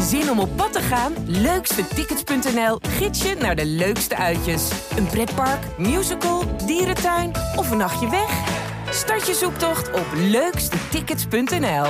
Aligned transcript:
Zin 0.00 0.30
om 0.30 0.38
op 0.38 0.56
pad 0.56 0.72
te 0.72 0.80
gaan? 0.80 1.12
Leukstetickets.nl 1.26 2.78
gids 2.80 3.22
je 3.22 3.34
naar 3.34 3.56
de 3.56 3.66
leukste 3.66 4.16
uitjes. 4.16 4.70
Een 4.96 5.06
pretpark, 5.06 5.78
musical, 5.78 6.56
dierentuin 6.66 7.30
of 7.56 7.70
een 7.70 7.76
nachtje 7.76 8.10
weg? 8.10 8.30
Start 8.90 9.26
je 9.26 9.34
zoektocht 9.34 9.92
op 9.92 10.06
leukstetickets.nl. 10.14 11.86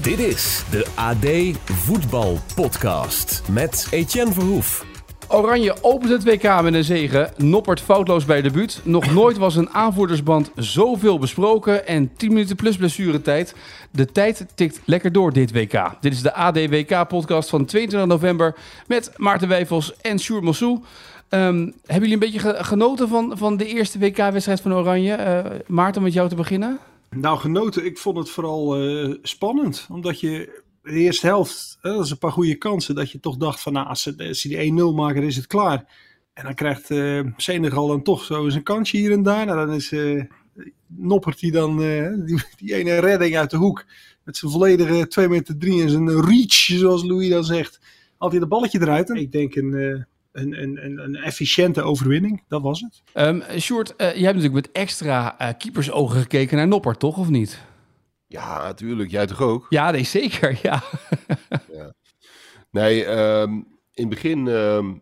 Dit 0.00 0.18
is 0.18 0.62
de 0.70 0.86
AD 0.94 1.58
Voetbal 1.72 2.38
Podcast 2.54 3.42
met 3.48 3.86
Etienne 3.90 4.32
Verhoef. 4.32 4.87
Oranje 5.30 5.74
opent 5.82 6.10
het 6.10 6.24
WK 6.24 6.62
met 6.62 6.74
een 6.74 6.84
zege. 6.84 7.30
Noppert 7.36 7.80
foutloos 7.80 8.24
bij 8.24 8.42
de 8.42 8.48
debuut. 8.48 8.80
Nog 8.84 9.12
nooit 9.14 9.36
was 9.38 9.56
een 9.56 9.70
aanvoerdersband 9.70 10.50
zoveel 10.56 11.18
besproken. 11.18 11.86
En 11.86 12.10
10 12.16 12.28
minuten 12.32 12.56
plus 12.56 12.76
blessuretijd. 12.76 13.54
De 13.90 14.06
tijd 14.06 14.46
tikt 14.54 14.80
lekker 14.84 15.12
door 15.12 15.32
dit 15.32 15.52
WK. 15.52 15.90
Dit 16.00 16.12
is 16.12 16.22
de 16.22 16.34
AD 16.34 16.54
WK 16.56 17.08
podcast 17.08 17.48
van 17.48 17.64
22 17.64 18.08
november. 18.08 18.54
Met 18.86 19.12
Maarten 19.16 19.48
Wijfels 19.48 19.96
en 19.96 20.18
Sjoerd 20.20 20.42
Mossou. 20.42 20.78
Ehm, 21.28 21.56
hebben 21.86 22.08
jullie 22.08 22.12
een 22.12 22.18
beetje 22.18 22.38
ge- 22.38 22.64
genoten 22.64 23.08
van, 23.08 23.32
van 23.38 23.56
de 23.56 23.66
eerste 23.66 23.98
WK-wedstrijd 23.98 24.60
van 24.60 24.74
Oranje? 24.74 25.12
Eh, 25.14 25.44
Maarten, 25.66 26.02
met 26.02 26.12
jou 26.12 26.28
te 26.28 26.34
beginnen. 26.34 26.78
Nou, 27.10 27.38
genoten. 27.38 27.84
Ik 27.84 27.98
vond 27.98 28.16
het 28.18 28.30
vooral 28.30 28.76
eh, 28.76 29.14
spannend. 29.22 29.86
Omdat 29.92 30.20
je 30.20 30.60
de 30.88 30.98
eerste 30.98 31.26
helft, 31.26 31.78
dat 31.80 32.04
is 32.04 32.10
een 32.10 32.18
paar 32.18 32.32
goede 32.32 32.54
kansen. 32.54 32.94
Dat 32.94 33.10
je 33.10 33.20
toch 33.20 33.36
dacht 33.36 33.60
van, 33.60 33.72
nou, 33.72 33.86
als 33.86 34.02
ze, 34.02 34.38
die 34.48 34.72
1-0 34.72 34.94
maken, 34.94 35.22
is 35.22 35.36
het 35.36 35.46
klaar. 35.46 35.84
En 36.32 36.44
dan 36.44 36.54
krijgt 36.54 36.90
eh 36.90 37.20
Senegal 37.36 37.86
dan 37.86 38.02
toch 38.02 38.24
zo 38.24 38.44
eens 38.44 38.54
een 38.54 38.62
kansje 38.62 38.96
hier 38.96 39.12
en 39.12 39.22
daar. 39.22 39.46
Nou, 39.46 39.66
dan 39.66 39.74
is 39.74 39.92
eh, 39.92 40.22
Noppert 40.86 41.40
die 41.40 41.52
dan, 41.52 41.82
eh, 41.82 42.08
die, 42.26 42.42
die 42.56 42.74
ene 42.74 42.98
redding 42.98 43.36
uit 43.36 43.50
de 43.50 43.56
hoek. 43.56 43.84
Met 44.24 44.36
zijn 44.36 44.52
volledige 44.52 45.08
2 45.08 45.28
meter 45.28 45.58
3 45.58 45.82
en 45.82 45.90
zijn 45.90 46.20
reach, 46.20 46.52
zoals 46.52 47.04
Louis 47.04 47.28
dan 47.28 47.44
zegt. 47.44 47.80
Had 48.16 48.30
hij 48.30 48.40
dat 48.40 48.48
balletje 48.48 48.80
eruit. 48.80 49.10
En 49.10 49.16
ik 49.16 49.32
denk 49.32 49.54
een, 49.54 50.06
een, 50.32 50.62
een, 50.84 50.98
een, 50.98 51.16
efficiënte 51.16 51.82
overwinning. 51.82 52.42
Dat 52.48 52.62
was 52.62 52.80
het. 52.80 53.02
Um, 53.14 53.40
eh, 53.40 53.56
jij 53.96 54.06
hebt 54.06 54.20
natuurlijk 54.20 54.52
met 54.52 54.72
extra 54.72 55.38
eh, 55.38 55.48
keepersogen 55.58 56.20
gekeken 56.20 56.56
naar 56.56 56.68
Noppert, 56.68 56.98
toch? 56.98 57.18
Of 57.18 57.28
niet? 57.28 57.60
Ja, 58.28 58.62
natuurlijk. 58.62 59.10
Jij 59.10 59.26
toch 59.26 59.40
ook? 59.40 59.66
Ja, 59.68 59.90
nee, 59.90 60.04
zeker. 60.04 60.58
Ja. 60.62 60.82
Nee, 62.70 63.04
ehm, 63.04 63.52
in 63.52 63.64
het 63.94 64.08
begin 64.08 64.48
ehm, 64.48 64.96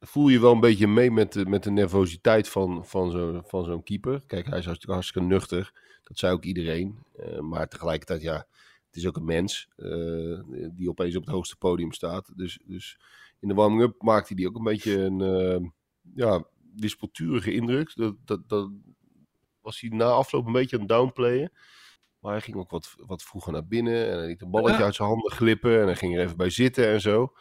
voel 0.00 0.28
je 0.28 0.40
wel 0.40 0.52
een 0.52 0.60
beetje 0.60 0.86
mee 0.86 1.10
met 1.10 1.32
de, 1.32 1.46
met 1.46 1.62
de 1.62 1.70
nervositeit 1.70 2.48
van, 2.48 2.86
van 2.86 3.10
zo'n 3.10 3.42
van 3.46 3.64
zo'n 3.64 3.82
keeper. 3.82 4.22
Kijk, 4.26 4.46
hij 4.46 4.58
is 4.58 4.64
hartstikke, 4.64 4.94
hartstikke 4.94 5.28
nuchter. 5.28 5.72
Dat 6.02 6.18
zei 6.18 6.32
ook 6.32 6.44
iedereen. 6.44 6.98
Eh, 7.16 7.38
maar 7.38 7.68
tegelijkertijd, 7.68 8.22
ja, 8.22 8.46
het 8.86 8.96
is 8.96 9.06
ook 9.06 9.16
een 9.16 9.24
mens 9.24 9.68
eh, 9.76 10.40
die 10.72 10.88
opeens 10.88 11.16
op 11.16 11.24
het 11.24 11.34
hoogste 11.34 11.56
podium 11.56 11.92
staat. 11.92 12.32
Dus, 12.36 12.58
dus 12.64 12.98
in 13.40 13.48
de 13.48 13.54
warming-up 13.54 14.02
maakte 14.02 14.26
hij 14.26 14.36
die 14.36 14.48
ook 14.48 14.56
een 14.56 14.62
beetje 14.62 14.98
een 14.98 15.20
uh, 15.20 15.68
ja, 16.14 16.44
wispelturige 16.76 17.52
indruk. 17.52 17.92
Dat, 17.94 18.14
dat, 18.24 18.48
dat 18.48 18.70
was 19.60 19.80
hij 19.80 19.90
na 19.90 20.04
afloop 20.04 20.46
een 20.46 20.52
beetje 20.52 20.76
aan 20.76 20.82
het 20.82 20.90
downplayen. 20.90 21.52
Maar 22.22 22.32
hij 22.32 22.40
ging 22.40 22.56
ook 22.56 22.70
wat, 22.70 22.94
wat 23.06 23.22
vroeger 23.22 23.52
naar 23.52 23.66
binnen. 23.66 24.10
En 24.10 24.18
hij 24.18 24.26
liet 24.26 24.42
een 24.42 24.50
balletje 24.50 24.78
ja. 24.78 24.84
uit 24.84 24.94
zijn 24.94 25.08
handen 25.08 25.32
glippen. 25.32 25.80
En 25.80 25.86
hij 25.86 25.96
ging 25.96 26.16
er 26.16 26.22
even 26.22 26.36
bij 26.36 26.50
zitten 26.50 26.86
en 26.88 27.00
zo. 27.00 27.32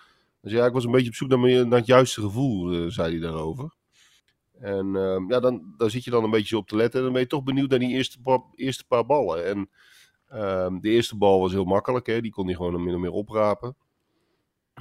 Dus 0.42 0.52
ja, 0.52 0.66
ik 0.66 0.74
was 0.74 0.86
een 0.86 0.92
beetje 0.92 1.08
op 1.08 1.16
zoek 1.16 1.30
naar, 1.30 1.40
mijn, 1.40 1.68
naar 1.68 1.78
het 1.78 1.88
juiste 1.88 2.22
gevoel, 2.22 2.74
uh, 2.74 2.90
zei 2.90 3.12
hij 3.12 3.20
daarover. 3.20 3.76
En 4.60 4.86
uh, 4.88 5.24
ja, 5.28 5.40
dan, 5.40 5.74
daar 5.78 5.90
zit 5.90 6.04
je 6.04 6.12
dan 6.12 6.24
een 6.24 6.30
beetje 6.30 6.58
op 6.58 6.68
te 6.68 6.76
letten. 6.76 6.98
En 6.98 7.04
dan 7.04 7.14
ben 7.14 7.22
je 7.22 7.28
toch 7.28 7.44
benieuwd 7.44 7.70
naar 7.70 7.80
die 7.80 7.90
eerste, 7.94 8.22
paar, 8.22 8.40
eerste 8.56 8.86
paar 8.88 9.06
ballen. 9.06 9.46
En 9.46 9.70
uh, 10.34 10.80
de 10.82 10.90
eerste 10.90 11.18
bal 11.18 11.40
was 11.40 11.52
heel 11.52 11.66
makkelijk. 11.66 12.06
Hè? 12.06 12.22
Die 12.22 12.32
kon 12.32 12.46
hij 12.46 12.56
gewoon 12.56 12.84
min 12.84 12.96
of 12.96 13.02
meer 13.02 13.12
oprapen. 13.12 13.76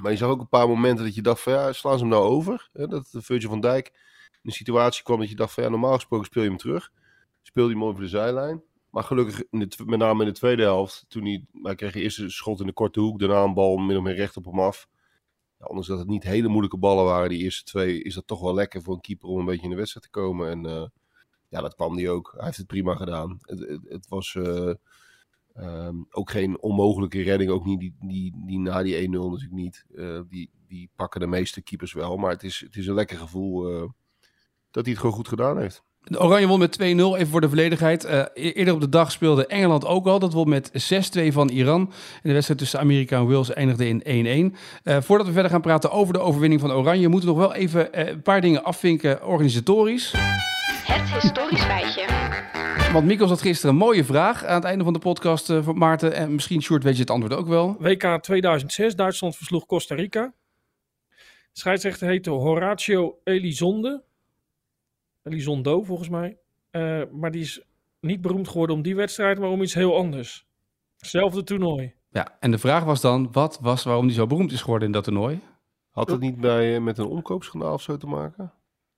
Maar 0.01 0.11
je 0.11 0.17
zag 0.17 0.29
ook 0.29 0.41
een 0.41 0.49
paar 0.49 0.67
momenten 0.67 1.05
dat 1.05 1.15
je 1.15 1.21
dacht 1.21 1.41
van 1.41 1.53
ja, 1.53 1.73
slaan 1.73 1.97
ze 1.97 2.03
hem 2.03 2.13
nou 2.13 2.23
over? 2.23 2.69
Hè? 2.73 2.87
Dat 2.87 3.09
Virgil 3.11 3.49
van 3.49 3.61
Dijk 3.61 3.91
in 4.31 4.49
een 4.49 4.55
situatie 4.55 5.03
kwam 5.03 5.19
dat 5.19 5.29
je 5.29 5.35
dacht 5.35 5.53
van 5.53 5.63
ja, 5.63 5.69
normaal 5.69 5.93
gesproken 5.93 6.25
speel 6.25 6.43
je 6.43 6.49
hem 6.49 6.57
terug. 6.57 6.91
Speel 7.41 7.67
je 7.67 7.73
hem 7.73 7.83
over 7.83 8.01
de 8.01 8.07
zijlijn. 8.07 8.63
Maar 8.91 9.03
gelukkig, 9.03 9.43
met 9.85 9.99
name 9.99 10.21
in 10.21 10.27
de 10.27 10.35
tweede 10.35 10.61
helft, 10.61 11.05
toen 11.07 11.23
hij, 11.25 11.45
hij 11.61 11.75
kreeg 11.75 11.95
eerst 11.95 12.19
een 12.19 12.31
schot 12.31 12.59
in 12.59 12.65
de 12.65 12.73
korte 12.73 12.99
hoek, 12.99 13.19
daarna 13.19 13.43
een 13.43 13.53
bal 13.53 13.77
min 13.77 13.97
of 13.97 14.03
meer 14.03 14.15
recht 14.15 14.37
op 14.37 14.45
hem 14.45 14.59
af. 14.59 14.87
Ja, 15.57 15.65
ondanks 15.65 15.87
dat 15.87 15.99
het 15.99 16.07
niet 16.07 16.23
hele 16.23 16.47
moeilijke 16.47 16.77
ballen 16.77 17.03
waren, 17.03 17.29
die 17.29 17.43
eerste 17.43 17.63
twee, 17.63 18.03
is 18.03 18.13
dat 18.13 18.27
toch 18.27 18.41
wel 18.41 18.53
lekker 18.53 18.81
voor 18.81 18.93
een 18.93 19.01
keeper 19.01 19.29
om 19.29 19.39
een 19.39 19.45
beetje 19.45 19.63
in 19.63 19.69
de 19.69 19.75
wedstrijd 19.75 20.05
te 20.05 20.19
komen. 20.19 20.49
En 20.49 20.65
uh, 20.65 20.87
ja, 21.49 21.61
dat 21.61 21.75
kwam 21.75 21.97
hij 21.97 22.09
ook. 22.09 22.31
Hij 22.35 22.45
heeft 22.45 22.57
het 22.57 22.67
prima 22.67 22.95
gedaan. 22.95 23.39
Het, 23.41 23.79
het, 23.83 24.07
was 24.07 24.33
uh, 24.33 24.73
um, 25.57 26.05
ook 26.09 26.31
geen 26.31 26.61
onmogelijke 26.61 27.21
redding, 27.21 27.51
ook 27.51 27.65
niet 27.65 27.79
die, 27.79 27.95
die, 27.99 28.33
die 28.45 28.59
na 28.59 28.83
die 28.83 29.07
1-0 29.07 29.09
natuurlijk 29.09 29.51
niet. 29.51 29.85
Uh, 29.89 30.21
die, 30.29 30.51
die 30.67 30.89
pakken 30.95 31.19
de 31.19 31.27
meeste 31.27 31.61
keepers 31.61 31.93
wel, 31.93 32.17
maar 32.17 32.31
het 32.31 32.43
is, 32.43 32.59
het 32.59 32.75
is 32.75 32.87
een 32.87 32.93
lekker 32.93 33.17
gevoel 33.17 33.63
dat 34.71 34.83
hij 34.83 34.91
het 34.93 35.01
gewoon 35.01 35.15
goed 35.15 35.27
gedaan 35.27 35.57
heeft. 35.57 35.83
De 36.03 36.19
Oranje 36.21 36.47
won 36.47 36.59
met 36.59 36.79
2-0, 36.81 36.83
even 36.83 37.27
voor 37.27 37.41
de 37.41 37.49
volledigheid. 37.49 38.05
Uh, 38.05 38.23
eerder 38.33 38.73
op 38.73 38.81
de 38.81 38.89
dag 38.89 39.11
speelde 39.11 39.47
Engeland 39.47 39.85
ook 39.85 40.07
al. 40.07 40.19
Dat 40.19 40.33
won 40.33 40.49
met 40.49 40.71
6-2 41.19 41.27
van 41.27 41.49
Iran. 41.49 41.81
En 41.81 42.19
de 42.21 42.33
wedstrijd 42.33 42.59
tussen 42.59 42.79
Amerika 42.79 43.17
en 43.17 43.27
Wales 43.27 43.53
eindigde 43.53 43.87
in 43.87 44.51
1-1. 44.53 44.55
Uh, 44.83 45.01
voordat 45.01 45.27
we 45.27 45.33
verder 45.33 45.51
gaan 45.51 45.61
praten 45.61 45.91
over 45.91 46.13
de 46.13 46.19
overwinning 46.19 46.61
van 46.61 46.71
Oranje... 46.71 47.07
moeten 47.07 47.29
we 47.29 47.35
nog 47.35 47.45
wel 47.45 47.55
even 47.55 47.99
uh, 47.99 48.07
een 48.07 48.21
paar 48.21 48.41
dingen 48.41 48.63
afvinken 48.63 49.25
organisatorisch. 49.25 50.13
Het 50.85 51.21
historisch 51.21 51.63
feitje. 51.63 52.05
Want 52.93 53.05
Mikos 53.05 53.29
had 53.29 53.41
gisteren 53.41 53.71
een 53.71 53.81
mooie 53.81 54.03
vraag 54.03 54.45
aan 54.45 54.55
het 54.55 54.63
einde 54.63 54.83
van 54.83 54.93
de 54.93 54.99
podcast 54.99 55.45
van 55.45 55.77
Maarten. 55.77 56.13
En 56.13 56.33
misschien, 56.33 56.61
Sjoerd, 56.61 56.83
weet 56.83 56.95
je 56.95 57.01
het 57.01 57.11
antwoord 57.11 57.33
ook 57.33 57.47
wel. 57.47 57.75
WK 57.79 58.17
2006, 58.21 58.95
Duitsland 58.95 59.35
versloeg 59.35 59.65
Costa 59.65 59.95
Rica. 59.95 60.33
De 61.51 61.59
scheidsrechter 61.59 62.07
heette 62.07 62.29
Horatio 62.29 63.19
Elizonde. 63.23 64.03
Elizondo 65.23 65.83
volgens 65.83 66.09
mij. 66.09 66.37
Uh, 66.71 67.01
maar 67.11 67.31
die 67.31 67.41
is 67.41 67.61
niet 67.99 68.21
beroemd 68.21 68.47
geworden 68.47 68.75
om 68.75 68.81
die 68.81 68.95
wedstrijd, 68.95 69.39
maar 69.39 69.49
om 69.49 69.61
iets 69.61 69.73
heel 69.73 69.95
anders. 69.95 70.47
Hetzelfde 70.97 71.43
toernooi. 71.43 71.93
Ja, 72.09 72.37
en 72.39 72.51
de 72.51 72.57
vraag 72.57 72.83
was 72.83 73.01
dan, 73.01 73.31
wat 73.31 73.59
was 73.61 73.83
waarom 73.83 74.07
die 74.07 74.15
zo 74.15 74.27
beroemd 74.27 74.51
is 74.51 74.61
geworden 74.61 74.87
in 74.87 74.93
dat 74.93 75.03
toernooi? 75.03 75.39
Had 75.89 76.09
het 76.09 76.19
niet 76.19 76.39
bij, 76.39 76.79
met 76.79 76.97
een 76.97 77.05
omkoopschandaal 77.05 77.73
of 77.73 77.81
zo 77.81 77.97
te 77.97 78.07
maken? 78.07 78.53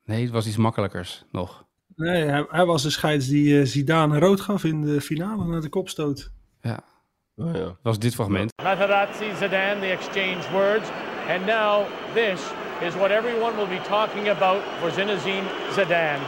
Nee, 0.06 0.22
het 0.22 0.32
was 0.32 0.48
iets 0.48 0.58
makkelijkers 0.58 1.26
nog. 1.32 1.66
Nee, 1.96 2.24
hij, 2.24 2.46
hij 2.50 2.66
was 2.66 2.84
de 2.84 2.90
scheids 2.90 3.28
die 3.28 3.60
uh, 3.60 3.66
Zidane 3.66 4.20
rood 4.20 4.42
gaf 4.42 4.64
in 4.64 4.82
de 4.82 5.02
finale 5.02 5.46
naar 5.46 5.62
de 5.62 5.70
kopstoot. 5.70 6.32
Ja. 6.62 6.80
Oh, 7.36 7.54
ja. 7.54 7.64
Dat 7.64 7.78
was 7.82 8.00
dit 8.00 8.14
fragment. 8.14 8.52
Materazzi, 8.64 9.36
Zidane, 9.36 9.80
they 9.80 9.92
exchange 9.92 10.52
words. 10.52 10.90
And 11.30 11.46
now 11.46 11.86
this 12.14 12.42
is 12.84 12.96
what 12.96 13.14
everyone 13.14 13.56
will 13.56 13.68
be 13.68 13.80
talking 13.80 14.28
about 14.28 14.62
for 14.82 14.92
Zinedine 14.92 15.48
Zidane. 15.70 16.20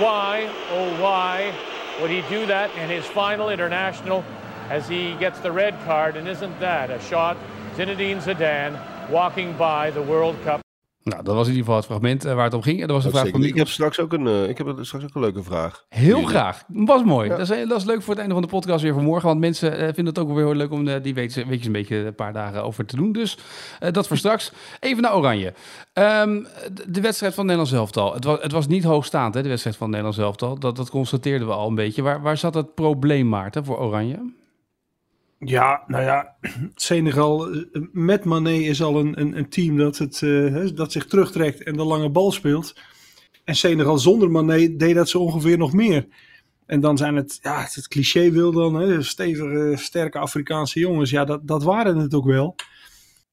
Why, 0.00 0.50
oh 0.70 1.00
why, 1.00 1.54
would 2.00 2.10
he 2.10 2.22
do 2.22 2.44
that 2.46 2.74
in 2.76 2.90
his 2.90 3.06
final 3.06 3.48
international 3.48 4.24
as 4.70 4.88
he 4.88 5.14
gets 5.18 5.38
the 5.38 5.52
red 5.52 5.80
card? 5.84 6.16
And 6.16 6.26
isn't 6.26 6.58
that 6.58 6.90
a 6.90 7.00
shot? 7.00 7.36
Zinedine 7.76 8.20
Zidane 8.20 8.76
walking 9.08 9.56
by 9.56 9.92
the 9.92 10.02
World 10.02 10.36
Cup. 10.42 10.63
Nou, 11.04 11.22
dat 11.22 11.34
was 11.34 11.46
in 11.46 11.52
ieder 11.52 11.64
geval 11.64 11.76
het 11.76 11.84
fragment 11.84 12.26
uh, 12.26 12.34
waar 12.34 12.44
het 12.44 12.54
om 12.54 12.62
ging. 12.62 12.80
En 12.80 12.86
dat 12.86 12.96
was 12.96 13.04
een 13.04 13.10
vraag 13.10 13.28
van 13.28 13.44
ik 13.44 13.56
heb 13.56 13.68
straks 13.68 14.00
ook 14.00 14.12
een, 14.12 14.26
uh, 14.26 14.48
ik 14.48 14.58
heb 14.58 14.78
straks 14.80 15.04
ook 15.04 15.14
een 15.14 15.20
leuke 15.20 15.42
vraag. 15.42 15.84
Heel 15.88 16.22
graag. 16.22 16.64
Was 16.68 17.04
mooi. 17.04 17.28
Ja. 17.30 17.36
Dat, 17.36 17.50
is, 17.50 17.68
dat 17.68 17.78
is 17.78 17.84
leuk 17.84 18.02
voor 18.02 18.10
het 18.10 18.18
einde 18.18 18.34
van 18.34 18.42
de 18.42 18.48
podcast 18.48 18.82
weer 18.82 18.94
van 18.94 19.04
morgen. 19.04 19.28
Want 19.28 19.40
mensen 19.40 19.72
uh, 19.72 19.78
vinden 19.78 20.06
het 20.06 20.18
ook 20.18 20.26
wel 20.26 20.36
weer 20.36 20.46
heel 20.46 20.54
leuk 20.54 20.70
om 20.70 21.02
die 21.02 21.14
weetjes, 21.14 21.44
weetjes 21.44 21.66
een 21.66 21.72
beetje 21.72 21.96
een 21.96 22.14
paar 22.14 22.32
dagen 22.32 22.62
over 22.62 22.86
te 22.86 22.96
doen. 22.96 23.12
Dus 23.12 23.38
dat 23.90 24.06
voor 24.06 24.16
straks. 24.16 24.52
Even 24.80 25.02
naar 25.02 25.16
Oranje. 25.16 25.52
Um, 25.94 26.46
de, 26.72 26.90
de, 26.90 27.00
wedstrijd 27.00 27.34
van 27.34 27.46
Nederland 27.46 27.72
elftal. 27.72 28.14
Het 28.14 28.24
was, 28.24 28.42
het 28.42 28.52
was 28.52 28.66
niet 28.66 28.84
hoogstaand, 28.84 29.34
hè, 29.34 29.42
de 29.42 29.48
wedstrijd 29.48 29.76
van 29.76 29.90
Nederland 29.90 30.18
elftal. 30.18 30.58
Dat, 30.58 30.76
dat 30.76 30.90
constateerden 30.90 31.46
we 31.46 31.54
al 31.54 31.68
een 31.68 31.74
beetje. 31.74 32.02
Waar, 32.02 32.22
waar 32.22 32.36
zat 32.36 32.54
het 32.54 32.74
probleem, 32.74 33.28
Maarten, 33.28 33.64
voor 33.64 33.78
Oranje? 33.78 34.32
Ja, 35.44 35.84
nou 35.86 36.04
ja, 36.04 36.36
Senegal 36.74 37.48
met 37.92 38.24
Mané 38.24 38.52
is 38.52 38.82
al 38.82 38.98
een, 38.98 39.20
een, 39.20 39.36
een 39.36 39.48
team 39.48 39.76
dat, 39.76 39.98
het, 39.98 40.20
uh, 40.20 40.68
dat 40.74 40.92
zich 40.92 41.06
terugtrekt 41.06 41.62
en 41.62 41.76
de 41.76 41.84
lange 41.84 42.10
bal 42.10 42.32
speelt. 42.32 42.74
En 43.44 43.54
Senegal 43.54 43.98
zonder 43.98 44.30
Mané 44.30 44.76
deed 44.76 44.94
dat 44.94 45.08
zo 45.08 45.18
ongeveer 45.18 45.58
nog 45.58 45.72
meer. 45.72 46.06
En 46.66 46.80
dan 46.80 46.96
zijn 46.96 47.16
het, 47.16 47.38
ja, 47.42 47.60
het 47.60 47.88
cliché 47.88 48.30
wil 48.30 48.52
dan, 48.52 48.74
hè, 48.74 49.02
stevige, 49.02 49.72
sterke 49.76 50.18
Afrikaanse 50.18 50.78
jongens. 50.78 51.10
Ja, 51.10 51.24
dat, 51.24 51.46
dat 51.46 51.62
waren 51.62 51.96
het 51.96 52.14
ook 52.14 52.24
wel. 52.24 52.54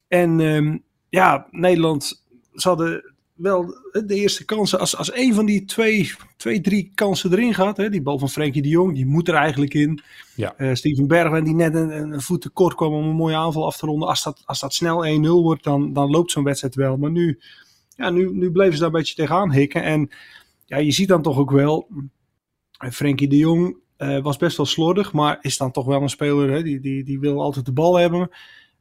En 0.08 0.40
um, 0.40 0.84
ja, 1.10 1.48
Nederland, 1.52 2.26
ze 2.54 2.68
hadden 2.68 3.11
wel 3.42 3.76
de 3.92 4.16
eerste 4.16 4.46
kansen. 4.46 4.80
Als, 4.80 4.98
als 4.98 5.14
een 5.14 5.34
van 5.34 5.46
die 5.46 5.66
twee, 5.66 6.12
twee 6.38 6.62
drie 6.62 6.92
kansen 6.96 7.32
erin 7.32 7.54
gaat, 7.54 7.78
hè, 7.78 7.90
die 7.90 8.02
bal 8.02 8.20
van 8.20 8.30
Frenkie 8.30 8.62
de 8.62 8.70
Jong, 8.70 8.96
die 8.96 9.06
moet 9.06 9.28
er 9.28 9.34
eigenlijk 9.34 9.74
in. 9.74 10.02
Ja. 10.36 10.54
Uh, 10.58 10.74
Steven 10.74 11.08
Bergwijn, 11.08 11.44
die 11.44 11.56
net 11.56 11.76
een, 11.76 11.90
een 11.90 12.22
voet 12.22 12.42
tekort 12.42 12.76
kwam 12.76 12.94
om 12.94 13.04
een 13.04 13.16
mooie 13.16 13.36
aanval 13.36 13.66
af 13.66 13.78
te 13.78 13.86
ronden. 13.86 14.08
Als 14.08 14.24
dat, 14.24 14.42
als 14.46 14.60
dat 14.60 14.74
snel 14.74 15.06
1-0 15.06 15.20
wordt, 15.22 15.64
dan, 15.64 15.94
dan 15.94 16.10
loopt 16.10 16.32
zo'n 16.32 16.44
wedstrijd 16.44 16.76
wel. 16.76 16.98
Maar 16.98 17.12
nu, 17.12 17.40
ja, 17.96 18.10
nu, 18.10 18.34
nu 18.34 18.52
bleven 18.52 18.74
ze 18.74 18.80
daar 18.80 18.88
een 18.88 19.00
beetje 19.00 19.16
tegenaan 19.16 19.54
hikken. 19.54 19.84
En 19.84 20.10
ja, 20.66 20.78
je 20.78 20.92
ziet 20.92 21.08
dan 21.08 21.22
toch 21.22 21.38
ook 21.38 21.52
wel, 21.52 21.88
Frenkie 22.92 23.28
de 23.28 23.38
Jong, 23.38 23.80
Eh, 24.02 24.22
was 24.22 24.38
best 24.38 24.58
wel 24.58 24.66
slordig, 24.66 25.14
maar 25.14 25.38
is 25.42 25.58
dan 25.58 25.72
toch 25.72 25.86
wel 25.86 26.02
een 26.02 26.10
speler 26.10 26.52
hè, 26.52 26.64
die, 26.64 26.80
die, 26.80 27.04
die 27.04 27.20
wil 27.20 27.42
altijd 27.42 27.66
de 27.66 27.72
bal 27.72 27.96
hebben. 27.96 28.30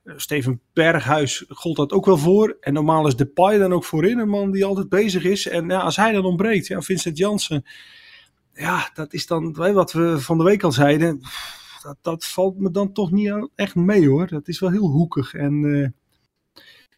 Eh, 0.02 0.14
Steven 0.17 0.61
Berghuis 0.73 1.44
gold 1.49 1.76
dat 1.76 1.93
ook 1.93 2.06
wel 2.06 2.19
voor. 2.19 2.56
En 2.61 2.73
normaal 2.73 3.06
is 3.06 3.17
Depay 3.17 3.58
dan 3.58 3.73
ook 3.73 3.85
voorin 3.85 4.19
een 4.19 4.29
man 4.29 4.50
die 4.50 4.64
altijd 4.64 4.88
bezig 4.88 5.25
is. 5.25 5.49
En 5.49 5.69
ja, 5.69 5.81
als 5.81 5.97
hij 5.97 6.12
dan 6.12 6.25
ontbreekt, 6.25 6.67
ja, 6.67 6.81
Vincent 6.82 7.19
Janssen. 7.19 7.64
Ja, 8.55 8.91
dat 8.94 9.12
is 9.12 9.26
dan 9.26 9.52
wat 9.52 9.93
we 9.93 10.20
van 10.20 10.38
de 10.38 10.44
week 10.44 10.62
al 10.62 10.73
zeiden. 10.73 11.20
Dat, 11.82 11.97
dat 12.00 12.25
valt 12.25 12.58
me 12.58 12.70
dan 12.70 12.93
toch 12.93 13.11
niet 13.11 13.49
echt 13.55 13.75
mee 13.75 14.08
hoor. 14.08 14.26
Dat 14.26 14.49
is 14.49 14.61
wel 14.61 14.70
heel 14.70 14.88
hoekig 14.88 15.35
en, 15.35 15.64
eh, 15.64 15.88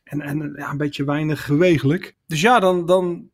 en, 0.05 0.21
en 0.21 0.53
ja, 0.57 0.71
een 0.71 0.77
beetje 0.77 1.05
weinig 1.05 1.47
bewegelijk. 1.49 2.17
Dus 2.27 2.41
ja, 2.41 2.61
dan, 2.61 2.87
dan, 2.87 3.31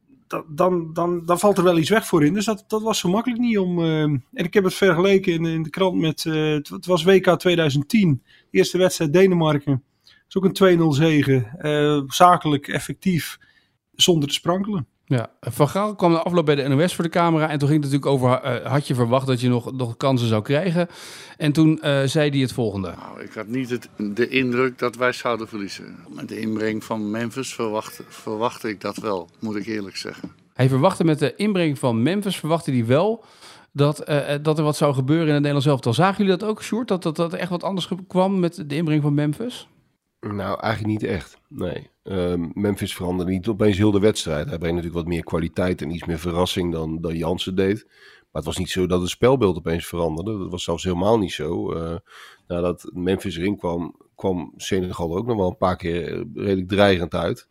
dan, 0.49 0.93
dan, 0.93 1.25
dan, 1.25 1.39
valt 1.39 1.59
er 1.59 1.65
wel 1.65 1.79
iets 1.79 1.91
weg 1.91 2.07
voor 2.07 2.25
in. 2.25 2.35
Dus 2.35 2.45
dat, 2.45 2.65
dat 2.67 2.83
was 2.83 2.99
zo 2.99 3.09
makkelijk 3.09 3.41
niet 3.41 3.59
om. 3.59 3.83
eh, 3.83 4.03
en 4.03 4.25
ik 4.33 4.55
heb 4.55 4.65
het 4.65 4.75
vergeleken 4.75 5.33
in, 5.33 5.47
in 5.47 5.63
de 5.63 5.71
krant 5.71 5.97
met. 5.97 6.23
het 6.63 6.87
was 6.87 7.05
WK 7.05 7.39
2010. 7.39 8.23
Eerste 8.51 8.79
wedstrijd 8.79 9.13
Denemarken. 9.13 9.83
Dat 10.05 10.13
is 10.29 10.37
ook 10.37 10.45
een 10.45 10.79
2-0 10.93 10.95
zege. 10.95 11.47
Eh, 11.59 12.03
zakelijk, 12.07 12.69
effectief, 12.69 13.39
zonder 13.95 14.29
te 14.29 14.35
sprankelen. 14.35 14.87
Ja, 15.09 15.31
Van 15.41 15.69
Gaal 15.69 15.95
kwam 15.95 16.13
de 16.13 16.23
afloop 16.23 16.47
bij 16.47 16.55
de 16.55 16.69
NOS 16.69 16.95
voor 16.95 17.05
de 17.05 17.11
camera. 17.11 17.49
En 17.49 17.59
toen 17.59 17.69
ging 17.69 17.83
het 17.83 17.93
natuurlijk 17.93 18.23
over, 18.23 18.41
eh, 18.41 18.71
had 18.71 18.87
je 18.87 18.95
verwacht 18.95 19.27
dat 19.27 19.41
je 19.41 19.49
nog, 19.49 19.73
nog 19.73 19.97
kansen 19.97 20.29
zou 20.29 20.43
krijgen? 20.43 20.89
En 21.37 21.53
toen 21.53 21.81
eh, 21.81 22.03
zei 22.05 22.31
hij 22.31 22.39
het 22.39 22.53
volgende. 22.53 22.95
Nou, 22.97 23.23
ik 23.23 23.33
had 23.33 23.47
niet 23.47 23.71
het, 23.71 23.89
de 23.97 24.29
indruk 24.29 24.79
dat 24.79 24.97
wij 24.97 25.13
zouden 25.13 25.49
verliezen. 25.49 25.97
Met 26.09 26.29
de 26.29 26.41
inbreng 26.41 26.85
van 26.85 27.11
Memphis 27.11 27.55
verwachtte, 27.55 28.03
verwachtte 28.09 28.69
ik 28.69 28.81
dat 28.81 28.97
wel, 28.97 29.29
moet 29.39 29.57
ik 29.57 29.67
eerlijk 29.67 29.97
zeggen. 29.97 30.33
Hij 30.55 30.69
verwachtte 30.69 31.05
met 31.05 31.19
de 31.19 31.35
inbreng 31.37 31.79
van 31.79 32.03
Memphis, 32.03 32.37
verwachtte 32.37 32.71
hij 32.71 32.87
wel 32.87 33.25
dat, 33.79 33.99
eh, 33.99 34.35
eh, 34.35 34.43
dat 34.43 34.59
er 34.59 34.65
wat 34.65 34.77
zou 34.77 34.95
gebeuren 34.95 35.27
in 35.27 35.33
het 35.33 35.43
Nederlands 35.43 35.67
elftal. 35.67 35.95
Zagen 35.95 36.25
jullie 36.25 36.39
dat 36.39 36.49
ook, 36.49 36.63
Sjoerd? 36.63 36.89
Dat, 36.89 37.03
dat, 37.03 37.17
dat 37.17 37.33
echt 37.33 37.51
wat 37.51 37.63
anders 37.63 37.89
kwam 38.07 38.41
met 38.41 38.69
de 38.69 38.77
inbreng 38.77 39.03
van 39.03 39.15
Memphis? 39.15 39.69
Nou, 40.21 40.61
eigenlijk 40.61 41.01
niet 41.01 41.11
echt. 41.11 41.39
Nee. 41.49 41.91
Ehm, 42.03 42.49
Memphis 42.55 42.95
veranderde 42.95 43.33
niet 43.33 43.49
opeens 43.49 43.77
heel 43.77 43.91
de 43.91 44.01
wedstrijd. 44.01 44.49
Hij 44.49 44.59
brengt 44.59 44.77
natuurlijk 44.77 45.05
wat 45.05 45.15
meer 45.15 45.25
kwaliteit 45.25 45.83
en 45.83 45.91
iets 45.91 46.05
meer 46.05 46.19
verrassing 46.19 46.73
dan, 46.73 47.01
dan 47.01 47.17
Jansen 47.17 47.55
deed. 47.55 47.85
Maar 47.87 48.43
het 48.43 48.45
was 48.45 48.57
niet 48.57 48.71
zo 48.71 48.87
dat 48.87 49.01
het 49.01 49.11
spelbeeld 49.11 49.57
opeens 49.57 49.87
veranderde. 49.87 50.39
Dat 50.39 50.51
was 50.51 50.65
zelfs 50.65 50.85
helemaal 50.85 51.19
niet 51.19 51.33
zo. 51.33 51.73
Eh, 51.73 51.97
nadat 52.47 52.91
Memphis 52.95 53.37
erin 53.37 53.57
kwam, 53.57 53.97
kwam 54.15 54.53
Senegal 54.57 55.17
ook 55.17 55.27
nog 55.27 55.37
wel 55.37 55.49
een 55.49 55.57
paar 55.57 55.77
keer 55.77 56.27
redelijk 56.35 56.69
dreigend 56.69 57.15
uit. 57.15 57.49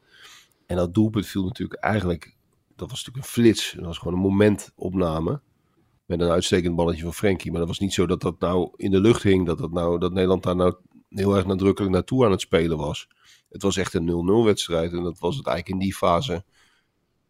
En 0.66 0.76
dat 0.76 0.94
doelpunt 0.94 1.26
viel 1.26 1.44
natuurlijk 1.44 1.84
eigenlijk... 1.84 2.36
Dat 2.76 2.90
was 2.90 3.06
natuurlijk 3.06 3.26
een 3.26 3.44
flits. 3.44 3.74
Dat 3.76 3.86
was 3.86 3.98
gewoon 3.98 4.14
een 4.14 4.20
momentopname. 4.20 5.42
Met 6.08 6.20
een 6.22 6.30
uitstekend 6.30 6.76
balletje 6.76 7.04
van 7.04 7.14
Frenkie. 7.14 7.50
Maar 7.52 7.60
dat 7.60 7.68
was 7.70 7.80
niet 7.80 7.94
zo 7.94 8.06
dat 8.06 8.22
dat 8.22 8.40
nou 8.40 8.70
in 8.76 8.92
de 8.92 9.00
lucht 9.00 9.24
hing. 9.24 9.46
Dat, 9.46 9.58
dat, 9.58 9.72
nou, 9.72 10.00
dat 10.00 10.12
Nederland 10.14 10.44
daar 10.44 10.56
nou 10.56 10.76
heel 11.10 11.36
erg 11.36 11.46
nadrukkelijk 11.46 11.94
naartoe 11.94 12.26
aan 12.26 12.32
het 12.32 12.42
spelen 12.42 12.78
was. 12.78 13.08
Het 13.50 13.62
was 13.62 13.78
echt 13.78 13.94
een 13.94 14.42
0-0 14.42 14.46
wedstrijd. 14.46 14.92
En 14.94 15.04
dat 15.04 15.20
was 15.20 15.38
het 15.38 15.48
eigenlijk 15.48 15.80
in 15.80 15.86
die 15.86 15.96
fase 15.96 16.44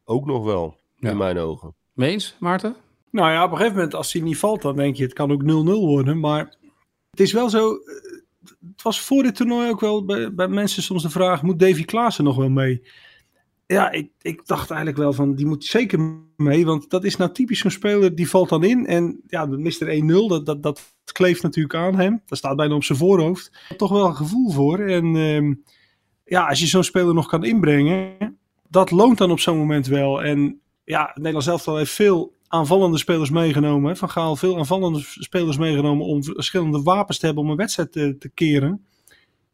ook 0.05 0.25
nog 0.25 0.43
wel. 0.43 0.77
Ja. 0.95 1.09
In 1.09 1.17
mijn 1.17 1.37
ogen. 1.37 1.73
Meens, 1.93 2.35
Maarten? 2.39 2.75
Nou 3.11 3.31
ja, 3.31 3.43
op 3.43 3.51
een 3.51 3.57
gegeven 3.57 3.75
moment, 3.77 3.95
als 3.95 4.13
hij 4.13 4.21
niet 4.21 4.37
valt, 4.37 4.61
dan 4.61 4.75
denk 4.75 4.95
je, 4.95 5.03
het 5.03 5.13
kan 5.13 5.31
ook 5.31 5.41
0-0 5.43 5.45
worden. 5.65 6.19
Maar 6.19 6.55
het 7.09 7.19
is 7.19 7.31
wel 7.33 7.49
zo. 7.49 7.73
eh, 7.75 7.93
Het 8.71 8.81
was 8.81 9.01
voor 9.01 9.23
dit 9.23 9.35
toernooi 9.35 9.69
ook 9.69 9.79
wel 9.79 10.05
bij, 10.05 10.33
bij 10.33 10.47
mensen 10.47 10.83
soms 10.83 11.03
de 11.03 11.09
vraag: 11.09 11.41
moet 11.41 11.59
Davy 11.59 11.85
Klaassen 11.85 12.23
nog 12.23 12.35
wel 12.35 12.49
mee? 12.49 12.81
Ja, 13.67 13.91
ik, 13.91 14.11
ik 14.21 14.45
dacht 14.45 14.69
eigenlijk 14.69 14.99
wel 14.99 15.13
van 15.13 15.35
die 15.35 15.45
moet 15.45 15.65
zeker 15.65 16.19
mee. 16.37 16.65
Want 16.65 16.89
dat 16.89 17.03
is 17.03 17.15
nou 17.15 17.31
typisch 17.31 17.59
zo'n 17.59 17.71
speler 17.71 18.15
die 18.15 18.29
valt 18.29 18.49
dan 18.49 18.63
in. 18.63 18.85
En 18.85 19.21
ja, 19.27 19.47
de 19.47 19.57
Mr. 19.57 20.25
1-0, 20.25 20.27
dat, 20.27 20.45
dat, 20.45 20.63
dat 20.63 20.83
kleeft 21.11 21.41
natuurlijk 21.41 21.75
aan 21.75 21.95
hem. 21.95 22.21
Dat 22.25 22.37
staat 22.37 22.55
bijna 22.55 22.75
op 22.75 22.83
zijn 22.83 22.97
voorhoofd. 22.97 23.51
Toch 23.77 23.91
wel 23.91 24.05
een 24.05 24.15
gevoel 24.15 24.51
voor. 24.51 24.79
En 24.79 25.15
ehm, 25.15 25.53
ja, 26.25 26.47
als 26.47 26.59
je 26.59 26.67
zo'n 26.67 26.83
speler 26.83 27.13
nog 27.13 27.27
kan 27.27 27.43
inbrengen, 27.43 28.37
dat 28.69 28.91
loont 28.91 29.17
dan 29.17 29.31
op 29.31 29.39
zo'n 29.39 29.57
moment 29.57 29.87
wel. 29.87 30.23
En 30.23 30.61
ja, 30.83 31.05
het 31.05 31.15
Nederlands 31.15 31.47
elftal 31.47 31.77
heeft 31.77 31.91
veel 31.91 32.33
aanvallende 32.47 32.97
spelers 32.97 33.29
meegenomen. 33.29 33.97
Van 33.97 34.09
Gaal 34.09 34.35
veel 34.35 34.57
aanvallende 34.57 34.99
spelers 35.03 35.57
meegenomen 35.57 36.05
om 36.05 36.23
verschillende 36.23 36.81
wapens 36.81 37.19
te 37.19 37.25
hebben 37.25 37.43
om 37.43 37.49
een 37.49 37.57
wedstrijd 37.57 37.91
te 37.91 38.31
keren. 38.33 38.85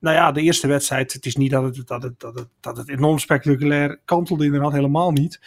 Nou 0.03 0.15
ja, 0.15 0.31
de 0.31 0.41
eerste 0.41 0.67
wedstrijd, 0.67 1.13
het 1.13 1.25
is 1.25 1.35
niet 1.35 1.51
dat 1.51 1.63
het, 1.63 1.87
dat 1.87 2.03
het, 2.03 2.19
dat 2.59 2.77
het, 2.77 2.89
enorm 2.89 3.19
spectaculair 3.19 3.99
kantelde 4.05 4.45
inderdaad, 4.45 4.71
helemaal 4.71 5.11
niet. 5.11 5.39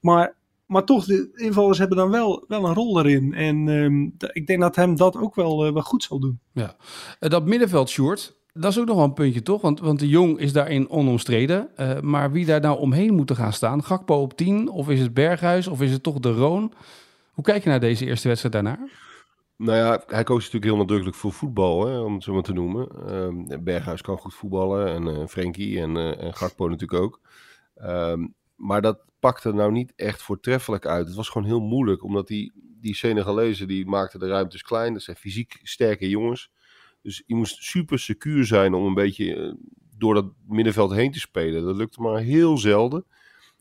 Maar, 0.00 0.34
maar 0.66 0.84
toch, 0.84 1.04
de 1.04 1.30
invallers 1.34 1.78
hebben 1.78 1.96
dan 1.96 2.10
wel, 2.10 2.44
wel 2.48 2.64
een 2.64 2.74
rol 2.74 2.98
erin. 2.98 3.34
En 3.34 3.68
ehm, 3.68 4.28
ik 4.32 4.46
denk 4.46 4.60
dat 4.60 4.76
hem 4.76 4.96
dat 4.96 5.16
ook 5.16 5.34
wel, 5.34 5.66
eh, 5.66 5.72
wel 5.72 5.82
goed 5.82 6.02
zal 6.02 6.18
doen. 6.18 6.38
Ja. 6.52 6.76
Eh, 7.18 7.30
dat 7.30 7.46
middenveld, 7.46 7.88
Sjoerd, 7.88 8.34
dat 8.52 8.70
is 8.70 8.78
ook 8.78 8.86
nog 8.86 8.96
wel 8.96 9.04
een 9.04 9.12
puntje, 9.12 9.42
toch? 9.42 9.60
Want, 9.60 9.80
want 9.80 9.98
de 9.98 10.08
Jong 10.08 10.38
is 10.38 10.52
daarin 10.52 10.90
onomstreden. 10.90 11.76
Eh, 11.76 12.00
maar 12.00 12.32
wie 12.32 12.46
daar 12.46 12.60
nou 12.60 12.78
omheen 12.78 13.14
moet 13.14 13.32
gaan 13.32 13.52
staan? 13.52 13.84
Gakpo 13.84 14.20
op 14.20 14.36
10? 14.36 14.68
Of 14.68 14.88
is 14.88 15.00
het 15.00 15.14
Berghuis? 15.14 15.66
Of 15.66 15.80
is 15.80 15.92
het 15.92 16.02
toch 16.02 16.18
de 16.18 16.32
Roon? 16.32 16.72
Hoe 17.32 17.44
kijk 17.44 17.62
je 17.62 17.68
naar 17.68 17.80
deze 17.80 18.06
eerste 18.06 18.28
wedstrijd 18.28 18.54
daarnaar? 18.54 18.88
Nou 19.56 19.78
ja, 19.78 20.02
hij 20.06 20.24
koos 20.24 20.44
natuurlijk 20.44 20.64
heel 20.64 20.76
nadrukkelijk 20.76 21.16
voor 21.16 21.32
voetbal, 21.32 21.86
hè, 21.86 21.98
om 21.98 22.14
het 22.14 22.22
zo 22.22 22.32
maar 22.32 22.42
te 22.42 22.52
noemen. 22.52 22.88
Ehm, 23.06 23.64
Berghuis 23.64 24.02
kan 24.02 24.18
goed 24.18 24.34
voetballen 24.34 24.88
en 24.88 25.08
eh 25.08 25.26
Frenkie 25.26 25.80
en, 25.80 26.18
en 26.18 26.34
Gakpo 26.34 26.68
natuurlijk 26.68 27.02
ook. 27.02 27.20
Ehm, 27.74 28.26
maar 28.54 28.82
dat 28.82 29.04
pakte 29.18 29.52
nou 29.52 29.72
niet 29.72 29.92
echt 29.96 30.22
voortreffelijk 30.22 30.86
uit. 30.86 31.06
Het 31.06 31.16
was 31.16 31.28
gewoon 31.28 31.46
heel 31.46 31.60
moeilijk, 31.60 32.02
omdat 32.02 32.26
die, 32.26 32.52
die 32.80 32.94
Senegalezen 32.94 33.68
die 33.68 33.86
maakten 33.86 34.20
de 34.20 34.26
ruimtes 34.26 34.62
klein. 34.62 34.92
Dat 34.92 35.02
zijn 35.02 35.16
fysiek 35.16 35.58
sterke 35.62 36.08
jongens. 36.08 36.50
Dus 37.02 37.22
je 37.26 37.34
moest 37.34 37.62
super 37.62 37.98
secuur 37.98 38.44
zijn 38.44 38.74
om 38.74 38.86
een 38.86 38.94
beetje 38.94 39.34
eh, 39.34 39.52
door 39.96 40.14
dat 40.14 40.32
middenveld 40.46 40.92
heen 40.92 41.12
te 41.12 41.20
spelen. 41.20 41.64
Dat 41.64 41.76
lukte 41.76 42.00
maar 42.00 42.20
heel 42.20 42.58
zelden. 42.58 43.04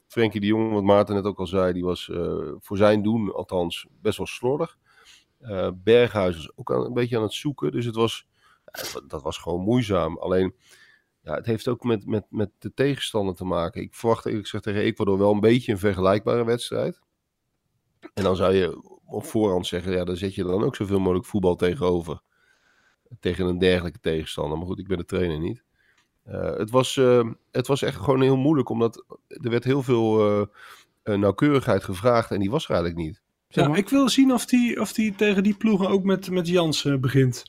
Frenkie 0.08 0.42
de 0.42 0.48
Jong, 0.48 0.72
wat 0.74 0.84
Maarten 0.84 1.16
net 1.16 1.26
ook 1.26 1.40
al 1.40 1.48
zei, 1.48 1.74
die 1.74 1.84
was 1.84 2.12
voor 2.60 2.78
zijn 2.78 3.04
doen 3.04 3.34
althans 3.34 3.88
best 4.02 4.18
wel 4.18 4.28
slordig. 4.28 4.78
Eh, 5.44 5.70
Berghuis 5.76 6.36
was 6.36 6.52
ook 6.56 6.72
aan, 6.72 6.86
een 6.86 6.94
beetje 6.94 7.18
aan 7.18 7.24
het 7.24 7.34
zoeken. 7.34 7.72
Dus 7.72 7.86
het 7.86 7.96
was, 7.96 8.28
dat 9.08 9.22
was 9.22 9.38
gewoon 9.38 9.62
moeizaam. 9.62 10.18
Alleen, 10.18 10.56
ja, 11.22 11.36
het 11.36 11.46
heeft 11.46 11.68
ook 11.68 11.84
met, 11.84 12.06
met, 12.06 12.26
met 12.30 12.50
de 12.60 12.74
tegenstander 12.74 13.36
te 13.36 13.46
maken. 13.46 13.82
Ik 13.82 13.94
verwacht 13.94 14.26
eerlijk 14.26 14.44
gezegd 14.44 14.64
tegen 14.64 14.82
Ecuador 14.82 15.18
wel 15.18 15.32
een 15.32 15.40
beetje 15.40 15.72
een 15.72 15.78
vergelijkbare 15.78 16.46
wedstrijd. 16.46 17.00
En 18.14 18.24
dan 18.24 18.36
zou 18.36 18.54
je 18.54 19.00
op 19.06 19.26
voorhand 19.26 19.68
zeggen, 19.68 19.92
ja, 19.92 20.04
daar 20.04 20.18
zet 20.18 20.36
je 20.36 20.44
dan 20.44 20.64
ook 20.64 20.76
zoveel 20.76 21.00
mogelijk 21.00 21.26
voetbal 21.26 21.56
tegenover. 21.56 22.22
Tegen 23.20 23.46
een 23.46 23.60
dergelijke 23.60 24.00
tegenstander. 24.00 24.58
Maar 24.58 24.68
goed, 24.68 24.80
ik 24.80 24.88
ben 24.88 24.98
de 24.98 25.06
trainer 25.06 25.40
niet. 25.40 25.64
Eh, 26.24 26.56
het, 26.56 26.70
was, 26.70 26.98
eh, 26.98 27.30
het 27.52 27.68
was 27.68 27.82
echt 27.82 27.96
gewoon 27.96 28.22
heel 28.22 28.38
moeilijk, 28.38 28.70
omdat 28.70 29.06
er 29.28 29.50
werd 29.50 29.64
heel 29.64 29.84
veel 29.84 30.48
nauwkeurigheid 31.04 31.84
gevraagd 31.84 32.32
en 32.32 32.40
die 32.40 32.52
was 32.52 32.70
eigenlijk 32.70 33.00
niet. 33.00 33.23
Zeg 33.54 33.68
Ja, 33.68 33.76
ik 33.76 33.90
wil 33.90 34.10
zien 34.10 34.34
of 34.34 34.50
hij 34.52 34.78
of 34.80 34.94
die 34.94 35.16
tegen 35.16 35.44
die 35.44 35.54
ploegen 35.54 35.90
ook 35.90 36.04
met, 36.04 36.30
met 36.30 36.48
Jans 36.48 36.86
eh, 36.86 36.96
begint. 36.98 37.44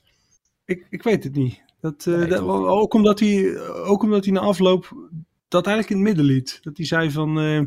Ik, 0.65 0.87
ik 0.91 1.03
weet 1.03 1.25
het 1.25 1.35
niet. 1.35 1.63
Dat, 1.81 2.07
eh, 2.07 2.15
Nee, 2.17 2.27
dat- 2.27 2.41
ook, 2.43 2.95
omdat 2.95 3.21
hij, 3.21 3.61
ook 3.69 4.03
omdat 4.03 4.25
hij 4.25 4.33
na 4.35 4.41
afloop 4.41 5.09
dat 5.49 5.67
eigenlijk 5.67 5.97
in 6.01 6.07
het 6.07 6.17
midden 6.17 6.35
liet. 6.35 6.59
Dat 6.63 6.77
hij 6.77 6.87
zei 6.87 7.11
van... 7.11 7.39
eh, 7.41 7.61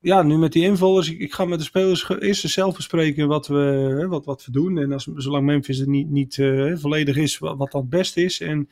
ja, 0.00 0.22
nu 0.22 0.36
met 0.38 0.52
die 0.52 0.62
invallers. 0.62 1.10
Ik, 1.10 1.18
ik 1.18 1.32
ga 1.32 1.44
met 1.44 1.58
de 1.58 1.64
spelers 1.64 2.08
eerst 2.18 2.48
zelf 2.48 2.76
bespreken 2.76 3.28
wat 3.28 3.46
we, 3.46 4.04
wat, 4.08 4.24
wat 4.24 4.44
we 4.44 4.50
doen. 4.52 4.78
En 4.78 4.92
als, 4.92 5.08
zolang 5.14 5.46
Memphis 5.46 5.78
er 5.78 5.88
niet, 5.88 6.10
niet 6.10 6.34
volledig 6.74 7.16
is, 7.16 7.38
wat, 7.38 7.56
wat 7.56 7.70
dan 7.72 7.80
het 7.80 7.90
beste 7.90 8.22
is. 8.22 8.40
En 8.40 8.68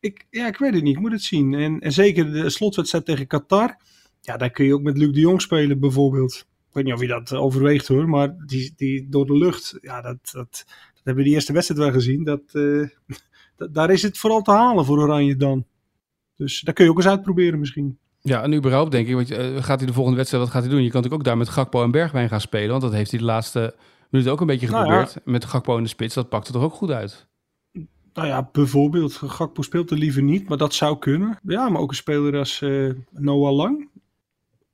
ik, 0.00 0.26
ja, 0.30 0.46
ik 0.46 0.56
weet 0.56 0.74
het 0.74 0.82
niet. 0.82 0.94
Ik 0.96 1.00
moet 1.02 1.12
het 1.12 1.22
zien. 1.22 1.54
En, 1.54 1.80
en 1.80 1.92
zeker 1.92 2.32
de 2.32 2.50
slotwedstrijd 2.50 3.04
tegen 3.04 3.26
Qatar. 3.26 3.76
Ja, 4.20 4.36
daar 4.36 4.50
kun 4.50 4.64
je 4.64 4.74
ook 4.74 4.82
met 4.82 4.98
Luc 4.98 5.12
de 5.12 5.20
Jong 5.20 5.42
spelen 5.42 5.80
bijvoorbeeld. 5.80 6.46
Ik 6.78 6.84
weet 6.84 6.92
niet 6.94 6.94
of 6.94 7.00
je 7.08 7.20
dat 7.20 7.32
eh, 7.32 7.42
overweegt 7.44 7.88
hoor. 7.88 8.08
Maar 8.08 8.36
die, 8.46 8.72
die 8.76 9.06
door 9.08 9.26
de 9.26 9.36
lucht. 9.36 9.78
Ja, 9.80 10.00
dat, 10.00 10.16
dat, 10.32 10.32
dat 10.52 10.64
hebben 10.94 11.14
we 11.14 11.22
die 11.22 11.32
eerste 11.34 11.52
wedstrijd 11.52 11.80
wel 11.80 11.92
gezien. 11.92 12.24
Dat, 12.24 12.40
eh, 12.52 12.88
da- 13.56 13.66
daar 13.72 13.90
is 13.90 14.02
het 14.02 14.18
vooral 14.18 14.42
te 14.42 14.50
halen 14.50 14.84
voor 14.84 14.98
Oranje 14.98 15.36
dan. 15.36 15.64
Dus 16.36 16.60
daar 16.60 16.74
kun 16.74 16.84
je 16.84 16.90
ook 16.90 16.96
eens 16.96 17.06
uitproberen 17.08 17.58
misschien. 17.58 17.98
Ja, 18.20 18.42
en 18.42 18.54
überhaupt 18.54 18.90
denk 18.90 19.08
ik, 19.08 19.14
want, 19.14 19.30
eh, 19.30 19.62
gaat 19.62 19.78
hij 19.78 19.86
de 19.86 19.92
volgende 19.92 20.16
wedstrijd, 20.16 20.44
wat 20.44 20.52
gaat 20.52 20.62
hij 20.62 20.70
doen? 20.72 20.82
Je 20.82 20.90
kan 20.90 21.02
natuurlijk 21.02 21.20
ook 21.20 21.28
daar 21.28 21.38
met 21.38 21.48
Gakpo 21.48 21.82
en 21.82 21.90
Bergwijn 21.90 22.28
gaan 22.28 22.40
spelen, 22.40 22.70
want 22.70 22.82
dat 22.82 22.92
heeft 22.92 23.10
hij 23.10 23.20
de 23.20 23.26
laatste 23.26 23.74
minuten 24.10 24.32
ook 24.32 24.40
een 24.40 24.46
beetje 24.46 24.68
Nou 24.70 24.86
ja. 24.86 24.98
geprobeerd. 25.04 25.26
Met 25.26 25.44
Gakpo 25.44 25.76
in 25.76 25.82
de 25.82 25.88
spits, 25.88 26.14
dat 26.14 26.28
pakte 26.28 26.52
toch 26.52 26.62
ook 26.62 26.74
goed 26.74 26.90
uit? 26.90 27.26
Nou 28.12 28.28
ja, 28.28 28.48
bijvoorbeeld, 28.52 29.12
Gakpo 29.12 29.62
speelt 29.62 29.90
er 29.90 29.98
liever 29.98 30.22
niet, 30.22 30.48
maar 30.48 30.58
dat 30.58 30.74
zou 30.74 30.98
kunnen. 30.98 31.38
Ja, 31.42 31.68
maar 31.68 31.80
ook 31.80 31.90
een 31.90 31.96
speler 31.96 32.38
als 32.38 32.64
Noah 33.10 33.54
Lang. 33.54 33.88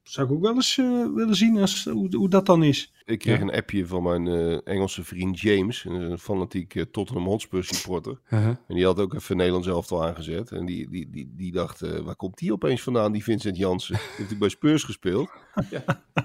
Zou 0.05 0.27
ik 0.27 0.33
ook 0.33 0.43
wel 0.43 0.55
eens 0.55 0.79
eh, 0.79 1.07
willen 1.15 1.35
zien 1.37 1.59
als, 1.59 1.85
hoe, 1.85 2.17
hoe 2.17 2.29
dat 2.29 2.47
dan 2.47 2.63
is. 2.63 2.93
Ik 3.05 3.19
kreeg 3.19 3.37
Ja. 3.37 3.43
een 3.43 3.55
appje 3.55 3.87
van 3.87 4.03
mijn 4.03 4.27
eh, 4.29 4.59
Engelse 4.65 5.05
vriend 5.05 5.41
James, 5.41 5.85
een 5.85 6.19
fanatiek 6.19 6.75
eh, 6.75 6.83
Tottenham 6.83 7.27
Hotspur 7.27 7.65
supporter. 7.65 8.21
Uh-huh. 8.31 8.49
En 8.49 8.75
die 8.75 8.85
had 8.85 8.99
ook 9.01 9.15
even 9.15 9.37
Nederlands 9.37 9.67
elftal 9.69 10.05
aangezet. 10.05 10.51
En 10.51 10.67
die, 10.67 10.91
die, 10.91 11.11
die, 11.11 11.33
die 11.37 11.53
dacht, 11.53 11.83
eh, 11.83 11.99
waar 11.99 12.17
komt 12.17 12.39
die 12.39 12.53
opeens 12.53 12.83
vandaan, 12.83 13.13
die 13.13 13.23
Vincent 13.23 13.57
Jansen? 13.57 13.95
Die 13.95 14.05
heeft 14.17 14.29
hij 14.29 14.39
bij 14.39 14.49
Spurs 14.49 14.83
gespeeld. 14.83 15.31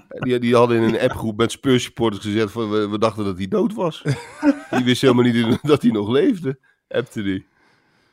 En 0.08 0.20
Die, 0.20 0.38
die 0.38 0.54
hadden 0.54 0.76
in 0.82 0.94
een 0.94 1.00
appgroep 1.00 1.36
met 1.36 1.52
Spurs 1.52 1.82
supporters 1.82 2.24
gezet 2.24 2.50
van 2.50 2.70
we, 2.70 2.88
we 2.88 2.98
dachten 2.98 3.24
dat 3.24 3.36
hij 3.38 3.48
dood 3.48 3.74
was. 3.74 4.02
die 4.76 4.84
wist 4.84 5.00
helemaal 5.00 5.24
niet 5.24 5.58
dat 5.62 5.82
hij 5.82 5.90
nog 5.90 6.08
leefde, 6.08 6.58
appte 6.88 7.22
die. 7.22 7.44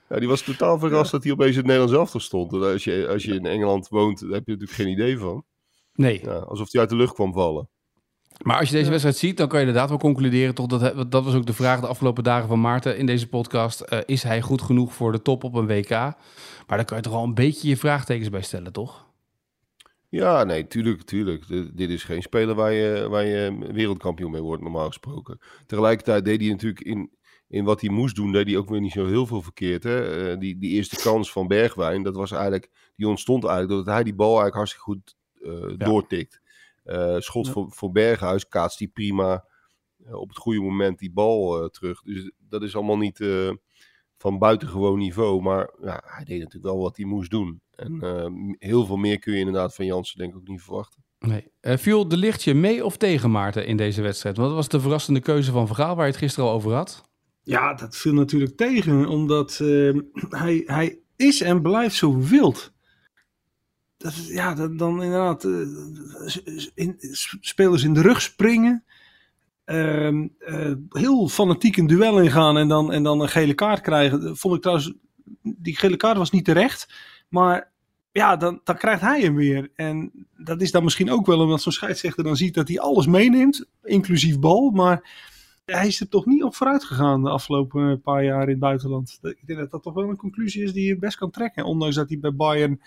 Ja, 0.10 0.20
die 0.20 0.28
was 0.28 0.42
totaal 0.42 0.80
verrast 0.80 1.12
dat 1.12 1.24
hij 1.24 1.32
opeens 1.32 1.52
in 1.52 1.58
het 1.58 1.66
Nederlands 1.66 1.94
elftal 1.98 2.20
stond. 2.20 2.54
En 2.54 2.62
als 2.64 2.84
je, 2.84 3.08
als 3.10 3.24
je 3.24 3.34
in 3.34 3.46
Engeland 3.46 3.88
woont, 3.88 4.20
daar 4.20 4.30
heb 4.30 4.46
je 4.46 4.52
natuurlijk 4.52 4.80
geen 4.80 4.88
idee 4.92 5.18
van. 5.18 5.44
Nee. 5.98 6.22
Ja, 6.24 6.36
alsof 6.36 6.72
hij 6.72 6.82
uit 6.82 6.90
de 6.90 6.96
lucht 6.96 7.14
kwam 7.14 7.34
vallen. 7.34 7.70
Maar 8.42 8.60
als 8.60 8.70
je 8.70 8.76
deze 8.76 8.90
wedstrijd 8.90 9.18
ziet, 9.18 9.38
dan 9.38 9.48
kan 9.48 9.60
je 9.60 9.66
inderdaad 9.66 9.90
wel 9.90 9.98
concluderen. 9.98 10.56
Toch 10.56 10.66
dat, 10.66 11.12
dat 11.12 11.24
was 11.26 11.34
ook 11.34 11.46
de 11.46 11.54
vraag 11.54 11.80
de 11.80 11.88
afgelopen 11.88 12.24
dagen 12.24 12.48
van 12.48 12.62
Maarten 12.62 12.98
in 12.98 13.06
deze 13.06 13.28
podcast. 13.28 13.82
Eh, 13.82 14.00
is 14.06 14.24
hij 14.24 14.42
goed 14.42 14.62
genoeg 14.62 14.94
voor 14.94 15.12
de 15.12 15.22
top 15.22 15.44
op 15.44 15.54
een 15.54 15.68
WK? 15.68 15.90
Maar 15.90 16.78
daar 16.78 16.86
kan 16.86 16.98
je 16.98 17.04
toch 17.04 17.14
wel 17.14 17.24
een 17.24 17.34
beetje 17.34 17.68
je 17.68 17.78
vraagtekens 17.78 18.30
bij 18.30 18.42
stellen, 18.42 18.74
toch? 18.74 19.06
Ja, 20.10 20.44
nee, 20.44 20.68
tuurlijk, 20.68 21.02
tuurlijk. 21.02 21.48
Dit, 21.48 21.78
dit 21.78 21.90
is 21.90 22.04
geen 22.04 22.22
speler 22.22 22.56
waar 22.56 22.72
je, 22.72 23.08
waar 23.10 23.26
je 23.26 23.58
wereldkampioen 23.72 24.32
mee 24.32 24.42
wordt, 24.42 24.64
normaal 24.64 24.88
gesproken. 24.88 25.40
Tegelijkertijd 25.66 26.26
deed 26.26 26.42
hij 26.42 26.50
natuurlijk 26.50 26.82
in, 26.82 27.12
in 27.48 27.64
wat 27.64 27.82
hij 27.82 27.90
moest 27.90 28.16
doen, 28.16 28.32
deed 28.32 28.48
hij 28.48 28.58
ook 28.58 28.70
weer 28.70 28.82
niet 28.82 28.92
zo 28.92 29.06
heel 29.06 29.26
veel 29.26 29.42
verkeerd. 29.42 29.84
Hè? 29.84 30.30
Eh, 30.32 30.40
die, 30.40 30.58
die 30.58 30.70
eerste 30.70 30.96
kans 31.02 31.32
van 31.32 31.48
Bergwijn, 31.48 32.04
dat 32.04 32.16
was 32.16 32.32
eigenlijk, 32.32 32.70
die 32.96 33.08
ontstond 33.08 33.44
eigenlijk 33.44 33.74
doordat 33.74 33.94
hij 33.94 34.04
die 34.04 34.16
bal 34.16 34.28
eigenlijk 34.28 34.56
hartstikke 34.56 34.92
goed 34.92 35.17
eh, 35.42 35.78
doortikt. 35.78 36.42
Eh, 36.84 37.16
schot 37.20 37.50
voor, 37.50 37.72
voor 37.72 37.92
Berghuis 37.92 38.48
kaatst 38.48 38.80
hij 38.80 38.88
prima 38.88 39.46
eh, 40.06 40.14
op 40.14 40.30
het 40.30 40.38
goede 40.38 40.60
moment 40.60 41.00
die 41.00 41.12
bal 41.12 41.62
eh, 41.64 41.70
terug. 41.70 42.02
Dus 42.02 42.32
dat 42.50 42.64
is 42.64 42.76
allemaal 42.76 42.98
niet 42.98 43.20
eh, 43.20 43.52
van 44.18 44.38
buitengewoon 44.38 44.98
niveau. 44.98 45.42
Maar 45.42 45.70
ja, 45.82 46.04
hij 46.06 46.24
deed 46.24 46.40
natuurlijk 46.40 46.74
wel 46.74 46.82
wat 46.82 46.98
hij 46.98 47.06
moest 47.06 47.32
doen. 47.32 47.62
En 47.76 48.02
eh, 48.02 48.26
heel 48.70 48.86
veel 48.86 48.98
meer 48.98 49.20
kun 49.20 49.34
je 49.34 49.40
inderdaad 49.40 49.76
van 49.76 49.86
Jansen 49.86 50.18
denk 50.18 50.32
ik 50.32 50.38
ook 50.38 50.48
niet 50.48 50.62
verwachten. 50.62 51.06
Nee. 51.20 51.52
Viel 51.62 52.08
de 52.08 52.18
lichtje 52.18 52.54
mee 52.54 52.86
of 52.86 52.98
tegen 52.98 53.32
Maarten 53.32 53.66
in 53.66 53.78
deze 53.78 54.02
wedstrijd? 54.02 54.38
Want 54.38 54.48
dat 54.48 54.58
was 54.58 54.68
de 54.68 54.80
verrassende 54.80 55.20
keuze 55.20 55.52
van 55.52 55.68
Vergaal, 55.68 55.96
waar 55.96 56.06
je 56.06 56.12
het 56.12 56.20
gisteren 56.20 56.50
al 56.50 56.56
over 56.56 56.74
had. 56.74 57.04
Ja, 57.44 57.74
dat 57.74 57.96
viel 57.96 58.14
natuurlijk 58.14 58.58
tegen, 58.58 59.06
omdat 59.06 59.60
eh, 59.60 59.98
hij, 60.44 60.64
hij 60.66 61.00
is 61.16 61.42
en 61.42 61.62
blijft 61.62 61.96
zo 61.96 62.18
wild. 62.20 62.74
Dat, 63.98 64.28
ja, 64.28 64.54
dan 64.54 65.04
inderdaad 65.04 65.44
eh, 65.44 66.90
spelers 67.40 67.84
in 67.84 67.94
de 67.94 68.02
rug 68.02 68.22
springen. 68.22 68.84
Ehm, 69.66 70.28
eh, 70.40 70.72
heel 70.90 71.28
fanatiek 71.28 71.78
een 71.78 71.88
duel 71.88 72.20
ingaan 72.20 72.58
en 72.58 72.68
dan, 72.68 72.92
en 72.92 73.04
dan 73.04 73.22
een 73.22 73.30
gele 73.30 73.54
kaart 73.54 73.82
krijgen. 73.82 74.38
Vond 74.38 74.56
ik 74.56 74.62
trouwens, 74.62 74.94
die 75.42 75.78
gele 75.78 75.98
kaart 75.98 76.18
was 76.18 76.32
niet 76.32 76.46
terecht. 76.46 76.94
Maar 77.30 77.72
ja, 78.12 78.36
dan, 78.36 78.62
dan 78.64 78.78
krijgt 78.78 79.02
hij 79.02 79.22
hem 79.22 79.36
weer. 79.36 79.72
En 79.76 80.12
dat 80.38 80.62
is 80.62 80.72
dan 80.72 80.84
misschien 80.84 81.12
ook 81.12 81.26
wel 81.26 81.40
omdat 81.40 81.62
zo'n 81.62 81.72
scheidsrechter 81.72 82.24
dan 82.24 82.36
ziet 82.36 82.54
dat 82.54 82.68
hij 82.68 82.80
alles 82.80 83.08
meeneemt, 83.08 83.66
inclusief 83.84 84.40
bal. 84.40 84.70
Maar 84.70 85.10
hij 85.66 85.88
is 85.88 86.00
er 86.00 86.10
toch 86.10 86.26
niet 86.26 86.44
op 86.44 86.56
vooruit 86.56 86.84
gegaan 86.84 87.24
de 87.24 87.30
afgelopen 87.30 87.92
eh, 87.92 87.98
paar 88.04 88.24
jaar 88.24 88.44
in 88.44 88.50
het 88.50 88.60
buitenland. 88.60 89.20
Ik 89.22 89.48
denk 89.48 89.60
dat 89.60 89.72
dat 89.72 89.84
toch 89.84 89.94
wel 89.94 90.10
een 90.10 90.16
conclusie 90.16 90.64
is 90.64 90.74
die 90.74 90.88
je 90.88 90.98
best 90.98 91.18
kan 91.18 91.32
trekken. 91.32 91.66
Ondanks 91.66 91.96
dat 91.96 92.10
hij 92.10 92.20
bij 92.20 92.36
Bayern 92.36 92.82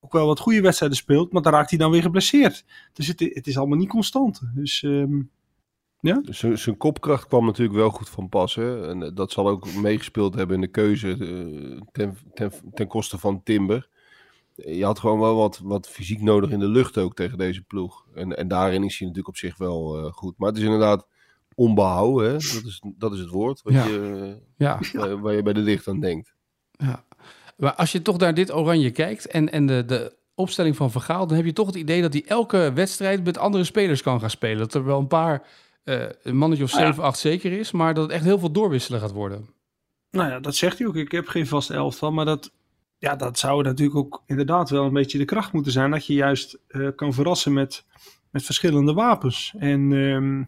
ook 0.00 0.12
wel 0.12 0.26
wat 0.26 0.38
goede 0.40 0.60
wedstrijden 0.60 0.98
speelt, 0.98 1.32
maar 1.32 1.42
dan 1.42 1.52
raakt 1.52 1.70
hij 1.70 1.78
dan 1.78 1.90
weer 1.90 2.02
geblesseerd. 2.02 2.64
Dus 2.92 3.06
het, 3.06 3.20
het 3.20 3.46
is 3.46 3.58
allemaal 3.58 3.78
niet 3.78 3.88
constant. 3.88 4.40
Dus 4.54 4.82
ehm, 4.82 5.20
ja. 6.00 6.20
Dus 6.24 6.38
zijn- 6.38 6.58
zijn 6.58 6.76
kopkracht 6.76 7.26
kwam 7.26 7.44
natuurlijk 7.44 7.78
wel 7.78 7.90
goed 7.90 8.08
van 8.08 8.28
pas. 8.28 8.54
Hè? 8.54 8.88
En 8.88 9.02
eh, 9.02 9.10
dat 9.14 9.32
zal 9.32 9.48
ook 9.48 9.72
meegespeeld 9.74 10.34
hebben 10.34 10.54
in 10.56 10.60
de 10.62 10.68
keuze 10.68 11.10
eh, 11.10 11.80
ten, 11.92 12.16
ten, 12.34 12.52
ten 12.74 12.86
koste 12.86 13.18
van 13.18 13.42
Timber. 13.42 13.88
Je 14.54 14.84
had 14.84 14.98
gewoon 14.98 15.18
wel 15.20 15.36
wat, 15.36 15.60
wat 15.62 15.88
fysiek 15.88 16.20
nodig 16.22 16.50
in 16.50 16.58
de 16.58 16.68
lucht 16.68 16.98
ook 16.98 17.14
tegen 17.14 17.38
deze 17.38 17.62
ploeg. 17.62 18.06
En, 18.14 18.36
en 18.36 18.48
daarin 18.48 18.84
is 18.84 18.98
hij 18.98 19.06
natuurlijk 19.08 19.28
op 19.28 19.36
zich 19.36 19.56
wel 19.56 19.98
eh, 19.98 20.12
goed. 20.12 20.34
Maar 20.38 20.48
het 20.48 20.58
is 20.58 20.64
inderdaad 20.64 21.06
onbehouden. 21.54 22.26
Hè? 22.26 22.32
Dat, 22.32 22.42
is, 22.64 22.82
dat 22.96 23.12
is 23.12 23.18
het 23.18 23.28
woord 23.30 23.62
wat 23.62 23.72
Ja. 23.72 23.84
je, 23.86 24.38
Ja. 24.56 24.80
waar, 24.92 25.20
waar 25.20 25.34
je 25.34 25.42
bij 25.42 25.52
de 25.52 25.60
licht 25.60 25.88
aan 25.88 26.00
denkt. 26.00 26.34
Ja. 26.70 27.04
Maar 27.58 27.74
als 27.74 27.92
je 27.92 28.02
toch 28.02 28.18
naar 28.18 28.34
dit 28.34 28.52
oranje 28.52 28.90
kijkt 28.90 29.26
en, 29.26 29.52
en 29.52 29.66
de, 29.66 29.84
de 29.84 30.16
opstelling 30.34 30.76
van 30.76 30.90
Vergaal, 30.90 31.26
dan 31.26 31.36
heb 31.36 31.46
je 31.46 31.52
toch 31.52 31.66
het 31.66 31.76
idee 31.76 32.02
dat 32.02 32.12
hij 32.12 32.24
elke 32.26 32.72
wedstrijd 32.74 33.24
met 33.24 33.38
andere 33.38 33.64
spelers 33.64 34.02
kan 34.02 34.20
gaan 34.20 34.30
spelen. 34.30 34.58
Dat 34.58 34.74
er 34.74 34.84
wel 34.84 34.98
een 34.98 35.06
paar, 35.06 35.42
eh, 35.84 36.02
een 36.22 36.36
mannetje 36.36 36.64
of 36.64 36.74
Ah, 36.74 36.80
ja. 36.80 36.86
7, 36.86 37.02
8 37.02 37.18
zeker 37.18 37.52
is, 37.52 37.72
maar 37.72 37.94
dat 37.94 38.02
het 38.02 38.12
echt 38.12 38.24
heel 38.24 38.38
veel 38.38 38.52
doorwisselen 38.52 39.00
gaat 39.00 39.12
worden. 39.12 39.48
Nou 40.10 40.30
ja, 40.30 40.40
dat 40.40 40.54
zegt 40.54 40.78
hij 40.78 40.86
ook. 40.86 40.96
Ik 40.96 41.12
heb 41.12 41.28
geen 41.28 41.46
vaste 41.46 41.74
elftal, 41.74 42.12
maar 42.12 42.24
dat, 42.24 42.52
ja, 42.98 43.16
dat 43.16 43.38
zou 43.38 43.62
natuurlijk 43.62 43.96
ook 43.98 44.22
inderdaad 44.26 44.70
wel 44.70 44.84
een 44.84 44.92
beetje 44.92 45.18
de 45.18 45.24
kracht 45.24 45.52
moeten 45.52 45.72
zijn. 45.72 45.90
Dat 45.90 46.06
je 46.06 46.14
juist 46.14 46.58
eh, 46.68 46.88
kan 46.96 47.12
verrassen 47.12 47.52
met, 47.52 47.84
met 48.30 48.42
verschillende 48.42 48.92
wapens. 48.92 49.54
En 49.58 49.92
ehm, 49.92 50.42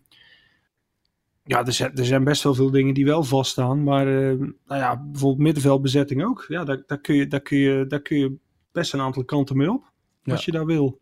ja, 1.44 1.66
er 1.66 1.72
zijn, 1.72 1.96
er 1.96 2.04
zijn 2.04 2.24
best 2.24 2.42
wel 2.42 2.54
veel 2.54 2.70
dingen 2.70 2.94
die 2.94 3.04
wel 3.04 3.22
vaststaan. 3.24 3.82
Maar 3.82 4.06
ehm, 4.06 4.38
nou 4.38 4.80
ja, 4.80 5.02
bijvoorbeeld 5.04 5.42
middenveldbezetting 5.42 6.24
ook. 6.24 6.44
Ja, 6.48 6.64
daar, 6.64 6.82
daar, 6.86 7.00
kun 7.00 7.14
je, 7.14 7.26
daar, 7.26 7.40
kun 7.40 7.58
je, 7.58 7.86
daar 7.86 8.00
kun 8.00 8.18
je 8.18 8.36
best 8.72 8.92
een 8.92 9.00
aantal 9.00 9.24
kanten 9.24 9.56
mee 9.56 9.70
op. 9.72 9.92
Ja. 10.22 10.32
Als 10.32 10.44
je 10.44 10.52
daar 10.52 10.66
wil. 10.66 11.00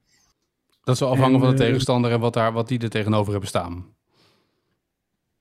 Dat 0.85 0.97
zal 0.97 1.11
afhangen 1.11 1.35
En, 1.35 1.41
van 1.41 1.49
de 1.57 1.63
eh, 1.63 1.69
tegenstander 1.69 2.11
en 2.11 2.21
wat, 2.21 2.35
daar, 2.35 2.53
wat 2.53 2.69
die 2.69 2.79
er 2.79 2.91
tegenover 2.91 3.31
hebben 3.31 3.49
staan. 3.49 3.87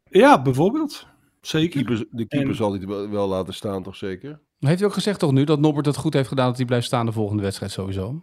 Ja, 0.09 0.41
bijvoorbeeld. 0.41 1.07
Zeker. 1.41 1.83
Keeper, 1.83 2.05
de 2.11 2.25
keeper 2.25 2.49
En- 2.49 2.55
zal 2.55 2.73
hij 2.73 2.87
wel, 2.87 3.09
wel 3.09 3.27
laten 3.27 3.53
staan, 3.53 3.83
toch 3.83 3.95
zeker? 3.95 4.29
Maar 4.29 4.69
heeft 4.69 4.79
hij 4.79 4.89
ook 4.89 4.95
gezegd 4.95 5.19
toch 5.19 5.31
nu 5.31 5.43
dat 5.43 5.59
Norbert 5.59 5.85
het 5.85 5.97
goed 5.97 6.13
heeft 6.13 6.27
gedaan 6.27 6.47
dat 6.47 6.57
hij 6.57 6.65
blijft 6.65 6.85
staan 6.85 7.05
de 7.05 7.11
volgende 7.11 7.43
wedstrijd 7.43 7.71
sowieso? 7.71 8.21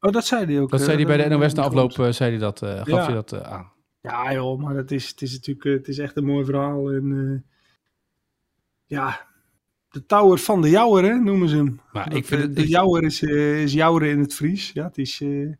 Oh, 0.00 0.12
dat 0.12 0.24
zei 0.26 0.44
hij 0.44 0.60
ook. 0.60 0.70
Dat 0.70 0.80
eh, 0.80 0.86
zei 0.86 0.98
hij 1.04 1.06
bij 1.16 1.28
de 1.28 1.36
NOS 1.36 1.54
na 1.54 1.62
afloop, 1.62 1.98
eh, 1.98 2.10
zei 2.10 2.30
hij 2.30 2.38
dat, 2.38 2.62
eh, 2.62 2.76
gaf 2.76 2.86
Ja. 2.86 3.08
je 3.08 3.14
dat 3.14 3.32
eh, 3.32 3.40
aan. 3.40 3.72
Ja, 4.04 4.32
joh, 4.32 4.60
maar 4.60 4.74
het 4.76 4.90
is, 4.92 5.08
het 5.08 5.22
is 5.22 5.32
natuurlijk 5.32 5.66
eh, 5.66 5.72
het 5.72 5.88
is 5.88 5.98
echt 5.98 6.16
een 6.16 6.24
mooi 6.24 6.44
verhaal. 6.44 6.90
En, 6.90 7.12
eh, 7.32 7.50
ja, 8.86 9.26
de 9.88 10.06
Tower 10.06 10.38
van 10.38 10.62
de 10.62 10.70
Jouwer, 10.70 11.04
hè, 11.04 11.14
noemen 11.14 11.48
ze 11.48 11.56
hem. 11.56 11.80
Maar 11.92 12.08
Dat, 12.08 12.18
ik 12.18 12.24
vind 12.24 12.40
eh, 12.40 12.46
het- 12.46 12.56
de 12.56 12.66
Jouwer 12.68 13.02
is, 13.04 13.22
is 13.22 13.72
Jouweren 13.72 14.08
in 14.10 14.18
het 14.20 14.34
Fries. 14.34 14.70
Ja, 14.72 14.84
het 14.84 14.98
is... 14.98 15.18
het 15.18 15.58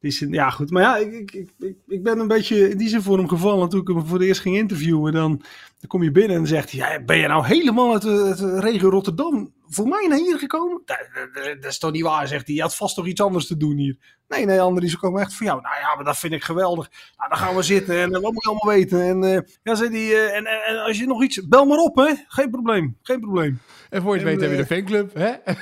is 0.00 0.20
een- 0.20 0.32
ja, 0.32 0.50
goed. 0.50 0.70
Maar 0.70 0.82
ja, 0.82 0.96
ik, 0.96 1.12
ik, 1.32 1.52
ik, 1.58 1.76
ik- 1.86 2.02
ben 2.02 2.18
een 2.18 2.28
beetje 2.28 2.68
in 2.70 2.78
die 2.78 2.88
zin 2.88 3.02
voor 3.02 3.18
hem 3.18 3.28
gevallen 3.28 3.68
toen 3.68 3.80
ik 3.80 3.88
hem 3.88 4.06
voor 4.06 4.18
de 4.18 4.26
eerst 4.26 4.40
ging 4.40 4.56
interviewen. 4.56 5.12
Dan, 5.12 5.36
dan 5.80 5.88
kom 5.88 6.02
je 6.02 6.10
binnen 6.10 6.30
en 6.32 6.36
dan 6.36 6.46
zegt 6.46 6.70
hij, 6.72 6.80
ja, 6.92 7.04
ben 7.04 7.16
je 7.18 7.26
nou 7.28 7.46
helemaal 7.46 7.92
uit 7.92 8.04
uit 8.06 8.40
regio 8.62 8.88
Rotterdam 8.88 9.52
voor 9.68 9.88
mij 9.88 10.06
naar 10.08 10.18
hier 10.18 10.38
gekomen? 10.38 10.82
Dat, 10.84 11.08
dat- 11.14 11.34
dat- 11.44 11.62
dat 11.62 11.70
is 11.70 11.78
toch 11.78 11.92
niet 11.92 12.02
waar, 12.02 12.28
zegt 12.28 12.46
hij. 12.46 12.56
Je 12.56 12.62
had 12.62 12.76
vast 12.76 12.94
toch 12.94 13.06
iets 13.06 13.20
anders 13.20 13.46
te 13.46 13.56
doen 13.56 13.76
hier. 13.76 13.96
Nee, 14.28 14.44
nee, 14.44 14.60
Andries, 14.60 14.90
ze 14.90 14.98
komen 14.98 15.20
echt 15.20 15.34
voor 15.34 15.46
jou. 15.46 15.60
Nou 15.60 15.74
ja, 15.80 15.94
maar 15.94 16.04
dat 16.04 16.18
vind 16.18 16.32
ik 16.32 16.44
geweldig. 16.44 16.90
Nou, 17.16 17.28
dan 17.28 17.38
gaan 17.38 17.56
we 17.56 17.62
zitten 17.62 17.96
en 18.00 18.12
eh, 18.14 18.20
wat 18.20 18.32
moet 18.32 18.42
je 18.42 18.48
allemaal 18.50 18.74
weten? 18.76 19.02
En 19.02 19.24
eh, 19.24 19.40
ja, 19.62 19.74
zei 19.74 19.90
hij, 19.90 20.26
eh, 20.26 20.36
en, 20.36 20.46
en, 20.46 20.62
en 20.66 20.82
als 20.84 20.98
je 20.98 21.06
nog 21.06 21.22
iets, 21.22 21.48
bel 21.48 21.64
maar 21.66 21.78
op, 21.78 21.96
hè? 21.96 22.14
Geen 22.28 22.50
probleem, 22.50 22.96
geen 23.02 23.20
probleem. 23.20 23.60
En 23.90 24.02
voor 24.02 24.12
je 24.18 24.20
het 24.20 24.28
weet 24.28 24.40
heb 24.40 24.50
je 24.50 24.56
de 24.56 24.66
fanclub, 24.66 25.14
hè? 25.14 25.32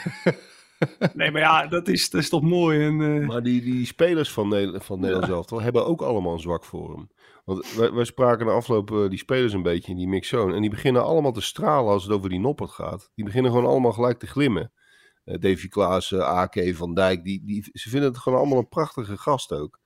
Nee, 1.14 1.30
maar 1.30 1.40
ja, 1.40 1.66
dat 1.66 1.88
is, 1.88 2.10
dat 2.10 2.20
is 2.20 2.28
toch 2.28 2.42
mooi. 2.42 2.84
En, 2.86 3.20
eh, 3.22 3.28
Maar 3.28 3.42
die, 3.42 3.60
die 3.60 3.86
spelers 3.86 4.30
van, 4.32 4.48
Nederland, 4.48 4.84
van 4.84 5.00
Nederland 5.00 5.26
zelf 5.26 5.46
toch, 5.46 5.62
hebben 5.62 5.86
ook 5.86 6.02
allemaal 6.02 6.32
een 6.32 6.40
zwak 6.40 6.64
voor 6.64 6.94
hem. 6.94 7.10
Want 7.44 7.74
wij, 7.74 7.92
wij 7.92 8.04
spraken 8.04 8.46
de 8.46 8.52
afgelopen 8.52 9.10
die 9.10 9.18
spelers 9.18 9.52
een 9.52 9.62
beetje 9.62 9.90
in 9.90 9.98
die 9.98 10.08
mixzone. 10.08 10.54
En 10.54 10.60
die 10.60 10.70
beginnen 10.70 11.04
allemaal 11.04 11.32
te 11.32 11.40
stralen 11.40 11.92
als 11.92 12.02
het 12.02 12.12
over 12.12 12.28
die 12.28 12.40
Noppert 12.40 12.70
gaat. 12.70 13.10
Die 13.14 13.24
beginnen 13.24 13.50
gewoon 13.50 13.66
allemaal 13.66 13.92
gelijk 13.92 14.18
te 14.18 14.26
glimmen. 14.26 14.72
Eh 15.24 15.38
Davy 15.40 15.68
Klaassen, 15.68 16.26
AK, 16.26 16.74
Van 16.74 16.94
Dijk. 16.94 17.24
Die, 17.24 17.42
die, 17.44 17.68
ze 17.72 17.88
vinden 17.88 18.08
het 18.08 18.18
gewoon 18.18 18.38
allemaal 18.38 18.58
een 18.58 18.68
prachtige 18.68 19.16
gast 19.16 19.52
ook. 19.52 19.80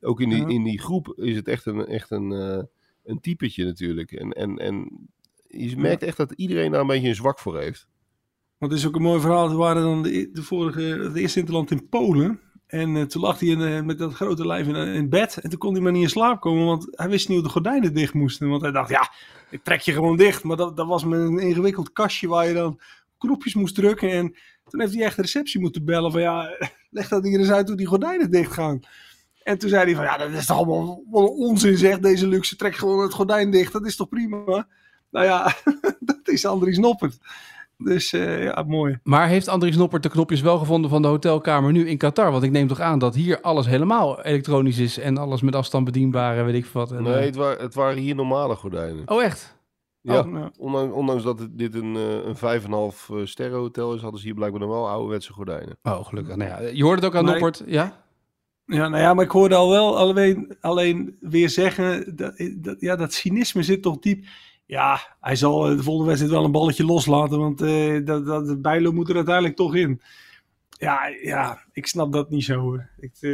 Ook 0.00 0.20
in 0.20 0.28
die, 0.28 0.38
Ja. 0.40 0.48
in 0.48 0.64
die 0.64 0.80
groep 0.80 1.12
is 1.16 1.36
het 1.36 1.48
echt 1.48 1.66
een, 1.66 1.86
echt 1.86 2.10
een, 2.10 2.32
eh, 2.32 2.62
een 3.04 3.20
typetje 3.20 3.64
natuurlijk. 3.64 4.12
En, 4.12 4.30
en, 4.32 4.56
en 4.56 5.08
je 5.46 5.76
merkt 5.76 6.02
echt 6.02 6.16
dat 6.16 6.32
iedereen 6.32 6.70
daar 6.70 6.80
een 6.80 6.86
beetje 6.86 7.08
een 7.08 7.14
zwak 7.14 7.38
voor 7.38 7.58
heeft. 7.58 7.88
Want 8.58 8.72
het 8.72 8.80
is 8.80 8.86
ook 8.86 8.96
een 8.96 9.02
mooi 9.02 9.20
verhaal. 9.20 9.48
We 9.48 9.56
waren 9.56 9.82
dan 9.82 10.02
de, 10.02 10.30
de 10.32 10.42
vorige, 10.42 11.10
de 11.12 11.20
eerste 11.20 11.38
interland 11.38 11.70
in 11.70 11.88
Polen. 11.88 12.40
En 12.68 12.96
eh, 12.96 13.02
toen 13.02 13.22
lag 13.22 13.40
hij 13.40 13.48
in, 13.48 13.60
eh, 13.60 13.82
met 13.82 13.98
dat 13.98 14.14
grote 14.14 14.46
lijf 14.46 14.66
in, 14.66 14.74
eh, 14.74 14.94
in 14.94 15.08
bed. 15.08 15.36
En 15.36 15.50
toen 15.50 15.58
kon 15.58 15.72
hij 15.72 15.82
maar 15.82 15.92
niet 15.92 16.02
in 16.02 16.08
slaap 16.08 16.40
komen. 16.40 16.66
Want 16.66 16.86
hij 16.90 17.08
wist 17.08 17.28
niet 17.28 17.36
hoe 17.36 17.46
de 17.46 17.52
gordijnen 17.52 17.94
dicht 17.94 18.14
moesten. 18.14 18.48
Want 18.48 18.62
hij 18.62 18.70
dacht, 18.70 18.90
ja, 18.90 19.12
ik 19.50 19.62
trek 19.62 19.80
je 19.80 19.92
gewoon 19.92 20.16
dicht. 20.16 20.42
Maar 20.42 20.56
dat, 20.56 20.76
dat 20.76 20.86
was 20.86 21.04
met 21.04 21.20
een 21.20 21.38
ingewikkeld 21.38 21.92
kastje 21.92 22.28
waar 22.28 22.46
je 22.48 22.54
dan 22.54 22.80
knopjes 23.18 23.54
moest 23.54 23.74
drukken. 23.74 24.10
En 24.10 24.34
toen 24.68 24.80
heeft 24.80 24.94
hij 24.94 25.04
echt 25.04 25.16
de 25.16 25.22
receptie 25.22 25.60
moeten 25.60 25.84
bellen. 25.84 26.12
Van 26.12 26.20
ja, 26.20 26.50
leg 26.90 27.08
dat 27.08 27.24
hier 27.24 27.38
eens 27.38 27.50
uit 27.50 27.68
hoe 27.68 27.76
die 27.76 27.86
gordijnen 27.86 28.30
dicht 28.30 28.52
gaan. 28.52 28.80
En 29.42 29.58
toen 29.58 29.68
zei 29.68 29.84
hij 29.84 29.94
van, 29.94 30.04
ja, 30.04 30.16
dat 30.16 30.30
is 30.30 30.46
toch 30.46 30.56
allemaal 30.56 31.02
onzin 31.26 31.76
zeg. 31.76 31.98
Deze 31.98 32.26
luxe, 32.26 32.56
trek 32.56 32.74
gewoon 32.76 33.02
het 33.02 33.14
gordijn 33.14 33.50
dicht. 33.50 33.72
Dat 33.72 33.86
is 33.86 33.96
toch 33.96 34.08
prima? 34.08 34.66
Nou 35.10 35.24
ja, 35.26 35.54
dat 36.00 36.28
is 36.28 36.46
Andries 36.46 36.78
Noppert. 36.78 37.18
Dus 37.84 38.12
eh, 38.12 38.42
ja, 38.44 38.62
mooi. 38.66 38.98
Maar 39.02 39.28
heeft 39.28 39.48
Andries 39.48 39.76
Noppert 39.76 40.02
de 40.02 40.08
knopjes 40.08 40.40
wel 40.40 40.58
gevonden 40.58 40.90
van 40.90 41.02
de 41.02 41.08
hotelkamer 41.08 41.72
nu 41.72 41.88
in 41.88 41.96
Qatar? 41.98 42.30
Want 42.30 42.42
ik 42.42 42.50
neem 42.50 42.66
toch 42.68 42.80
aan 42.80 42.98
dat 42.98 43.14
hier 43.14 43.40
alles 43.40 43.66
helemaal 43.66 44.22
elektronisch 44.22 44.78
is 44.78 44.98
en 44.98 45.18
alles 45.18 45.40
met 45.42 45.54
afstand 45.54 45.84
bedienbaar 45.84 46.38
en 46.38 46.44
weet 46.44 46.54
ik 46.54 46.66
veel 46.66 46.80
wat. 46.80 46.92
En, 46.92 47.02
Nee, 47.02 47.14
eh, 47.14 47.24
het, 47.24 47.36
wa 47.36 47.56
het 47.56 47.74
waren 47.74 47.98
hier 47.98 48.14
normale 48.14 48.54
gordijnen. 48.54 49.02
Oh, 49.10 49.22
echt? 49.22 49.56
Ja, 50.00 50.18
Oh, 50.18 50.26
nou. 50.26 50.50
ondanks, 50.58 50.94
ondanks 50.94 51.22
dat 51.22 51.38
het- 51.38 51.58
dit 51.58 51.74
een, 51.74 51.96
eh, 51.96 52.26
een 52.26 52.36
5,5 52.36 53.08
eh, 53.10 53.16
sterren 53.24 53.58
hotel 53.58 53.94
is, 53.94 54.00
hadden 54.00 54.20
ze 54.20 54.26
hier 54.26 54.34
blijkbaar 54.34 54.60
nog 54.60 54.70
wel 54.70 54.88
ouderwetse 54.88 55.32
gordijnen. 55.32 55.78
Oh, 55.82 56.04
gelukkig. 56.06 56.36
Nou 56.36 56.50
ja, 56.50 56.60
je 56.72 56.82
hoort 56.84 56.96
het 56.96 57.04
ook 57.04 57.14
aan. 57.16 57.24
Noppert, 57.24 57.62
ja? 57.66 58.04
Ja, 58.64 58.88
nou 58.88 59.02
ja, 59.02 59.14
maar 59.14 59.24
ik 59.24 59.30
hoorde 59.30 59.54
al 59.54 59.70
wel 59.70 59.98
alleen, 59.98 60.56
alleen 60.60 61.16
weer 61.20 61.48
zeggen, 61.50 62.16
dat, 62.16 62.32
dat, 62.56 62.76
ja, 62.80 62.96
dat 62.96 63.12
cynisme 63.12 63.62
zit 63.62 63.82
toch 63.82 63.98
diep. 63.98 64.24
Ja, 64.68 65.16
hij 65.20 65.36
zal 65.36 65.68
eh, 65.70 65.76
de 65.76 65.82
volgende 65.82 66.08
wedstrijd 66.08 66.34
wel 66.34 66.44
een 66.44 66.52
balletje 66.52 66.84
loslaten, 66.84 67.38
want 67.38 67.60
eh 67.60 68.04
dat, 68.04 68.26
dat, 68.26 68.62
Bijlo 68.62 68.92
moet 68.92 69.08
er 69.08 69.16
uiteindelijk 69.16 69.56
toch 69.56 69.74
in. 69.74 70.00
Ja, 70.68 70.98
ja, 71.22 71.58
ik 71.72 71.86
snap 71.86 72.12
dat 72.12 72.30
niet 72.30 72.44
zo 72.44 72.54
hoor. 72.60 72.88
Ik, 72.98 73.12
eh, 73.20 73.30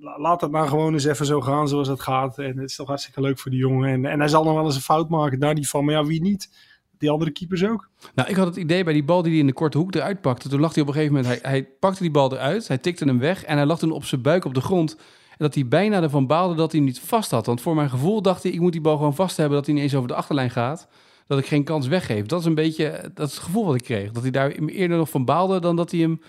la- 0.00 0.20
laat 0.20 0.40
het 0.40 0.50
maar 0.50 0.68
gewoon 0.68 0.92
eens 0.92 1.04
even 1.04 1.26
zo 1.26 1.40
gaan 1.40 1.68
zoals 1.68 1.88
het 1.88 2.00
gaat. 2.00 2.38
En 2.38 2.58
het 2.58 2.70
is 2.70 2.76
toch 2.76 2.86
hartstikke 2.88 3.20
leuk 3.20 3.38
voor 3.38 3.50
die 3.50 3.60
jongen. 3.60 3.88
En, 3.90 4.04
en 4.04 4.18
hij 4.18 4.28
zal 4.28 4.44
nog 4.44 4.54
wel 4.54 4.64
eens 4.64 4.74
een 4.74 4.80
fout 4.80 5.08
maken, 5.08 5.38
daar 5.38 5.54
niet 5.54 5.68
van. 5.68 5.84
Maar 5.84 5.94
ja, 5.94 6.04
wie 6.04 6.20
niet? 6.22 6.50
Die 6.98 7.10
andere 7.10 7.30
keepers 7.30 7.64
ook. 7.64 7.88
Nou, 8.14 8.28
ik 8.28 8.36
had 8.36 8.46
het 8.46 8.56
idee 8.56 8.84
bij 8.84 8.92
die 8.92 9.04
bal 9.04 9.22
die 9.22 9.30
hij 9.30 9.40
in 9.40 9.46
de 9.46 9.52
korte 9.52 9.78
hoek 9.78 9.94
eruit 9.94 10.20
pakte. 10.20 10.48
Toen 10.48 10.60
lag 10.60 10.74
hij 10.74 10.82
op 10.82 10.88
een 10.88 10.94
gegeven 10.94 11.14
moment, 11.16 11.42
hij, 11.42 11.50
hij 11.50 11.64
pakte 11.80 12.02
die 12.02 12.10
bal 12.10 12.32
eruit, 12.32 12.68
hij 12.68 12.78
tikte 12.78 13.04
hem 13.04 13.18
weg 13.18 13.44
en 13.44 13.56
hij 13.56 13.66
lag 13.66 13.78
toen 13.78 13.90
op 13.90 14.04
zijn 14.04 14.22
buik 14.22 14.44
op 14.44 14.54
de 14.54 14.60
grond. 14.60 14.96
En 15.38 15.44
dat 15.44 15.54
hij 15.54 15.68
bijna 15.68 16.02
ervan 16.02 16.26
baalde 16.26 16.54
dat 16.54 16.70
hij 16.72 16.80
hem 16.80 16.88
niet 16.88 17.00
vast 17.00 17.30
had. 17.30 17.46
Want 17.46 17.60
voor 17.60 17.74
mijn 17.74 17.90
gevoel 17.90 18.22
dacht 18.22 18.42
hij, 18.42 18.52
ik 18.52 18.60
moet 18.60 18.72
die 18.72 18.80
bal 18.80 18.96
gewoon 18.96 19.14
vast 19.14 19.36
hebben, 19.36 19.56
dat 19.56 19.64
hij 19.66 19.74
niet 19.74 19.82
eens 19.84 19.94
over 19.94 20.08
de 20.08 20.14
achterlijn 20.14 20.50
gaat. 20.50 20.88
Dat 21.26 21.38
ik 21.38 21.46
geen 21.46 21.64
kans 21.64 21.86
weggeef. 21.86 22.26
Dat 22.26 22.40
is 22.40 22.46
een 22.46 22.54
beetje 22.54 23.10
dat 23.14 23.28
is 23.28 23.34
het 23.34 23.44
gevoel 23.44 23.66
wat 23.66 23.74
ik 23.74 23.82
kreeg. 23.82 24.12
Dat 24.12 24.22
hij 24.22 24.30
daar 24.30 24.50
eerder 24.50 24.96
nog 24.96 25.10
van 25.10 25.24
baalde 25.24 25.60
dan 25.60 25.76
dat 25.76 25.90
hij 25.90 26.00
hem, 26.00 26.20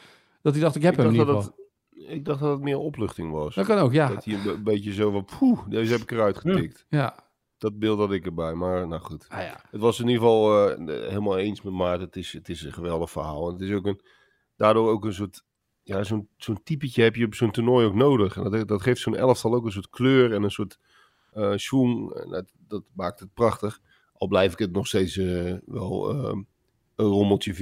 dat 0.42 0.54
hij 0.54 0.62
dacht, 0.62 0.76
ik 0.76 0.82
heb 0.82 0.94
Ik 0.94 1.00
hem 1.00 1.10
in 1.10 1.16
dacht, 1.18 1.28
ieder 1.30 1.42
dat 1.44 1.54
geval. 1.54 1.66
het, 2.08 2.16
ik 2.18 2.26
dacht 2.26 2.40
dat 2.40 2.52
het 2.52 2.62
meer 2.62 2.78
opluchting 2.78 3.32
was. 3.32 3.56
Dat 3.56 3.66
kan 3.66 3.78
ook, 3.78 3.94
ja. 3.94 4.08
Dat 4.08 4.26
hij 4.26 4.34
een 4.34 4.44
be- 4.44 4.60
beetje 4.64 4.94
zo 4.94 5.12
van, 5.12 5.26
poeh, 5.40 5.60
deze 5.70 5.92
heb 5.92 6.02
ik 6.02 6.12
eruit 6.12 6.38
getikt. 6.38 6.86
Ja, 6.90 7.16
Dat 7.58 7.80
beeld 7.80 8.00
had 8.00 8.12
ik 8.12 8.26
erbij, 8.26 8.54
maar 8.54 8.88
nou 8.88 9.02
goed. 9.02 9.26
ah, 9.30 9.42
ja. 9.42 9.62
Het 9.72 9.82
was 9.82 10.00
in 10.00 10.08
ieder 10.08 10.22
geval 10.22 10.70
eh, 10.70 10.78
helemaal 11.10 11.38
eens 11.38 11.62
met 11.62 11.74
Maarten. 11.74 12.06
Het 12.06 12.16
is, 12.16 12.34
het 12.34 12.50
is 12.50 12.64
een 12.64 12.74
geweldig 12.74 13.12
verhaal. 13.12 13.48
En 13.48 13.54
het 13.54 13.62
is 13.62 13.72
ook 13.76 13.86
een, 13.86 14.02
daardoor 14.56 14.90
ook 14.90 15.06
een 15.06 15.14
soort, 15.14 15.44
ja, 15.90 16.04
zo'n 16.04 16.28
zo'n 16.38 16.64
typetje 16.64 17.04
heb 17.04 17.16
je 17.16 17.26
op 17.26 17.34
zo'n 17.36 17.52
toernooi 17.52 17.86
ook 17.86 17.94
nodig. 17.94 18.38
En 18.38 18.52
dat, 18.52 18.68
dat 18.68 18.82
geeft 18.82 19.02
zo'n 19.02 19.16
elftal 19.16 19.54
ook 19.54 19.66
een 19.66 19.72
soort 19.72 19.90
kleur 19.90 20.34
en 20.34 20.44
een 20.44 20.52
soort 20.52 20.80
eh 21.34 21.54
schwung. 21.56 22.12
En 22.14 22.30
dat, 22.30 22.46
dat 22.68 22.84
maakt 22.94 23.20
het 23.20 23.34
prachtig. 23.34 23.80
Al 24.14 24.28
blijf 24.28 24.54
ik 24.54 24.60
het 24.60 24.72
nog 24.72 24.88
steeds 24.88 25.18
eh, 25.18 25.54
wel 25.66 26.10
eh, 26.10 26.38
een 26.96 27.06
rommeltje. 27.06 27.54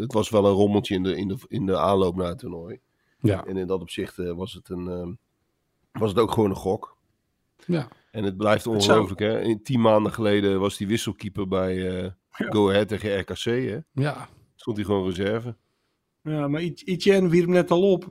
het 0.00 0.12
was 0.12 0.30
wel 0.30 0.46
een 0.46 0.52
rommeltje 0.52 0.94
in 0.94 1.02
de, 1.02 1.16
in 1.16 1.28
de, 1.28 1.36
in 1.48 1.66
de 1.66 1.78
aanloop 1.78 2.16
naar 2.16 2.28
het 2.28 2.38
toernooi. 2.38 2.80
Ja. 3.20 3.44
En 3.44 3.56
in 3.56 3.66
dat 3.66 3.80
opzicht 3.80 4.18
eh, 4.18 4.32
was, 4.32 4.52
het 4.52 4.68
een, 4.68 4.88
eh, 4.88 5.08
was 6.00 6.10
het 6.10 6.18
ook 6.18 6.30
gewoon 6.32 6.50
een 6.50 6.56
gok. 6.56 6.96
Ja. 7.66 7.88
En 8.10 8.24
het 8.24 8.36
blijft 8.36 8.62
zou- 8.62 8.74
ongelooflijk, 8.74 9.20
hè? 9.20 9.40
In 9.40 9.62
tien 9.62 9.80
maanden 9.80 10.12
geleden 10.12 10.60
was 10.60 10.76
die 10.76 10.86
wisselkeeper 10.86 11.48
bij 11.48 12.02
eh 12.04 12.10
Go 12.30 12.68
Ahead 12.70 12.88
tegen 12.88 13.18
RKC, 13.20 13.44
hè? 13.44 13.78
ja. 13.92 14.28
Stond 14.54 14.76
hij 14.76 14.84
gewoon 14.86 15.04
reserve. 15.06 15.56
Ja, 16.22 16.48
maar 16.48 16.60
Etienne 16.60 17.28
wierp 17.28 17.48
net 17.48 17.70
al 17.70 17.90
op. 17.92 18.10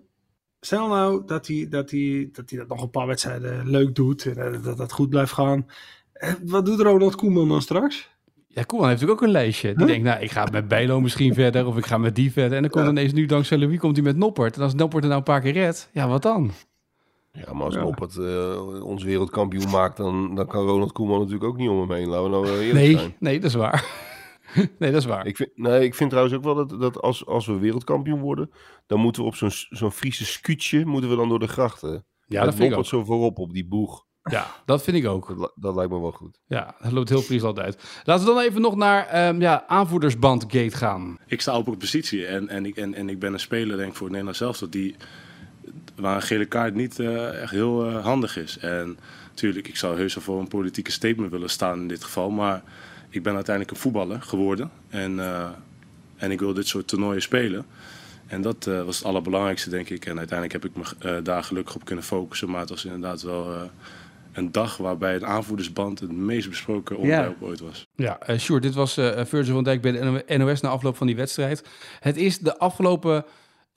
Stel 0.59 0.87
nou 0.87 1.25
dat 1.25 1.47
hij 1.47 1.67
dat, 1.69 1.91
hij, 1.91 2.29
dat, 2.31 2.49
hij 2.49 2.59
dat 2.59 2.67
nog 2.67 2.81
een 2.81 2.89
paar 2.89 3.07
wedstrijden 3.07 3.69
leuk 3.69 3.95
doet. 3.95 4.25
En 4.25 4.53
eh, 4.53 4.63
dat 4.63 4.77
dat 4.77 4.91
goed 4.91 5.09
blijft 5.09 5.31
gaan. 5.31 5.65
Eh, 6.13 6.33
Wat 6.45 6.65
doet 6.65 6.79
Ronald 6.79 7.15
Koeman 7.15 7.47
dan 7.49 7.61
straks? 7.61 8.09
Ja, 8.47 8.63
Koeman 8.63 8.87
heeft 8.87 8.99
natuurlijk 9.01 9.21
ook 9.21 9.35
een 9.35 9.41
lijstje. 9.43 9.73
Die 9.73 9.85
denkt, 9.85 10.03
nou, 10.03 10.21
ik 10.21 10.31
ga 10.31 10.47
met 10.51 10.67
Bijlo 10.67 11.01
misschien 11.01 11.33
verder 11.33 11.65
of 11.67 11.77
ik 11.77 11.85
ga 11.85 11.97
met 11.97 12.15
die 12.15 12.31
verder. 12.31 12.55
En 12.55 12.61
dan 12.61 12.71
komt 12.71 12.87
ineens 12.87 13.13
nu 13.13 13.25
dankzij 13.25 13.57
Louis 13.57 13.79
komt 13.79 13.95
hij 13.95 14.05
met 14.05 14.17
Noppert. 14.17 14.55
En 14.55 14.61
als 14.61 14.73
Noppert 14.73 15.01
er 15.03 15.07
nou 15.09 15.19
een 15.21 15.25
paar 15.25 15.41
keer 15.41 15.51
redt, 15.53 15.89
ja, 15.93 16.07
wat 16.07 16.21
dan? 16.21 16.51
Ja, 17.31 17.53
maar 17.53 17.63
als 17.65 17.73
Ja. 17.75 17.81
Noppert 17.81 18.17
eh, 18.17 18.83
ons 18.83 19.03
wereldkampioen 19.03 19.69
maakt, 19.69 19.97
dan, 19.97 20.35
dan 20.35 20.47
kan 20.47 20.65
Ronald 20.65 20.91
Koeman 20.91 21.17
natuurlijk 21.17 21.43
ook 21.43 21.57
niet 21.57 21.69
om 21.69 21.79
hem 21.79 21.91
heen. 21.91 22.07
Laten 22.07 22.23
we 22.23 22.29
nou 22.29 22.47
eerlijk 22.49 22.73
Nee, 22.73 22.97
zijn. 22.97 23.15
nee, 23.19 23.39
dat 23.39 23.49
is 23.49 23.55
waar. 23.55 23.85
nee, 24.79 24.91
dat 24.91 25.01
is 25.01 25.05
waar. 25.05 25.25
Ik 25.27 25.35
vind, 25.35 25.49
nee, 25.55 25.83
ik 25.83 25.95
vind 25.95 26.09
trouwens 26.09 26.35
ook 26.37 26.43
wel 26.43 26.55
dat, 26.55 26.69
dat 26.81 27.01
als, 27.01 27.25
als 27.25 27.45
we 27.45 27.57
wereldkampioen 27.57 28.19
worden, 28.19 28.51
dan 28.87 28.99
moeten 28.99 29.21
we 29.21 29.27
op 29.27 29.35
zo'n 29.35 29.51
zo'n 29.69 29.91
Friese 29.91 30.25
scootje, 30.25 30.85
moeten 30.85 31.09
we 31.09 31.15
dan 31.15 31.29
door 31.29 31.39
de 31.39 31.47
grachten. 31.47 32.05
Ja, 32.25 32.43
dat 32.43 32.55
vind 32.55 32.71
ik 32.71 32.77
ook. 32.77 32.85
Zo 32.85 33.03
voorop 33.03 33.37
op 33.39 33.53
die 33.53 33.65
boeg. 33.67 34.07
Ja, 34.23 34.47
dat 34.65 34.83
vind 34.83 34.97
ik 34.97 35.07
ook. 35.07 35.27
Dat, 35.27 35.37
li- 35.37 35.51
dat 35.55 35.75
lijkt 35.75 35.91
me 35.91 35.99
wel 35.99 36.11
goed. 36.11 36.39
Ja, 36.47 36.75
dat 36.81 36.91
loopt 36.91 37.09
heel 37.09 37.21
Friesland 37.21 37.59
uit. 37.59 38.01
Laten 38.03 38.25
we 38.25 38.33
dan 38.33 38.41
even 38.43 38.61
nog 38.61 38.75
naar 38.75 39.07
ehm 39.07 39.41
ja, 39.41 39.63
aanvoerdersbandgate 39.67 40.77
gaan. 40.77 41.17
ik 41.27 41.41
sta 41.41 41.57
op 41.57 41.67
een 41.67 41.77
positie 41.77 42.25
en, 42.25 42.49
en, 42.49 42.65
ik, 42.65 42.75
en, 42.75 42.93
en 42.93 43.09
ik 43.09 43.19
ben 43.19 43.33
een 43.33 43.39
speler 43.39 43.77
denk 43.77 43.89
ik, 43.89 43.95
voor 43.95 44.07
het 44.07 44.15
Nederlands 44.15 44.39
zelf 44.39 44.57
dat 44.57 44.71
die 44.71 44.95
waar 45.95 46.15
een 46.15 46.21
gele 46.21 46.45
kaart 46.45 46.73
niet 46.75 46.99
eh, 46.99 47.41
echt 47.41 47.51
heel 47.51 47.85
eh, 47.85 48.03
handig 48.03 48.37
is. 48.37 48.57
En 48.57 48.97
natuurlijk, 49.29 49.67
ik 49.67 49.75
zou 49.77 49.97
heus 49.97 50.13
wel 50.15 50.23
voor 50.23 50.39
een 50.39 50.47
politieke 50.47 50.91
statement 50.91 51.31
willen 51.31 51.49
staan 51.49 51.79
in 51.79 51.87
dit 51.87 52.03
geval, 52.03 52.29
maar 52.29 52.63
ik 53.09 53.23
ben 53.23 53.35
uiteindelijk 53.35 53.75
een 53.75 53.81
voetballer 53.81 54.21
geworden 54.21 54.71
en, 54.89 55.19
eh, 55.19 55.49
en 56.15 56.31
ik 56.31 56.39
wil 56.39 56.53
dit 56.53 56.67
soort 56.67 56.87
toernooien 56.87 57.21
spelen. 57.21 57.65
En 58.27 58.41
dat 58.41 58.67
eh, 58.67 58.83
was 58.83 58.97
het 58.97 59.05
allerbelangrijkste, 59.05 59.69
denk 59.69 59.89
ik. 59.89 60.05
En 60.05 60.17
uiteindelijk 60.17 60.63
heb 60.63 60.71
ik 60.71 60.77
me 60.77 61.09
eh, 61.09 61.23
daar 61.23 61.43
gelukkig 61.43 61.75
op 61.75 61.85
kunnen 61.85 62.03
focussen. 62.03 62.49
Maar 62.49 62.59
het 62.59 62.69
was 62.69 62.85
inderdaad 62.85 63.21
wel 63.21 63.69
een 64.33 64.51
dag 64.51 64.77
waarbij 64.77 65.15
een 65.15 65.25
aanvoerdersband 65.25 65.99
het 65.99 66.11
meest 66.11 66.49
besproken 66.49 66.97
onderwerp 66.97 67.41
ooit 67.41 67.59
was. 67.59 67.87
Ja, 67.95 68.19
eh 68.19 68.37
Sjoerd, 68.37 68.63
dit 68.63 68.73
was 68.73 68.97
eh 68.97 69.25
Virgil 69.25 69.53
van 69.53 69.63
Dijk 69.63 69.81
bij 69.81 69.91
de 69.91 70.37
NOS 70.37 70.61
na 70.61 70.69
afloop 70.69 70.97
van 70.97 71.07
die 71.07 71.15
wedstrijd. 71.15 71.63
Het 71.99 72.17
is 72.17 72.39
de 72.39 72.57
afgelopen 72.57 73.25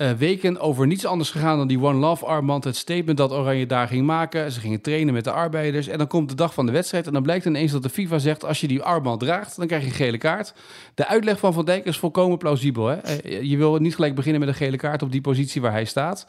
eh, 0.02 0.12
weken 0.12 0.60
over 0.60 0.86
niets 0.86 1.06
anders 1.06 1.30
gegaan 1.30 1.58
dan 1.58 1.66
die 1.66 1.80
One 1.80 1.98
Love 1.98 2.26
armband. 2.26 2.64
Het 2.64 2.76
statement 2.76 3.18
dat 3.18 3.32
Oranje 3.32 3.66
daar 3.66 3.88
ging 3.88 4.06
maken. 4.06 4.52
Ze 4.52 4.60
gingen 4.60 4.80
trainen 4.80 5.14
met 5.14 5.24
de 5.24 5.30
arbeiders. 5.30 5.86
En 5.86 5.98
dan 5.98 6.06
komt 6.06 6.28
de 6.28 6.34
dag 6.34 6.54
van 6.54 6.66
de 6.66 6.72
wedstrijd. 6.72 7.06
En 7.06 7.12
dan 7.12 7.22
blijkt 7.22 7.44
ineens 7.44 7.72
dat 7.72 7.82
de 7.82 7.88
FIFA 7.88 8.18
zegt: 8.18 8.44
als 8.44 8.60
je 8.60 8.68
die 8.68 8.82
armband 8.82 9.20
draagt, 9.20 9.56
dan 9.56 9.66
krijg 9.66 9.82
je 9.82 9.88
een 9.88 9.94
gele 9.94 10.18
kaart. 10.18 10.54
De 10.94 11.06
uitleg 11.06 11.38
van 11.38 11.52
Van 11.52 11.64
Dijk 11.64 11.84
is 11.84 11.98
volkomen 11.98 12.38
plausibel. 12.38 12.86
Hè? 12.86 12.94
Eh, 12.96 13.42
Je 13.42 13.56
wil 13.56 13.76
niet 13.78 13.94
gelijk 13.94 14.14
beginnen 14.14 14.40
met 14.40 14.48
een 14.48 14.54
gele 14.54 14.76
kaart 14.76 15.02
op 15.02 15.12
die 15.12 15.20
positie 15.20 15.60
waar 15.60 15.72
hij 15.72 15.84
staat. 15.84 16.26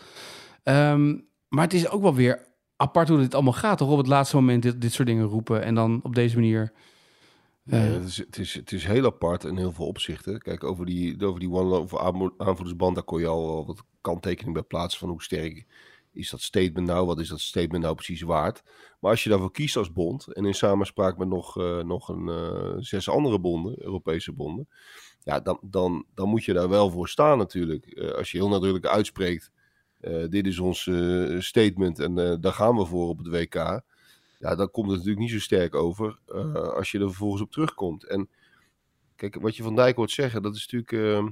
Ehm, 0.63 1.17
maar 1.47 1.63
het 1.63 1.73
is 1.73 1.89
ook 1.89 2.01
wel 2.01 2.15
weer 2.15 2.39
apart 2.75 3.07
hoe 3.07 3.17
dit 3.17 3.33
allemaal 3.33 3.53
gaat. 3.53 3.77
Toch 3.77 3.89
op 3.89 3.97
het 3.97 4.07
laatste 4.07 4.35
moment 4.35 4.63
dit, 4.63 4.81
dit 4.81 4.93
soort 4.93 5.07
dingen 5.07 5.25
roepen. 5.25 5.63
En 5.63 5.75
dan 5.75 5.99
op 6.03 6.15
deze 6.15 6.35
manier. 6.35 6.71
Nee, 7.63 7.87
Eh. 7.87 7.93
het, 7.93 8.03
is, 8.03 8.17
het, 8.17 8.37
is, 8.37 8.53
het 8.53 8.71
is 8.71 8.85
heel 8.85 9.05
apart 9.05 9.43
in 9.43 9.57
heel 9.57 9.71
veel 9.71 9.85
opzichten. 9.87 10.39
Kijk, 10.39 10.63
over 10.63 10.85
die, 10.85 11.25
over 11.25 11.39
die 11.39 11.51
one 11.51 11.69
love 11.69 11.99
aanvo- 11.99 12.33
aanvoerdersband, 12.37 12.95
daar 12.95 13.03
kon 13.03 13.19
je 13.19 13.27
al 13.27 13.65
wat 13.65 13.83
kanttekening 14.01 14.53
bij 14.53 14.63
plaatsen 14.63 14.99
van 14.99 15.09
hoe 15.09 15.23
sterk 15.23 15.65
is 16.13 16.29
dat 16.29 16.41
statement 16.41 16.87
nou? 16.87 17.05
Wat 17.05 17.19
is 17.19 17.27
dat 17.27 17.39
statement 17.39 17.83
nou 17.83 17.95
precies 17.95 18.21
waard? 18.21 18.63
Maar 18.99 19.11
als 19.11 19.23
je 19.23 19.29
daarvoor 19.29 19.51
kiest 19.51 19.77
als 19.77 19.91
bond 19.91 20.33
en 20.33 20.45
in 20.45 20.53
samenspraak 20.53 21.17
met 21.17 21.27
nog, 21.27 21.57
eh, 21.57 21.79
nog 21.83 22.09
een 22.09 22.29
eh, 22.29 22.73
zes 22.77 23.09
andere 23.09 23.39
bonden, 23.39 23.83
Europese 23.83 24.31
bonden, 24.31 24.67
ja, 25.23 25.39
dan, 25.39 25.59
dan, 25.61 26.05
dan 26.13 26.29
moet 26.29 26.43
je 26.43 26.53
daar 26.53 26.69
wel 26.69 26.89
voor 26.89 27.07
staan 27.09 27.37
natuurlijk. 27.37 27.99
Als 28.17 28.31
je 28.31 28.37
heel 28.37 28.49
nadrukkelijk 28.49 28.93
uitspreekt, 28.93 29.51
dit 30.29 30.47
is 30.47 30.59
ons 30.59 30.89
statement 31.37 31.99
en 31.99 32.15
daar 32.41 32.53
gaan 32.53 32.75
we 32.75 32.85
voor 32.85 33.07
op 33.07 33.17
het 33.17 33.27
WK 33.27 33.81
ja, 34.43 34.55
dan 34.55 34.71
komt 34.71 34.87
het 34.87 34.95
natuurlijk 34.97 35.21
niet 35.21 35.31
zo 35.31 35.39
sterk 35.39 35.75
over 35.75 36.19
eh, 36.27 36.53
als 36.53 36.91
je 36.91 36.99
er 36.99 37.07
vervolgens 37.07 37.41
op 37.41 37.51
terugkomt. 37.51 38.03
En 38.03 38.29
kijk, 39.15 39.41
wat 39.41 39.55
je 39.55 39.63
van 39.63 39.75
Dijk 39.75 39.95
hoort 39.95 40.11
zeggen, 40.11 40.41
dat 40.41 40.55
is 40.55 40.67
natuurlijk 40.69 40.91
eh, 40.91 41.27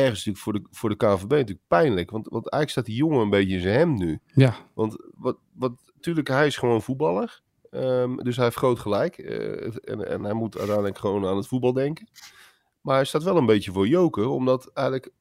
ergens 0.00 0.24
natuurlijk 0.24 0.38
voor 0.38 0.52
de, 0.52 0.62
voor 0.70 0.88
de 0.88 0.96
KNVB 0.96 1.30
natuurlijk 1.30 1.66
pijnlijk. 1.66 2.10
Want, 2.10 2.28
want 2.28 2.50
eigenlijk 2.50 2.70
staat 2.70 2.84
die 2.84 3.04
jongen 3.04 3.20
een 3.20 3.30
beetje 3.30 3.54
in 3.54 3.60
zijn 3.60 3.78
hem 3.78 3.94
nu. 3.94 4.20
Ja, 4.34 4.54
Want 4.74 4.96
wat, 5.14 5.38
wat, 5.52 5.72
natuurlijk, 5.94 6.28
hij 6.28 6.46
is 6.46 6.56
gewoon 6.56 6.82
voetballer. 6.82 7.42
Ehm, 7.70 8.16
dus 8.16 8.36
hij 8.36 8.44
heeft 8.44 8.56
groot 8.56 8.78
gelijk. 8.78 9.18
eh, 9.18 9.64
en, 9.64 10.08
en 10.08 10.24
hij 10.24 10.34
moet 10.34 10.56
uiteindelijk 10.56 10.98
gewoon 10.98 11.26
aan 11.26 11.36
het 11.36 11.46
voetbal 11.46 11.72
denken. 11.72 12.08
Maar 12.80 12.94
hij 12.94 13.04
staat 13.04 13.22
wel 13.22 13.36
een 13.36 13.46
beetje 13.46 13.72
voor 13.72 13.88
joker, 13.88 14.26
omdat 14.28 14.70
eigenlijk 14.72 15.12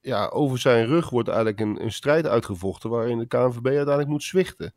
ja, 0.00 0.26
over 0.26 0.58
zijn 0.58 0.86
rug 0.86 1.10
wordt 1.10 1.28
eigenlijk 1.28 1.60
een, 1.60 1.82
een 1.82 1.92
strijd 1.92 2.26
uitgevochten 2.26 2.90
waarin 2.90 3.18
de 3.18 3.26
KNVB 3.26 3.66
uiteindelijk 3.66 4.08
moet 4.08 4.22
zwichten. 4.22 4.74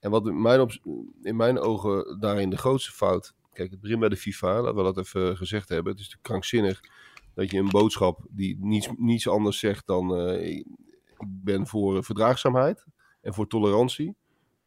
En 0.00 0.10
wat 0.10 0.26
in 0.26 0.42
mijn, 0.42 0.80
in 1.22 1.36
mijn 1.36 1.58
ogen 1.58 2.20
daarin 2.20 2.50
de 2.50 2.56
grootste 2.56 2.92
fout. 2.92 3.34
Kijk, 3.52 3.70
het 3.70 3.80
begint 3.80 4.00
bij 4.00 4.08
de 4.08 4.16
FIFA, 4.16 4.60
laten 4.60 4.76
we 4.76 4.82
dat 4.82 4.98
even 4.98 5.36
gezegd 5.36 5.68
hebben. 5.68 5.92
Het 5.92 6.00
is 6.00 6.06
natuurlijk 6.06 6.28
krankzinnig 6.28 6.80
dat 7.34 7.50
je 7.50 7.58
een 7.58 7.70
boodschap 7.70 8.26
die 8.30 8.56
niets, 8.60 8.88
niets 8.96 9.28
anders 9.28 9.58
zegt 9.58 9.86
dan. 9.86 10.16
eh, 10.16 10.48
ik 10.48 10.66
ben 11.26 11.66
voor 11.66 12.04
verdraagzaamheid 12.04 12.84
en 13.20 13.34
voor 13.34 13.46
tolerantie. 13.46 14.16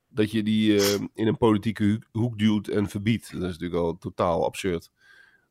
Dat 0.07 0.31
je 0.31 0.43
die 0.43 0.77
eh, 0.79 0.99
in 1.13 1.27
een 1.27 1.37
politieke 1.37 2.01
hoek, 2.11 2.37
duwt 2.37 2.67
en 2.67 2.89
verbiedt. 2.89 3.31
Dat 3.31 3.41
is 3.41 3.47
natuurlijk 3.47 3.81
al 3.81 3.97
totaal 3.97 4.45
absurd. 4.45 4.91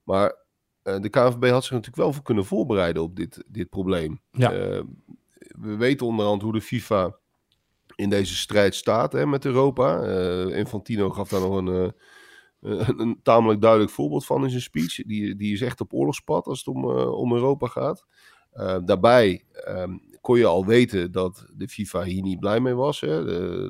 Maar 0.02 0.36
eh, 0.82 1.00
de 1.00 1.08
KNVB 1.08 1.44
had 1.50 1.62
zich 1.62 1.72
natuurlijk 1.72 2.02
wel 2.02 2.12
voor 2.12 2.22
kunnen 2.22 2.44
voorbereiden 2.44 3.02
op 3.02 3.16
dit, 3.16 3.44
dit 3.46 3.68
probleem. 3.68 4.20
Ja. 4.30 4.50
We 5.48 5.76
weten 5.76 6.06
onderhand 6.06 6.42
hoe 6.42 6.52
de 6.52 6.60
FIFA 6.60 7.16
in 8.02 8.10
deze 8.10 8.36
strijd 8.36 8.74
staat 8.74 9.12
hè, 9.12 9.26
met 9.26 9.44
Europa. 9.44 10.02
Eh 10.02 10.56
Infantino 10.58 11.10
gaf 11.10 11.28
daar 11.28 11.40
nog 11.40 11.56
een, 11.56 11.68
eh, 11.68 12.88
een, 12.88 13.00
een 13.00 13.20
tamelijk 13.22 13.60
duidelijk 13.60 13.90
voorbeeld 13.90 14.26
van 14.26 14.44
in 14.44 14.50
zijn 14.50 14.62
speech. 14.62 14.94
Die, 14.94 15.36
die 15.36 15.52
is 15.52 15.60
echt 15.60 15.80
op 15.80 15.94
oorlogspad 15.94 16.46
als 16.46 16.58
het 16.58 16.74
om, 16.74 16.98
eh, 16.98 17.12
om 17.12 17.32
Europa 17.32 17.66
gaat. 17.66 18.04
Daarbij 18.84 19.44
ehm, 19.52 19.96
kon 20.20 20.38
je 20.38 20.46
al 20.46 20.66
weten 20.66 21.12
dat 21.12 21.46
de 21.54 21.68
FIFA 21.68 22.02
hier 22.02 22.22
niet 22.22 22.40
blij 22.40 22.60
mee 22.60 22.74
was. 22.74 23.00
Hè. 23.00 23.24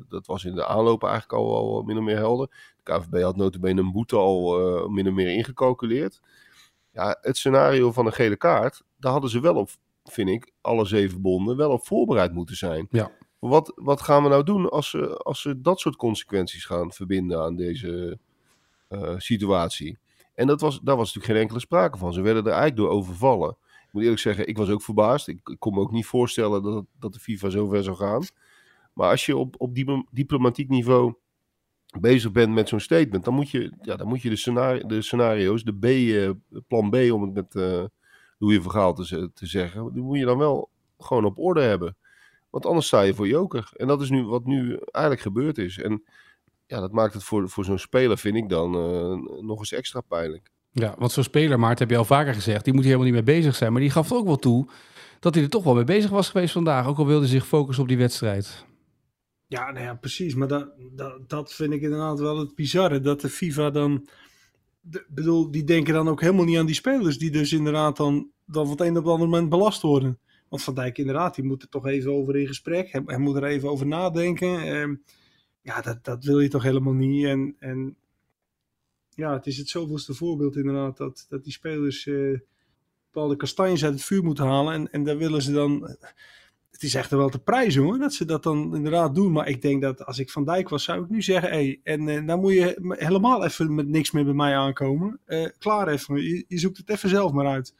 Dat 0.07 0.25
was 0.25 0.43
in 0.43 0.55
de 0.55 0.65
aanloop 0.65 1.03
eigenlijk 1.03 1.33
al, 1.33 1.55
al 1.55 1.81
min 1.81 1.97
of 1.97 2.03
meer 2.03 2.15
helder. 2.15 2.73
De 2.83 2.91
KVB 2.91 3.21
had 3.21 3.35
notabene 3.35 3.81
een 3.81 3.91
boete 3.91 4.15
al 4.15 4.89
min 4.89 5.07
of 5.07 5.13
meer 5.13 5.33
ingecalculeerd. 5.33 6.21
Ja, 6.91 7.17
het 7.21 7.37
scenario 7.37 7.91
van 7.91 8.05
een 8.05 8.13
gele 8.13 8.37
kaart, 8.37 8.83
daar 8.97 9.11
hadden 9.11 9.29
ze 9.29 9.39
wel 9.39 9.55
op, 9.55 9.69
vind 10.03 10.29
ik, 10.29 10.51
alle 10.61 10.85
zeven 10.85 11.21
bonden 11.21 11.57
wel 11.57 11.71
op 11.71 11.85
voorbereid 11.85 12.33
moeten 12.33 12.55
zijn. 12.55 12.87
Ja. 12.89 13.11
Wat, 13.49 13.71
wat 13.75 14.01
gaan 14.01 14.23
we 14.23 14.29
nou 14.29 14.43
doen 14.43 14.69
als 14.69 14.89
ze, 14.89 15.17
als 15.17 15.41
ze 15.41 15.61
dat 15.61 15.79
soort 15.79 15.95
consequenties 15.95 16.65
gaan 16.65 16.91
verbinden 16.91 17.41
aan 17.41 17.55
deze 17.55 18.17
eh, 18.87 19.13
situatie? 19.17 19.97
En 20.35 20.47
dat 20.47 20.61
was, 20.61 20.79
daar 20.83 20.95
was 20.95 21.05
natuurlijk 21.05 21.33
geen 21.33 21.41
enkele 21.41 21.59
sprake 21.59 21.97
van. 21.97 22.13
Ze 22.13 22.21
werden 22.21 22.43
er 22.43 22.51
eigenlijk 22.51 22.79
door 22.79 22.89
overvallen. 22.89 23.49
Ik 23.59 23.89
moet 23.91 24.01
eerlijk 24.01 24.21
zeggen, 24.21 24.47
ik 24.47 24.57
was 24.57 24.69
ook 24.69 24.81
verbaasd. 24.81 25.27
Ik, 25.27 25.39
ik 25.49 25.59
kon 25.59 25.73
me 25.73 25.79
ook 25.79 25.91
niet 25.91 26.05
voorstellen 26.05 26.63
dat, 26.63 26.85
dat 26.99 27.13
de 27.13 27.19
FIFA 27.19 27.49
zo 27.49 27.67
ver 27.67 27.83
zou 27.83 27.97
gaan. 27.97 28.23
Maar 28.93 29.09
als 29.09 29.25
je 29.25 29.37
op, 29.37 29.55
op 29.57 29.75
diplo- 29.75 30.05
diplomatiek 30.11 30.69
niveau 30.69 31.13
bezig 31.99 32.31
bent 32.31 32.53
met 32.53 32.69
zo'n 32.69 32.79
statement, 32.79 33.25
dan 33.25 33.33
moet 33.33 33.49
je, 33.49 33.73
ja, 33.81 33.95
dan 33.95 34.07
moet 34.07 34.21
je 34.21 34.29
de, 34.29 34.83
de 34.87 35.01
scenario's, 35.01 35.63
de 35.63 35.77
B, 35.77 35.85
eh, 35.85 36.59
plan 36.67 36.89
B, 36.89 36.95
om 36.95 37.21
het 37.21 37.33
met 37.33 37.55
eh 37.55 37.83
Louis 38.37 38.61
Vergaal 38.61 38.93
te, 38.93 39.31
te 39.33 39.45
zeggen, 39.45 39.93
die 39.93 40.03
moet 40.03 40.17
je 40.17 40.25
dan 40.25 40.37
wel 40.37 40.69
gewoon 40.97 41.25
op 41.25 41.39
orde 41.39 41.61
hebben. 41.61 41.95
Want 42.53 42.65
anders 42.65 42.87
sta 42.87 43.01
je 43.01 43.13
voor 43.13 43.27
joker. 43.27 43.69
En 43.75 43.87
dat 43.87 44.01
is 44.01 44.09
nu 44.09 44.23
wat 44.25 44.45
nu 44.45 44.79
eigenlijk 44.91 45.21
gebeurd 45.21 45.57
is. 45.57 45.77
En 45.77 46.03
ja, 46.65 46.79
dat 46.79 46.91
maakt 46.91 47.13
het 47.13 47.23
voor, 47.23 47.49
voor 47.49 47.65
zo'n 47.65 47.77
speler, 47.77 48.17
vind 48.17 48.35
ik 48.35 48.49
dan, 48.49 48.75
eh, 48.75 49.41
nog 49.41 49.59
eens 49.59 49.71
extra 49.71 50.01
pijnlijk. 50.01 50.49
Ja, 50.71 50.95
want 50.97 51.11
zo'n 51.11 51.23
speler, 51.23 51.59
Maart, 51.59 51.79
heb 51.79 51.89
je 51.89 51.97
al 51.97 52.05
vaker 52.05 52.33
gezegd, 52.33 52.63
die 52.63 52.73
moet 52.73 52.83
hier 52.83 52.91
helemaal 52.91 53.13
niet 53.13 53.25
mee 53.25 53.35
bezig 53.35 53.55
zijn. 53.55 53.71
Maar 53.71 53.81
die 53.81 53.89
gaf 53.89 54.11
ook 54.11 54.25
wel 54.25 54.35
toe 54.35 54.67
dat 55.19 55.33
hij 55.33 55.43
er 55.43 55.49
toch 55.49 55.63
wel 55.63 55.73
mee 55.73 55.83
bezig 55.83 56.09
was 56.09 56.29
geweest 56.29 56.53
vandaag. 56.53 56.87
Ook 56.87 56.97
al 56.97 57.05
wilde 57.05 57.21
hij 57.21 57.29
zich 57.29 57.47
focussen 57.47 57.83
op 57.83 57.89
die 57.89 57.97
wedstrijd. 57.97 58.65
Ja, 59.47 59.71
nou 59.71 59.85
ja, 59.85 59.93
precies. 59.93 60.35
Maar 60.35 60.47
dat, 60.47 60.69
dat, 60.91 61.29
dat 61.29 61.53
vind 61.53 61.73
ik 61.73 61.81
inderdaad 61.81 62.19
wel 62.19 62.39
het 62.39 62.55
bizarre. 62.55 62.99
Dat 62.99 63.21
de 63.21 63.29
FIFA 63.29 63.69
dan... 63.69 64.07
de- 64.81 65.05
bedoel, 65.09 65.51
die 65.51 65.63
denken 65.63 65.93
dan 65.93 66.07
ook 66.07 66.21
helemaal 66.21 66.45
niet 66.45 66.57
aan 66.57 66.65
die 66.65 66.75
spelers. 66.75 67.17
Die 67.17 67.31
dus 67.31 67.53
inderdaad 67.53 67.97
dan, 67.97 68.29
dan 68.45 68.63
van 68.67 68.77
het 68.77 68.81
een 68.81 68.97
op 68.97 69.03
het 69.03 69.13
andere 69.13 69.29
moment 69.29 69.49
belast 69.49 69.81
worden. 69.81 70.19
Want 70.53 70.65
Van 70.65 70.73
Dijk 70.75 70.97
inderdaad, 70.97 71.35
die 71.35 71.43
moet 71.43 71.61
er 71.61 71.69
toch 71.69 71.87
even 71.87 72.11
over 72.11 72.35
in 72.35 72.47
gesprek. 72.47 72.91
Hij, 72.91 73.01
hij 73.05 73.17
moet 73.17 73.35
er 73.35 73.43
even 73.43 73.69
over 73.69 73.87
nadenken. 73.87 74.61
Ehm, 74.61 74.95
ja, 75.61 75.81
dat, 75.81 76.03
dat 76.03 76.23
wil 76.23 76.39
je 76.39 76.47
toch 76.47 76.63
helemaal 76.63 76.93
niet. 76.93 77.25
En, 77.25 77.55
en 77.59 77.95
ja, 79.09 79.33
het 79.33 79.45
is 79.45 79.57
het 79.57 79.69
zoveelste 79.69 80.13
voorbeeld 80.13 80.55
inderdaad. 80.55 80.97
Dat, 80.97 81.25
dat 81.29 81.43
die 81.43 81.53
spelers 81.53 82.07
eh, 82.07 82.39
bepaalde 83.11 83.35
kastanjes 83.35 83.83
uit 83.83 83.93
het 83.93 84.03
vuur 84.03 84.23
moeten 84.23 84.45
halen. 84.45 84.73
En, 84.73 84.91
en 84.91 85.03
daar 85.03 85.17
willen 85.17 85.41
ze 85.41 85.51
dan 85.51 85.97
het 86.71 86.83
is 86.83 86.95
echt 86.95 87.09
wel 87.09 87.29
te 87.29 87.39
prijzen 87.39 87.83
hoor, 87.83 87.97
dat 87.97 88.13
ze 88.13 88.25
dat 88.25 88.43
dan 88.43 88.75
inderdaad 88.75 89.15
doen. 89.15 89.31
Maar 89.31 89.47
ik 89.47 89.61
denk 89.61 89.81
dat 89.81 90.05
als 90.05 90.19
ik 90.19 90.31
Van 90.31 90.45
Dijk 90.45 90.69
was, 90.69 90.83
zou 90.83 91.03
ik 91.03 91.09
nu 91.09 91.21
zeggen, 91.21 91.49
hey, 91.49 91.79
en 91.83 92.09
eh, 92.09 92.25
dan 92.27 92.39
moet 92.39 92.53
je 92.53 92.95
helemaal 92.97 93.45
even 93.45 93.75
met 93.75 93.87
niks 93.87 94.11
meer 94.11 94.25
bij 94.25 94.33
mij 94.33 94.55
aankomen. 94.55 95.19
Eh, 95.25 95.45
klaar 95.57 95.87
even, 95.87 96.21
je 96.23 96.59
zoekt 96.59 96.77
het 96.77 96.89
even 96.89 97.09
zelf 97.09 97.31
maar 97.31 97.47
uit. 97.47 97.73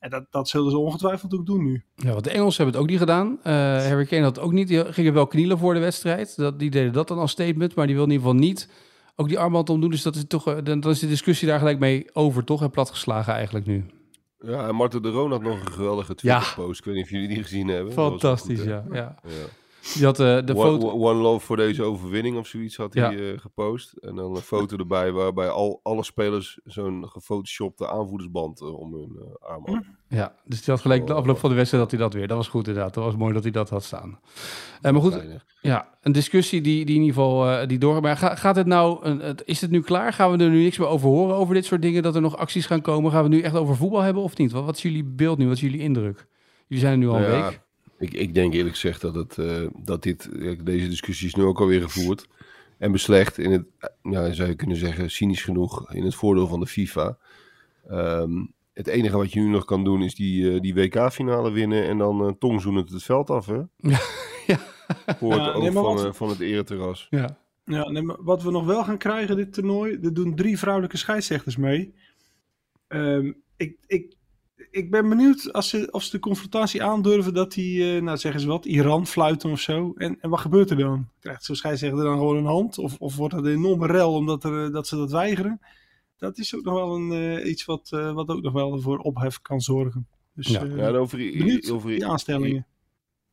En 0.00 0.10
dat, 0.10 0.26
dat 0.30 0.48
zullen 0.48 0.70
ze 0.70 0.78
ongetwijfeld 0.78 1.34
ook 1.34 1.46
doen 1.46 1.64
nu. 1.64 1.84
Ja, 1.94 2.10
want 2.10 2.24
de 2.24 2.30
Engelsen 2.30 2.62
hebben 2.62 2.74
het 2.74 2.82
ook 2.82 2.90
niet 2.90 3.08
gedaan. 3.08 3.38
Eh 3.42 3.52
Harry 3.86 4.04
Kane 4.04 4.22
had 4.22 4.38
ook 4.38 4.52
niet. 4.52 4.68
Die 4.68 4.92
gingen 4.92 5.12
wel 5.12 5.26
knielen 5.26 5.58
voor 5.58 5.74
de 5.74 5.80
wedstrijd. 5.80 6.36
Dat, 6.36 6.58
die 6.58 6.70
deden 6.70 6.92
dat 6.92 7.08
dan 7.08 7.18
als 7.18 7.30
statement, 7.30 7.74
maar 7.74 7.86
die 7.86 7.94
wil 7.94 8.04
in 8.04 8.10
ieder 8.10 8.26
geval 8.26 8.40
niet 8.40 8.68
ook 9.16 9.28
die 9.28 9.38
armband 9.38 9.70
omdoen. 9.70 9.90
Dus 9.90 10.02
dat 10.02 10.16
is 10.16 10.24
toch, 10.28 10.46
eh, 10.46 10.56
dan, 10.62 10.80
dan 10.80 10.90
is 10.90 10.98
de 10.98 11.08
discussie 11.08 11.48
daar 11.48 11.58
gelijk 11.58 11.78
mee 11.78 12.14
over, 12.14 12.44
toch? 12.44 12.62
En 12.62 12.70
platgeslagen 12.70 13.34
eigenlijk 13.34 13.66
nu. 13.66 13.84
Ja, 14.38 14.68
en 14.68 14.74
Marten 14.74 15.02
de 15.02 15.10
Roon 15.10 15.30
had 15.30 15.42
nog 15.42 15.60
een 15.60 15.72
geweldige 15.72 16.14
Twitter-post. 16.14 16.78
Ik 16.78 16.84
weet 16.84 16.94
niet 16.94 17.04
of 17.04 17.10
jullie 17.10 17.28
die 17.28 17.42
gezien 17.42 17.68
hebben. 17.68 17.92
Fantastisch, 17.92 18.58
goed, 18.58 18.68
ja, 18.68 18.84
ja. 18.92 19.16
ja. 19.22 19.30
Die 19.94 20.04
had 20.04 20.20
eh, 20.20 20.38
de 20.44 20.54
one, 20.56 20.70
foto... 20.70 20.90
one 20.90 21.20
love 21.20 21.46
voor 21.46 21.56
deze 21.56 21.82
overwinning 21.82 22.36
of 22.36 22.46
zoiets 22.46 22.76
had 22.76 22.94
Ja. 22.94 23.06
hij 23.10 23.32
eh, 23.32 23.38
gepost. 23.38 23.92
En 23.92 24.14
dan 24.14 24.34
een 24.36 24.42
foto 24.42 24.76
erbij 24.76 25.12
waarbij 25.12 25.48
al, 25.48 25.80
alle 25.82 26.04
spelers 26.04 26.60
zo'n 26.64 27.08
gefotoshopte 27.08 27.88
aanvoerdersband 27.88 28.60
eh, 28.60 28.78
om 28.78 28.94
hun 28.94 29.18
arm 29.40 29.62
hadden. 29.64 29.98
Ja, 30.08 30.34
dus 30.44 30.58
die 30.64 30.74
had 30.74 30.82
gelijk 30.82 31.06
de 31.06 31.12
afloop 31.12 31.38
van 31.38 31.50
de 31.50 31.56
wedstrijd 31.56 31.82
dat 31.82 31.92
hij 31.92 32.00
dat 32.00 32.14
weer. 32.14 32.26
Dat 32.26 32.36
was 32.36 32.48
goed 32.48 32.66
inderdaad. 32.68 32.94
Dat 32.94 33.04
was 33.04 33.16
mooi 33.16 33.32
dat 33.32 33.42
hij 33.42 33.52
dat 33.52 33.68
had 33.70 33.84
staan. 33.84 34.18
Maar 34.82 34.94
goed, 34.94 35.20
ja, 35.60 35.88
een 36.02 36.12
discussie 36.12 36.60
die, 36.60 36.84
die 36.84 36.94
in 36.96 37.00
ieder 37.02 37.14
geval 37.16 37.66
die 37.66 37.78
doorgaat. 37.78 38.02
Maar 38.02 38.16
ga- 38.16 38.34
gaat 38.34 38.56
het 38.56 38.66
nou, 38.66 39.06
is 39.44 39.60
het 39.60 39.70
nu 39.70 39.80
klaar? 39.80 40.12
Gaan 40.12 40.30
we 40.36 40.44
er 40.44 40.50
nu 40.50 40.62
niks 40.62 40.78
meer 40.78 40.88
over 40.88 41.08
horen 41.08 41.36
over 41.36 41.54
dit 41.54 41.64
soort 41.64 41.82
dingen? 41.82 42.02
Dat 42.02 42.14
er 42.14 42.20
nog 42.20 42.36
acties 42.36 42.66
gaan 42.66 42.80
komen? 42.80 43.10
Gaan 43.10 43.24
we 43.24 43.28
het 43.28 43.36
nu 43.38 43.42
echt 43.44 43.54
over 43.54 43.76
voetbal 43.76 44.00
hebben 44.00 44.22
of 44.22 44.36
niet? 44.36 44.52
Wat, 44.52 44.64
wat 44.64 44.76
is 44.76 44.82
jullie 44.82 45.04
beeld 45.04 45.38
nu? 45.38 45.44
Wat 45.46 45.54
is 45.54 45.60
jullie 45.60 45.80
indruk? 45.80 46.26
Jullie 46.66 46.84
zijn 46.84 46.92
er 46.92 46.98
nu 47.06 47.08
al 47.08 47.16
een 47.16 47.22
ja, 47.36 47.44
week. 47.50 47.60
Ik, 48.00 48.12
ik 48.12 48.34
denk 48.34 48.52
eerlijk 48.54 48.74
gezegd 48.74 49.00
dat, 49.00 49.14
het, 49.14 49.38
eh, 49.38 49.66
dat 49.78 50.02
dit, 50.02 50.28
ja, 50.38 50.54
deze 50.62 50.88
discussie 50.88 51.26
is 51.26 51.34
nu 51.34 51.42
ook 51.42 51.60
alweer 51.60 51.82
gevoerd. 51.82 52.26
En 52.78 52.92
beslecht 52.92 53.38
in 53.38 53.50
het, 53.52 53.64
eh, 53.78 54.12
ja, 54.12 54.32
zou 54.32 54.48
je 54.48 54.54
kunnen 54.54 54.76
zeggen, 54.76 55.10
cynisch 55.10 55.42
genoeg, 55.42 55.92
in 55.92 56.04
het 56.04 56.14
voordeel 56.14 56.46
van 56.46 56.60
de 56.60 56.66
FIFA. 56.66 57.18
Ehm, 57.88 58.44
het 58.72 58.86
enige 58.86 59.16
wat 59.16 59.32
je 59.32 59.40
nu 59.40 59.46
nog 59.48 59.64
kan 59.64 59.84
doen 59.84 60.02
is 60.02 60.14
die, 60.14 60.52
eh, 60.54 60.60
die 60.60 60.74
WK-finale 60.74 61.50
winnen 61.50 61.84
en 61.88 61.98
dan 61.98 62.26
uh, 62.26 62.32
tongzoenend 62.38 62.90
het 62.90 63.02
veld 63.02 63.30
af, 63.30 63.46
hè? 63.46 63.54
Ja, 63.54 63.68
ja. 64.46 64.58
Voor 65.16 65.32
het 65.32 65.40
Ja, 65.42 65.52
oog 65.52 65.62
nee, 65.62 65.70
van, 65.72 65.82
wat- 65.82 66.04
eh, 66.04 66.12
van 66.12 66.28
het 66.28 66.40
ereterras. 66.40 67.06
Ja. 67.10 67.38
Ja, 67.64 67.90
nee, 67.90 68.02
maar 68.02 68.16
wat 68.20 68.42
we 68.42 68.50
nog 68.50 68.64
wel 68.64 68.84
gaan 68.84 68.98
krijgen 68.98 69.36
dit 69.36 69.52
toernooi, 69.52 69.98
er 70.02 70.14
doen 70.14 70.34
drie 70.34 70.58
vrouwelijke 70.58 70.96
scheidsrechters 70.96 71.56
mee. 71.56 71.94
Ehm, 72.88 73.32
ik, 73.56 73.76
ik, 73.86 74.14
ik 74.70 74.90
ben 74.90 75.08
benieuwd 75.08 75.52
als 75.52 75.68
ze, 75.68 75.88
of 75.90 76.02
ze 76.02 76.10
de 76.10 76.18
confrontatie 76.18 76.82
aandurven 76.82 77.34
dat 77.34 77.52
die, 77.52 77.94
eh, 77.96 78.02
nou 78.02 78.16
zeggen 78.18 78.40
ze 78.40 78.46
wat, 78.46 78.64
Iran 78.64 79.06
fluiten 79.06 79.50
of 79.50 79.60
zo. 79.60 79.92
En, 79.96 80.16
en 80.20 80.30
wat 80.30 80.40
gebeurt 80.40 80.70
er 80.70 80.76
dan? 80.76 81.08
Krijgt 81.20 81.44
zo'n 81.44 81.56
scheidsrechter 81.56 82.04
dan 82.04 82.18
gewoon 82.18 82.36
een 82.36 82.44
hand? 82.44 82.78
Of, 82.78 82.96
of 82.98 83.16
wordt 83.16 83.34
het 83.34 83.44
een 83.44 83.52
enorme 83.52 83.86
rel 83.86 84.12
omdat 84.14 84.44
er, 84.44 84.64
eh, 84.66 84.72
dat 84.72 84.86
ze 84.86 84.96
dat 84.96 85.10
weigeren? 85.10 85.60
Dat 86.16 86.38
is 86.38 86.54
ook 86.56 86.64
nog 86.64 86.74
wel 86.74 86.94
een, 86.96 87.12
eh, 87.12 87.50
iets 87.50 87.64
wat, 87.64 87.88
eh, 87.92 88.12
wat 88.12 88.28
ook 88.28 88.42
nog 88.42 88.52
wel 88.52 88.80
voor 88.80 88.98
ophef 88.98 89.40
kan 89.42 89.60
zorgen. 89.60 90.06
Dus 90.34 90.46
Ja. 90.46 90.64
eh, 90.64 90.76
Ja, 90.76 90.86
en 90.88 90.94
over, 90.94 91.18
benieuwd, 91.18 91.70
over, 91.70 91.90
die 91.90 92.06
aanstellingen. 92.06 92.66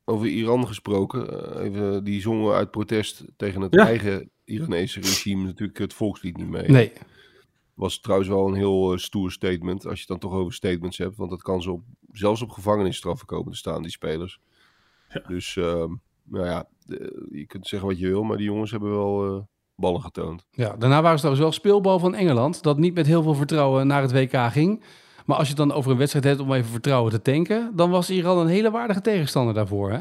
over 0.05 0.27
Iran 0.27 0.67
gesproken. 0.67 1.55
eh, 1.55 1.65
even, 1.65 2.03
die 2.03 2.21
zongen 2.21 2.53
uit 2.53 2.71
protest 2.71 3.23
tegen 3.37 3.61
het 3.61 3.73
Ja. 3.73 3.85
eigen 3.85 4.29
Iranese 4.45 4.99
regime 4.99 5.43
natuurlijk 5.45 5.77
het 5.77 5.93
volkslied 5.93 6.37
niet 6.37 6.49
mee. 6.49 6.69
Nee. 6.69 6.91
Was 7.77 7.99
trouwens 7.99 8.29
wel 8.29 8.47
een 8.47 8.53
heel 8.53 8.91
eh, 8.91 8.97
stoer 8.97 9.31
statement. 9.31 9.85
Als 9.85 9.93
je 9.93 9.99
het 9.99 10.07
dan 10.07 10.29
toch 10.29 10.39
over 10.39 10.53
statements 10.53 10.97
hebt. 10.97 11.15
Want 11.17 11.29
dat 11.29 11.41
kan 11.41 11.61
ze 11.61 11.71
op, 11.71 11.83
zelfs 12.11 12.41
op 12.41 12.49
gevangenisstraffen 12.49 13.27
komen 13.27 13.51
te 13.51 13.57
staan, 13.57 13.81
die 13.81 13.91
spelers. 13.91 14.39
Dus, 15.27 15.55
ehm, 15.57 15.93
nou 16.23 16.45
ja, 16.45 16.67
de- 16.85 17.27
je 17.31 17.45
kunt 17.45 17.67
zeggen 17.67 17.87
wat 17.89 17.99
je 17.99 18.07
wil. 18.07 18.23
Maar 18.23 18.37
die 18.37 18.45
jongens 18.45 18.71
hebben 18.71 18.89
wel 18.89 19.25
eh, 19.35 19.41
ballen 19.75 20.01
getoond. 20.01 20.45
Ja, 20.51 20.75
daarna 20.77 21.01
waren 21.01 21.19
ze 21.19 21.23
trouwens 21.25 21.39
wel 21.41 21.51
speelbal 21.51 21.99
van 21.99 22.15
Engeland. 22.15 22.63
Dat 22.63 22.77
niet 22.77 22.93
met 22.93 23.05
heel 23.05 23.23
veel 23.23 23.33
vertrouwen 23.33 23.87
naar 23.87 24.01
het 24.01 24.11
WK 24.11 24.51
ging. 24.51 24.83
Maar 25.25 25.37
als 25.37 25.47
je 25.47 25.53
het 25.57 25.67
dan 25.67 25.77
over 25.77 25.91
een 25.91 25.97
wedstrijd 25.97 26.25
hebt 26.25 26.39
om 26.39 26.53
even 26.53 26.71
vertrouwen 26.71 27.11
te 27.11 27.21
tanken. 27.21 27.71
Dan 27.75 27.89
was 27.89 28.09
Iran 28.09 28.37
een 28.37 28.47
hele 28.47 28.71
waardige 28.71 29.01
tegenstander 29.01 29.53
daarvoor, 29.53 29.91
hè? 29.91 29.99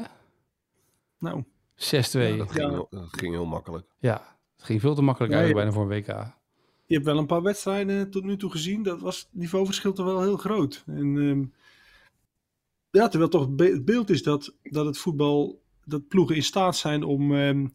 Nou, 1.19 1.43
6-2. 1.75 2.31
Ja, 2.33 2.37
dat, 2.37 2.51
ging 2.53 2.65
Ja. 2.65 2.71
heel, 2.71 2.87
dat 2.91 3.09
ging 3.11 3.33
heel 3.33 3.47
makkelijk. 3.47 3.87
Ja, 3.99 4.37
het 4.57 4.65
ging 4.65 4.81
veel 4.81 4.95
te 4.95 5.03
makkelijk 5.03 5.33
eigenlijk 5.33 5.65
ja. 5.67 5.73
bijna 5.73 5.87
voor 5.87 5.93
een 5.97 6.03
WK. 6.25 6.35
Je 6.87 6.94
hebt 6.94 7.07
wel 7.07 7.18
een 7.18 7.27
paar 7.27 7.42
wedstrijden 7.42 8.11
tot 8.11 8.25
nu 8.25 8.37
toe 8.37 8.51
gezien. 8.51 8.83
Dat 8.83 9.01
was 9.01 9.18
het 9.18 9.29
niveauverschil 9.31 9.92
toch 9.92 10.07
wel 10.07 10.22
heel 10.22 10.37
groot. 10.37 10.85
En 10.87 11.18
ehm, 11.18 11.44
ja, 12.90 13.09
terwijl 13.09 13.31
toch 13.31 13.40
het 13.40 13.57
be- 13.57 13.70
het 13.70 13.85
beeld 13.85 14.11
is 14.11 14.22
dat, 14.22 14.55
dat 14.62 14.87
het 14.87 14.99
voetbal, 14.99 15.62
dat 15.85 16.09
ploegen 16.09 16.37
in 16.37 16.42
staat 16.42 16.77
zijn 16.77 17.03
om 17.03 17.35
ehm 17.35 17.66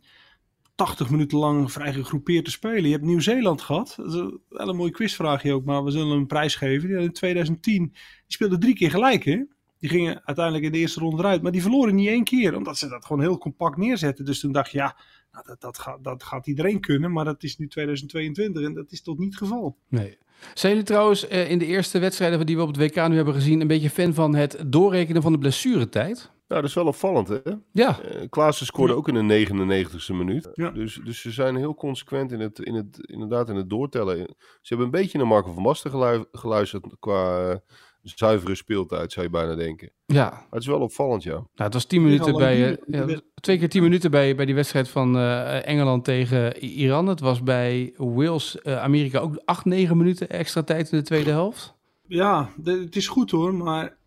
80 0.75 1.09
minuten 1.09 1.37
lang 1.37 1.71
vrij 1.71 1.93
gegroepeerd 1.93 2.45
te 2.45 2.51
spelen. 2.51 2.83
Je 2.83 2.91
hebt 2.91 3.03
Nieuw-Zeeland 3.03 3.61
gehad. 3.61 3.93
Dat 3.97 4.13
is 4.13 4.37
wel 4.49 4.69
een 4.69 4.75
mooi 4.75 4.91
quizvraagje 4.91 5.53
ook, 5.53 5.65
maar 5.65 5.83
we 5.83 5.91
zullen 5.91 6.09
hem 6.09 6.17
een 6.17 6.27
prijs 6.27 6.55
geven. 6.55 6.87
Die 6.87 6.97
in 6.97 7.11
2010, 7.11 7.83
die 7.83 7.93
speelden 8.27 8.59
drie 8.59 8.75
keer 8.75 8.89
gelijk 8.91 9.23
hè. 9.23 9.43
Die 9.81 9.89
gingen 9.89 10.21
uiteindelijk 10.25 10.65
in 10.65 10.71
de 10.71 10.77
eerste 10.77 10.99
ronde 10.99 11.21
eruit. 11.21 11.41
Maar 11.41 11.51
die 11.51 11.61
verloren 11.61 11.95
niet 11.95 12.07
één 12.07 12.23
keer. 12.23 12.55
Omdat 12.55 12.77
ze 12.77 12.87
dat 12.87 13.05
gewoon 13.05 13.21
heel 13.21 13.37
compact 13.37 13.77
neerzetten. 13.77 14.25
Dus 14.25 14.39
toen 14.39 14.51
dacht 14.51 14.71
je, 14.71 14.77
ja, 14.77 14.95
nou, 15.31 15.45
dat, 15.45 15.61
dat, 15.61 15.77
gaat, 15.77 16.03
dat 16.03 16.23
gaat 16.23 16.47
iedereen 16.47 16.79
kunnen. 16.79 17.11
Maar 17.11 17.25
dat 17.25 17.43
is 17.43 17.57
nu 17.57 17.67
2022 17.67 18.63
en 18.63 18.73
dat 18.73 18.91
is 18.91 19.01
tot 19.01 19.17
niet 19.17 19.27
het 19.27 19.37
geval. 19.37 19.77
Nee. 19.87 20.17
Zijn 20.53 20.71
jullie 20.71 20.87
trouwens 20.87 21.27
eh, 21.27 21.49
in 21.49 21.59
de 21.59 21.65
eerste 21.65 21.99
wedstrijden 21.99 22.45
die 22.45 22.55
we 22.55 22.61
op 22.61 22.67
het 22.67 22.77
WK 22.77 23.07
nu 23.07 23.15
hebben 23.15 23.33
gezien... 23.33 23.61
een 23.61 23.67
beetje 23.67 23.89
fan 23.89 24.13
van 24.13 24.35
het 24.35 24.63
doorrekenen 24.67 25.21
van 25.21 25.31
de 25.31 25.37
blessuretijd? 25.37 26.31
Nou, 26.47 26.61
dat 26.61 26.69
is 26.69 26.75
wel 26.75 26.85
opvallend, 26.85 27.27
hè? 27.27 27.39
Ja, 27.71 27.99
Eh 27.99 28.29
Klaassen 28.29 28.65
scoorde 28.65 28.93
ook 28.93 29.07
in 29.07 29.27
de 29.27 29.45
99ste 29.45 30.15
minuut. 30.15 30.49
Ja. 30.53 30.69
Dus, 30.69 30.99
dus 31.03 31.21
ze 31.21 31.31
zijn 31.31 31.55
heel 31.55 31.75
consequent 31.75 32.31
in 32.31 32.39
het, 32.39 32.59
in 32.59 32.73
het, 32.73 32.99
inderdaad 33.01 33.49
in 33.49 33.55
het 33.55 33.69
doortellen. 33.69 34.17
Ze 34.37 34.67
hebben 34.67 34.85
een 34.85 34.91
beetje 35.01 35.17
naar 35.17 35.27
Marco 35.27 35.51
van 35.53 35.63
Basten 35.63 35.91
gelui- 35.91 36.25
geluisterd 36.31 36.85
qua 36.99 37.49
eh, 37.49 37.55
zuivere 38.03 38.55
speeltijd, 38.55 39.11
zou 39.11 39.25
je 39.25 39.31
bijna 39.31 39.55
denken. 39.55 39.91
ja. 40.05 40.29
Maar 40.29 40.47
het 40.49 40.61
is 40.61 40.67
wel 40.67 40.79
opvallend, 40.79 41.23
ja. 41.23 41.31
Nou, 41.33 41.47
het 41.55 41.73
was 41.73 41.85
tien 41.85 42.03
minuten 42.03 42.33
bij... 42.37 42.77
eh, 42.77 43.07
ja, 43.07 43.19
twee 43.41 43.57
keer 43.57 43.69
tien 43.69 43.83
minuten 43.83 44.11
bij, 44.11 44.35
bij 44.35 44.45
die 44.45 44.55
wedstrijd 44.55 44.89
van 44.89 45.15
eh, 45.17 45.67
Engeland 45.67 46.03
tegen 46.03 46.57
Iran. 46.63 47.07
Het 47.07 47.19
was 47.19 47.43
bij 47.43 47.93
Wales, 47.97 48.61
eh, 48.61 48.81
Amerika 48.81 49.19
ook 49.19 49.41
acht, 49.45 49.65
negen 49.65 49.97
minuten 49.97 50.29
extra 50.29 50.63
tijd 50.63 50.91
in 50.91 50.97
de 50.97 51.03
tweede 51.03 51.29
helft. 51.29 51.73
Ja, 52.07 52.49
de- 52.57 52.79
het 52.79 52.95
is 52.95 53.07
goed 53.07 53.31
hoor. 53.31 53.53
Maar 53.53 53.97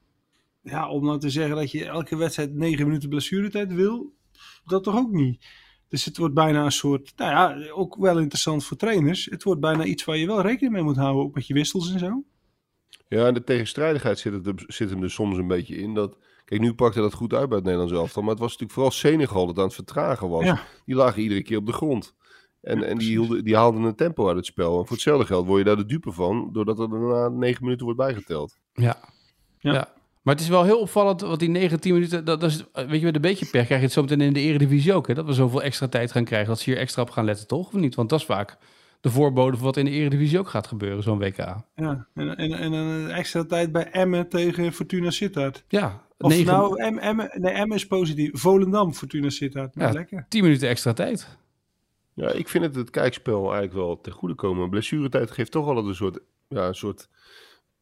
ja, 0.63 0.89
om 0.91 1.05
nou 1.05 1.19
te 1.19 1.31
zeggen 1.31 1.57
dat 1.57 1.71
je 1.71 1.85
elke 1.85 2.17
wedstrijd 2.17 2.55
9 2.55 2.87
minuten 2.87 3.09
blessuretijd 3.09 3.73
wil, 3.75 4.13
dat 4.65 4.85
toch 4.85 4.97
ook 4.97 5.11
niet. 5.13 5.45
Dus 5.89 6.05
het 6.05 6.17
wordt 6.17 6.35
bijna 6.35 6.65
een 6.65 6.73
soort, 6.73 7.13
nou 7.17 7.31
ja, 7.61 7.71
ook 7.71 7.97
wel 7.97 8.19
interessant 8.19 8.65
voor 8.65 8.77
trainers. 8.77 9.25
Het 9.31 9.43
wordt 9.43 9.61
bijna 9.61 9.85
iets 9.85 10.05
waar 10.05 10.17
je 10.17 10.27
wel 10.27 10.41
rekening 10.41 10.73
mee 10.73 10.83
moet 10.83 10.97
houden, 10.97 11.23
ook 11.23 11.35
met 11.35 11.47
je 11.47 11.55
wissels 11.55 11.93
en 11.93 11.99
zo. 11.99 12.25
Ja, 13.15 13.27
en 13.27 13.35
de 13.35 13.45
tegenstrijdigheid 13.45 14.19
zit, 14.19 14.33
het, 14.33 14.47
er- 14.47 14.65
zit 14.67 14.91
hem 14.91 15.03
er 15.03 15.11
soms 15.11 15.37
een 15.37 15.49
beetje 15.49 15.77
in. 15.77 15.95
Dat, 15.95 16.17
Kijk, 16.45 16.61
nu 16.61 16.75
pakte 16.75 17.01
dat 17.01 17.13
goed 17.15 17.33
uit 17.33 17.47
bij 17.49 17.57
het 17.57 17.65
Nederlands 17.67 17.95
elftal. 17.95 18.23
Maar 18.23 18.31
het 18.31 18.41
was 18.41 18.51
natuurlijk 18.51 18.73
vooral 18.79 18.93
Senegal 18.93 19.47
dat 19.47 19.59
aan 19.59 19.65
het 19.65 19.75
vertragen 19.75 20.29
was. 20.29 20.45
Ja. 20.45 20.61
Die 20.85 20.95
lagen 20.95 21.23
iedere 21.23 21.43
keer 21.43 21.59
op 21.59 21.67
de 21.67 21.73
grond. 21.73 22.15
En, 22.61 22.83
en 22.83 22.99
die, 22.99 23.09
hielden, 23.09 23.45
die 23.45 23.57
haalden 23.57 23.83
een 23.83 23.95
tempo 23.95 24.27
uit 24.29 24.37
het 24.37 24.47
spel. 24.47 24.79
En 24.79 24.87
voor 24.87 24.97
hetzelfde 24.97 25.27
geld 25.27 25.47
word 25.47 25.59
je 25.59 25.65
daar 25.65 25.77
de 25.77 25.87
dupe 25.87 26.13
van, 26.13 26.49
doordat 26.53 26.79
er 26.79 26.89
na 26.89 27.29
negen 27.29 27.63
minuten 27.63 27.85
wordt 27.85 28.01
bijgeteld. 28.01 28.57
Ja. 28.73 28.97
Ja. 29.59 29.73
ja. 29.73 29.93
Maar 30.23 30.35
het 30.35 30.43
is 30.43 30.49
wel 30.49 30.65
heel 30.65 30.81
opvallend, 30.81 31.21
want 31.21 31.39
die 31.41 31.49
9, 31.49 31.81
10 31.81 31.93
minuten, 31.93 32.25
dat, 32.25 32.41
dat 32.41 32.51
is, 32.51 32.65
weet 32.73 32.99
je, 33.01 33.05
met 33.07 33.15
een 33.15 33.21
beetje 33.21 33.47
pech 33.47 33.65
krijg 33.65 33.81
je 33.81 33.87
het 33.87 33.93
zo 33.95 34.01
meteen 34.01 34.21
in 34.21 34.33
de 34.33 34.41
eredivisie 34.41 34.93
ook. 34.93 35.07
Hè? 35.07 35.15
Dat 35.15 35.27
we 35.27 35.33
zoveel 35.33 35.63
extra 35.63 35.89
tijd 35.89 36.13
gaan 36.13 36.25
krijgen, 36.25 36.49
dat 36.49 36.59
ze 36.59 36.71
hier 36.71 36.79
extra 36.79 37.03
op 37.03 37.11
gaan 37.11 37.25
letten, 37.25 37.47
toch? 37.47 37.67
Of 37.67 37.73
niet? 37.73 37.95
Want 37.95 38.09
dat 38.09 38.21
is 38.21 38.27
vaak 38.27 38.59
de 39.05 39.11
voorbode 39.11 39.57
van 39.57 39.65
wat 39.65 39.77
in 39.77 39.85
de 39.85 39.91
eredivisie 39.91 40.39
ook 40.39 40.49
gaat 40.49 40.67
gebeuren, 40.67 41.03
zo'n 41.03 41.19
WK. 41.19 41.37
Ja, 41.37 42.07
en, 42.15 42.37
en, 42.37 42.53
en 42.53 42.73
een 42.73 43.11
extra 43.11 43.45
tijd 43.45 43.73
bij 43.73 43.91
Emmen 43.91 44.29
tegen 44.29 44.73
Fortuna 44.73 45.11
Sittard. 45.11 45.65
Ja, 45.69 46.03
Of 46.19 46.31
negen- 46.31 46.47
nou, 46.53 46.81
Em- 46.83 46.99
Emmen, 46.99 47.31
nee, 47.35 47.53
Emmen 47.53 47.77
is 47.77 47.87
positief. 47.87 48.31
Volendam, 48.33 48.93
Fortuna 48.93 49.31
Sittard. 49.31 49.75
Nou, 49.75 49.89
Ja. 49.93 49.95
lekker. 49.99 50.27
10 50.29 50.43
minuten 50.43 50.69
extra 50.69 50.93
tijd. 50.93 51.39
Ja, 52.15 52.31
ik 52.31 52.49
vind 52.49 52.65
het 52.65 52.75
het 52.75 52.91
kijkspel 52.91 53.43
eigenlijk 53.43 53.73
wel 53.73 54.01
ten 54.01 54.13
goede 54.13 54.35
komen. 54.35 54.71
Blessuretijd 54.71 55.31
geeft 55.31 55.51
toch 55.51 55.67
altijd 55.69 55.87
een 55.87 55.95
soort, 55.95 56.19
ja, 56.49 56.67
een 56.67 56.75
soort 56.75 57.09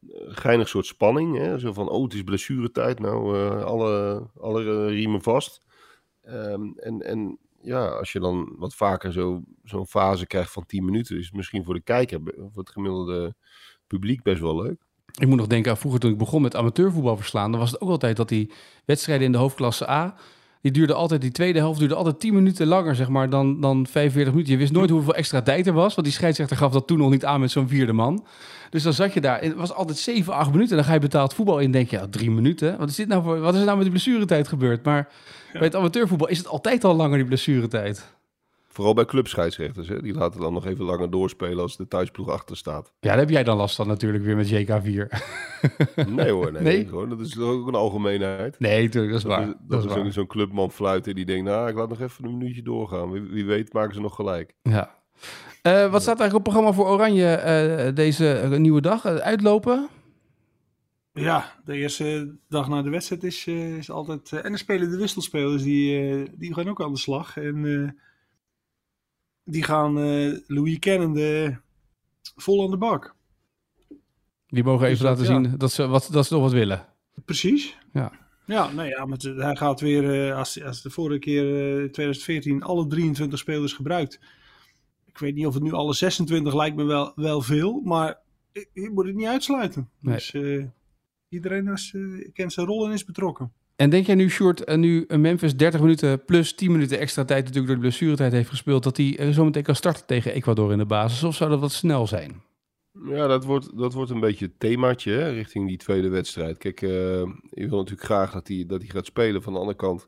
eh, 0.01 0.07
geinig 0.27 0.67
soort 0.69 0.85
spanning. 0.85 1.37
Hè? 1.37 1.59
Zo 1.59 1.73
van, 1.73 1.89
oh, 1.89 2.03
het 2.03 2.13
is 2.13 2.23
blessuretijd. 2.23 2.99
Nou, 2.99 3.37
eh, 3.37 3.63
alle, 3.63 4.23
alle 4.39 4.87
riemen 4.87 5.21
vast. 5.21 5.61
Ehm, 6.23 6.61
en, 6.75 7.01
en 7.01 7.37
ja, 7.63 7.87
als 7.87 8.11
je 8.11 8.19
dan 8.19 8.55
wat 8.57 8.75
vaker 8.75 9.11
zo, 9.11 9.41
zo'n 9.63 9.87
fase 9.87 10.27
krijgt 10.27 10.51
van 10.51 10.65
10 10.65 10.85
minuten, 10.85 11.17
is 11.17 11.25
het 11.25 11.35
misschien 11.35 11.63
voor 11.63 11.73
de 11.73 11.81
kijker, 11.81 12.19
voor 12.23 12.63
het 12.63 12.69
gemiddelde 12.69 13.35
publiek 13.87 14.21
best 14.21 14.41
wel 14.41 14.61
leuk. 14.63 14.85
Ik 15.19 15.27
moet 15.27 15.37
nog 15.37 15.47
denken 15.47 15.71
aan 15.71 15.77
vroeger 15.77 15.99
toen 15.99 16.11
ik 16.11 16.17
begon 16.17 16.41
met 16.41 16.55
amateurvoetbal 16.55 17.17
verslaan. 17.17 17.51
Dan 17.51 17.59
was 17.59 17.71
het 17.71 17.81
ook 17.81 17.89
altijd 17.89 18.17
dat 18.17 18.29
die 18.29 18.51
wedstrijden 18.85 19.25
in 19.25 19.31
de 19.31 19.37
hoofdklasse 19.37 19.89
A... 19.89 20.15
die 20.63 20.71
duurde 20.71 20.93
altijd, 20.93 21.21
die 21.21 21.31
tweede 21.31 21.59
helft 21.59 21.79
duurde 21.79 21.95
altijd 21.95 22.19
10 22.19 22.33
minuten 22.33 22.67
langer 22.67 22.95
zeg 22.95 23.09
maar, 23.09 23.29
dan, 23.29 23.61
dan 23.61 23.87
45 23.87 24.33
minuten. 24.33 24.53
Je 24.53 24.59
wist 24.59 24.71
nooit 24.71 24.89
hoeveel 24.89 25.15
extra 25.15 25.41
tijd 25.41 25.67
er 25.67 25.73
was. 25.73 25.95
Want 25.95 26.07
die 26.07 26.15
scheidsrechter 26.15 26.57
gaf 26.57 26.71
dat 26.71 26.87
toen 26.87 26.97
nog 26.97 27.09
niet 27.11 27.25
aan 27.25 27.39
met 27.39 27.51
zo'n 27.51 27.67
vierde 27.67 27.93
man. 27.93 28.25
Dus 28.69 28.83
dan 28.83 28.93
zat 28.93 29.13
je 29.13 29.21
daar. 29.21 29.41
Het 29.41 29.53
was 29.53 29.73
altijd 29.73 29.97
7, 29.97 30.33
8 30.33 30.51
minuten. 30.51 30.75
Dan 30.75 30.85
ga 30.85 30.93
je 30.93 30.99
betaald 30.99 31.33
voetbal 31.33 31.59
in 31.59 31.65
en 31.65 31.71
denk 31.71 31.89
je, 31.89 31.97
ja, 31.97 32.07
drie 32.09 32.31
minuten. 32.31 32.77
Wat 32.77 32.89
is, 32.89 32.95
dit 32.95 33.07
nou 33.07 33.23
voor, 33.23 33.39
wat 33.39 33.53
is 33.53 33.59
er 33.59 33.65
nou 33.65 33.77
met 33.77 33.85
de 33.85 33.91
blessuretijd 33.91 34.47
gebeurd? 34.47 34.85
Maar 34.85 35.09
bij 35.51 35.61
het 35.61 35.75
amateurvoetbal 35.75 36.27
is 36.27 36.37
het 36.37 36.47
altijd 36.47 36.83
al 36.83 36.95
langer, 36.95 37.17
die 37.17 37.27
blessuretijd. 37.27 38.13
Vooral 38.73 38.93
bij 38.93 39.05
clubscheidsrechters. 39.05 39.87
Hè? 39.87 40.01
Die 40.01 40.13
laten 40.13 40.39
dan 40.41 40.53
nog 40.53 40.65
even 40.65 40.85
langer 40.85 41.09
doorspelen 41.09 41.59
als 41.59 41.77
de 41.77 41.87
thuisploeg 41.87 42.29
achter 42.29 42.57
staat. 42.57 42.91
Ja, 42.99 43.09
daar 43.09 43.17
heb 43.17 43.29
jij 43.29 43.43
dan 43.43 43.57
last 43.57 43.75
van 43.75 43.87
natuurlijk 43.87 44.23
weer 44.23 44.35
met 44.35 44.49
JK4. 44.51 45.07
Nee 46.09 46.31
hoor, 46.31 46.51
nee. 46.51 46.61
Nee? 46.61 46.87
Gewoon, 46.87 47.09
dat 47.09 47.19
is 47.19 47.29
toch 47.29 47.43
ook 47.49 47.67
een 47.67 47.75
algemeenheid. 47.75 48.59
Nee, 48.59 48.83
natuurlijk, 48.83 49.13
dat 49.13 49.21
is 49.21 49.27
waar. 49.27 49.41
is, 49.41 49.53
Dat 49.67 49.83
dat 49.89 50.05
is 50.05 50.13
zo'n 50.13 50.27
clubman 50.27 50.71
fluiten 50.71 51.15
die 51.15 51.25
denkt, 51.25 51.45
nou, 51.45 51.69
ik 51.69 51.75
laat 51.75 51.89
nog 51.89 52.01
even 52.01 52.25
een 52.25 52.37
minuutje 52.37 52.61
doorgaan. 52.61 53.11
Wie, 53.11 53.21
wie 53.21 53.45
weet 53.45 53.73
maken 53.73 53.93
ze 53.93 54.01
nog 54.01 54.15
gelijk. 54.15 54.53
Ja. 54.61 54.95
Eh, 55.61 55.91
wat 55.91 56.01
staat 56.01 56.19
eigenlijk 56.19 56.33
op 56.33 56.33
het 56.33 56.43
programma 56.43 56.71
voor 56.73 56.87
Oranje 56.87 57.25
eh, 57.33 57.95
deze 57.95 58.55
nieuwe 58.57 58.81
dag? 58.81 59.05
Eh, 59.05 59.15
uitlopen? 59.15 59.87
Ja, 61.13 61.51
de 61.65 61.73
eerste 61.73 62.35
dag 62.49 62.67
na 62.69 62.81
de 62.81 62.89
wedstrijd 62.89 63.23
is, 63.23 63.47
eh, 63.47 63.77
is 63.77 63.89
altijd... 63.91 64.31
eh, 64.31 64.37
en 64.39 64.49
dan 64.49 64.57
spelen 64.57 64.89
de 64.91 64.97
wisselspelers, 64.97 65.63
die, 65.63 65.99
eh, 66.09 66.27
die 66.35 66.53
gaan 66.53 66.69
ook 66.69 66.81
aan 66.81 66.93
de 66.93 66.99
slag. 66.99 67.37
En 67.37 67.65
eh, 67.65 67.89
die 69.43 69.63
gaan 69.63 69.99
eh, 69.99 70.37
Louis 70.47 70.79
kennende 70.79 71.59
vol 72.35 72.63
aan 72.63 72.71
de 72.71 72.77
bak. 72.77 73.15
Die 74.47 74.63
mogen 74.63 74.87
even 74.87 74.89
Dus 75.05 75.07
dat, 75.17 75.17
laten 75.27 75.33
ja. 75.43 75.49
zien 75.49 75.57
dat 75.57 75.71
ze, 75.71 75.87
wat, 75.87 76.09
dat 76.11 76.25
ze 76.25 76.33
nog 76.33 76.43
wat 76.43 76.51
willen. 76.51 76.85
Precies. 77.25 77.77
Ja. 77.93 78.11
Ja, 78.45 78.71
nou 78.71 78.87
ja, 78.87 79.07
het- 79.07 79.21
hij 79.23 79.55
gaat 79.55 79.79
weer, 79.79 80.27
eh, 80.29 80.37
als, 80.37 80.63
als 80.63 80.81
de 80.81 80.89
vorige 80.89 81.19
keer 81.19 81.43
eh, 81.43 81.81
in 81.83 81.91
2014 81.91 82.63
alle 82.63 82.87
23 82.87 83.39
spelers 83.39 83.73
gebruikt. 83.73 84.19
Ik 85.05 85.17
weet 85.17 85.35
niet 85.35 85.45
of 85.45 85.53
het 85.53 85.63
nu 85.63 85.71
alle 85.71 85.93
26 85.93 86.53
lijkt 86.53 86.75
me 86.75 86.83
wel, 86.83 87.11
wel 87.15 87.41
veel, 87.41 87.81
maar 87.83 88.19
ik, 88.51 88.69
ik 88.73 88.91
moet 88.91 89.05
het 89.05 89.15
niet 89.15 89.27
uitsluiten. 89.27 89.89
Nee. 89.99 90.15
Dus 90.15 90.33
iedereen 91.29 91.67
is, 91.67 91.93
eh, 91.95 92.31
kent 92.33 92.53
zijn 92.53 92.65
rol 92.65 92.85
en 92.85 92.91
is 92.93 93.05
betrokken. 93.05 93.51
En 93.83 93.89
denk 93.89 94.05
jij 94.05 94.15
nu, 94.15 94.29
Short, 94.29 94.63
en 94.63 94.79
nu 94.79 95.05
een 95.07 95.21
Memphis 95.21 95.55
30 95.55 95.79
minuten 95.79 96.25
plus 96.25 96.55
10 96.55 96.71
minuten 96.71 96.99
extra 96.99 97.25
tijd 97.25 97.39
natuurlijk 97.39 97.67
door 97.67 97.75
de 97.75 97.81
blessuretijd 97.81 98.31
heeft 98.31 98.49
gespeeld, 98.49 98.83
dat 98.83 98.97
hij 98.97 99.17
eh, 99.17 99.29
zo 99.29 99.43
meteen 99.43 99.63
kan 99.63 99.75
starten 99.75 100.05
tegen 100.05 100.33
Ecuador 100.33 100.71
in 100.71 100.77
de 100.77 100.85
basis? 100.85 101.23
Of 101.23 101.35
zou 101.35 101.49
dat 101.49 101.59
wat 101.59 101.71
snel 101.71 102.07
zijn? 102.07 102.41
Ja, 103.05 103.27
dat 103.27 103.45
wordt, 103.45 103.77
dat 103.77 103.93
wordt 103.93 104.11
een 104.11 104.19
beetje 104.19 104.45
het 104.45 104.59
themaatje 104.59 105.29
richting 105.29 105.67
die 105.67 105.77
tweede 105.77 106.09
wedstrijd. 106.09 106.57
Kijk, 106.57 106.81
eh, 106.81 106.89
je 106.89 107.67
wil 107.69 107.77
natuurlijk 107.77 108.03
graag 108.03 108.31
dat 108.31 108.47
hij 108.47 108.65
dat 108.67 108.81
hij 108.81 108.89
gaat 108.89 109.05
spelen. 109.05 109.41
Van 109.41 109.53
de 109.53 109.59
andere 109.59 109.77
kant 109.77 110.07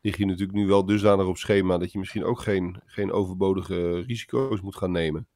lig 0.00 0.16
je 0.16 0.26
natuurlijk 0.26 0.58
nu 0.58 0.66
wel 0.66 0.84
dusdanig 0.84 1.26
op 1.26 1.36
schema 1.36 1.78
dat 1.78 1.92
je 1.92 1.98
misschien 1.98 2.24
ook 2.24 2.40
geen, 2.40 2.80
geen 2.86 3.12
overbodige 3.12 4.00
risico's 4.00 4.60
moet 4.60 4.76
gaan 4.76 4.92
nemen. 4.92 5.26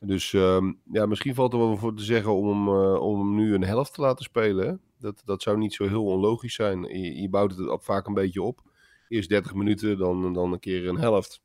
Dus 0.00 0.32
ehm, 0.32 0.72
ja, 0.92 1.06
misschien 1.06 1.34
valt 1.34 1.52
er 1.52 1.58
wel 1.58 1.76
voor 1.76 1.94
te 1.94 2.04
zeggen 2.04 2.34
om 2.34 2.68
eh, 2.68 3.00
om 3.00 3.18
hem 3.18 3.34
nu 3.34 3.54
een 3.54 3.64
helft 3.64 3.94
te 3.94 4.00
laten 4.00 4.24
spelen. 4.24 4.80
Dat, 4.98 5.22
dat 5.24 5.42
zou 5.42 5.58
niet 5.58 5.74
zo 5.74 5.88
heel 5.88 6.04
onlogisch 6.04 6.54
zijn. 6.54 6.82
Je, 7.20 7.28
bouwt 7.28 7.56
het 7.56 7.84
vaak 7.84 8.06
een 8.06 8.14
beetje 8.14 8.42
op. 8.42 8.62
Eerst 9.08 9.28
30 9.28 9.54
minuten, 9.54 9.98
dan, 9.98 10.32
dan 10.32 10.52
een 10.52 10.58
keer 10.58 10.88
een 10.88 10.98
helft. 10.98 11.42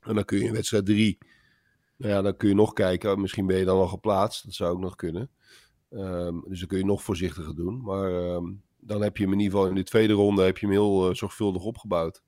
En 0.00 0.14
dan 0.14 0.24
kun 0.24 0.38
je 0.38 0.44
in 0.44 0.52
wedstrijd 0.52 0.86
3 0.86 1.18
nou 1.98 2.12
ja, 2.12 2.22
dan 2.22 2.36
kun 2.36 2.48
je 2.48 2.54
nog 2.54 2.72
kijken. 2.72 3.20
Misschien 3.20 3.46
ben 3.46 3.58
je 3.58 3.64
dan 3.64 3.78
al 3.78 3.86
geplaatst. 3.86 4.44
Dat 4.44 4.54
zou 4.54 4.72
ook 4.72 4.80
nog 4.80 4.94
kunnen. 4.96 5.30
Ehm, 5.90 6.34
dus 6.48 6.58
dan 6.58 6.68
kun 6.68 6.78
je 6.78 6.84
nog 6.84 7.02
voorzichtiger 7.02 7.54
doen. 7.54 7.82
Maar 7.82 8.12
ehm, 8.12 8.44
dan 8.80 9.02
heb 9.02 9.16
je 9.16 9.22
hem 9.22 9.32
in 9.32 9.38
ieder 9.38 9.54
geval 9.54 9.70
in 9.70 9.74
de 9.74 9.82
tweede 9.82 10.12
ronde 10.12 10.42
heb 10.42 10.58
je 10.58 10.66
hem 10.66 10.74
heel 10.74 11.08
eh, 11.08 11.14
zorgvuldig 11.14 11.62
opgebouwd. 11.62 12.22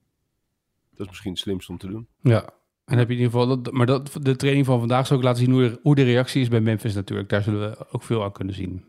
Dat 0.91 1.01
is 1.01 1.07
misschien 1.07 1.31
het 1.31 1.41
slimste 1.41 1.73
om 1.73 1.79
te 1.79 1.87
doen. 1.87 2.09
Ja. 2.21 2.51
En 2.85 2.99
heb 2.99 3.09
je 3.09 3.15
in 3.15 3.21
ieder 3.21 3.41
geval, 3.41 3.63
dat, 3.63 3.73
maar 3.73 3.87
dat, 3.87 4.17
de 4.21 4.37
training 4.37 4.67
van 4.67 4.79
vandaag 4.79 5.07
zou 5.07 5.19
ook 5.19 5.25
laten 5.25 5.45
zien 5.45 5.79
hoe 5.83 5.95
de 5.95 6.03
reactie 6.03 6.41
is 6.43 6.49
bij 6.49 6.61
Memphis 6.61 6.95
natuurlijk. 6.95 7.29
Daar 7.29 7.43
zullen 7.43 7.71
we 7.71 7.91
ook 7.91 8.03
veel 8.03 8.23
aan 8.23 8.33
kunnen 8.33 8.55
zien. 8.55 8.85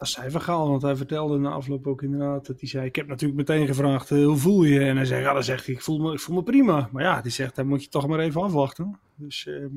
Dat 0.00 0.08
zei 0.08 0.30
Vergaal, 0.30 0.68
want 0.68 0.82
hij 0.82 0.96
vertelde 0.96 1.38
na 1.38 1.50
afloop 1.50 1.86
ook 1.86 2.02
inderdaad 2.02 2.46
dat 2.46 2.60
hij 2.60 2.68
zei... 2.68 2.86
Ik 2.86 2.96
heb 2.96 3.06
natuurlijk 3.06 3.38
meteen 3.38 3.66
gevraagd, 3.66 4.10
eh, 4.10 4.24
hoe 4.24 4.36
voel 4.36 4.62
je 4.62 4.72
je? 4.74 4.84
En 4.84 4.96
hij 4.96 5.04
zei, 5.04 5.22
ja, 5.22 5.32
dan 5.32 5.44
zegt 5.44 5.66
hij, 5.66 5.74
ik 5.74 5.82
voel 5.82 5.98
me, 5.98 6.12
ik 6.12 6.20
voel 6.20 6.36
me 6.36 6.42
prima. 6.42 6.88
Maar 6.92 7.02
ja, 7.02 7.20
die 7.20 7.32
zegt, 7.32 7.56
dan 7.56 7.66
moet 7.66 7.82
je 7.82 7.88
toch 7.88 8.06
maar 8.06 8.18
even 8.18 8.42
afwachten. 8.42 8.98
Dus 9.16 9.46
ehm 9.46 9.74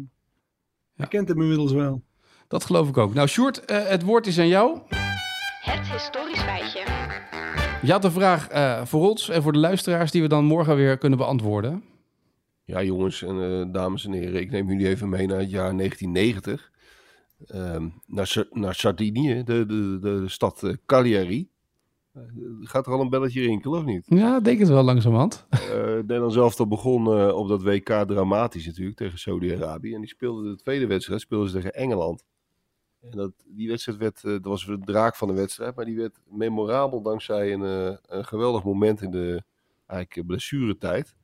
hij 0.95 1.07
kent 1.07 1.27
hem 1.27 1.41
inmiddels 1.41 1.71
wel. 1.71 2.01
Dat 2.47 2.65
geloof 2.65 2.89
ik 2.89 2.97
ook. 2.97 3.13
Nou, 3.13 3.27
Sjoerd, 3.27 3.65
eh, 3.65 3.87
het 3.87 4.03
woord 4.03 4.27
is 4.27 4.39
aan 4.39 4.47
jou. 4.47 4.79
Het 5.61 5.91
historisch 5.91 6.41
feitje. 6.41 6.83
Je 7.81 7.91
had 7.91 8.03
een 8.03 8.11
vraag 8.11 8.47
eh, 8.47 8.85
voor 8.85 9.09
ons 9.09 9.29
en 9.29 9.41
voor 9.41 9.51
de 9.51 9.59
luisteraars 9.59 10.11
die 10.11 10.21
we 10.21 10.27
dan 10.27 10.45
morgen 10.45 10.75
weer 10.75 10.97
kunnen 10.97 11.17
beantwoorden. 11.17 11.83
Ja, 12.65 12.83
jongens 12.83 13.23
en 13.23 13.43
eh, 13.43 13.73
dames 13.73 14.05
en 14.05 14.11
heren, 14.11 14.41
ik 14.41 14.51
neem 14.51 14.67
jullie 14.67 14.87
even 14.87 15.09
mee 15.09 15.27
naar 15.27 15.39
het 15.39 15.49
jaar 15.49 15.75
1990. 15.77 16.71
Ehm, 17.47 17.89
naar, 18.05 18.45
naar 18.51 18.75
Sardinië, 18.75 19.43
de, 19.43 19.65
de, 19.65 19.97
de 20.01 20.29
stad 20.29 20.63
eh, 20.63 20.73
Cagliari. 20.85 21.49
Eh, 22.11 22.21
gaat 22.59 22.85
er 22.87 22.93
al 22.93 23.01
een 23.01 23.09
belletje 23.09 23.41
rinkelen 23.41 23.79
of 23.79 23.85
niet? 23.85 24.05
Ja, 24.07 24.37
ik 24.37 24.43
denk 24.43 24.59
het 24.59 24.67
wel 24.67 24.83
langzamerhand. 24.83 25.45
Eh 25.49 25.83
Nederland 25.93 26.33
zelf 26.33 26.59
al 26.59 26.67
begon 26.67 27.31
op 27.31 27.47
dat 27.47 27.63
WK 27.63 27.89
dramatisch 28.07 28.65
natuurlijk 28.65 28.97
tegen 28.97 29.19
Saudi-Arabië. 29.19 29.93
En 29.93 29.99
die 29.99 30.09
speelde 30.09 30.49
de 30.49 30.55
tweede 30.55 30.87
wedstrijd 30.87 31.21
speelden 31.21 31.49
ze 31.49 31.55
tegen 31.55 31.73
Engeland. 31.73 32.23
En 33.01 33.17
dat, 33.17 33.31
die 33.45 33.67
wedstrijd 33.67 33.97
werd, 33.97 34.21
dat 34.21 34.43
was 34.43 34.65
de 34.65 34.79
draak 34.79 35.15
van 35.15 35.27
de 35.27 35.33
wedstrijd, 35.33 35.75
maar 35.75 35.85
die 35.85 35.97
werd 35.97 36.19
memorabel 36.29 37.01
dankzij 37.01 37.53
een, 37.53 37.97
een 38.05 38.25
geweldig 38.25 38.63
moment 38.63 39.01
in 39.01 39.11
de 39.11 39.43
eigenlijk 39.87 40.27
blessuretijd. 40.27 41.15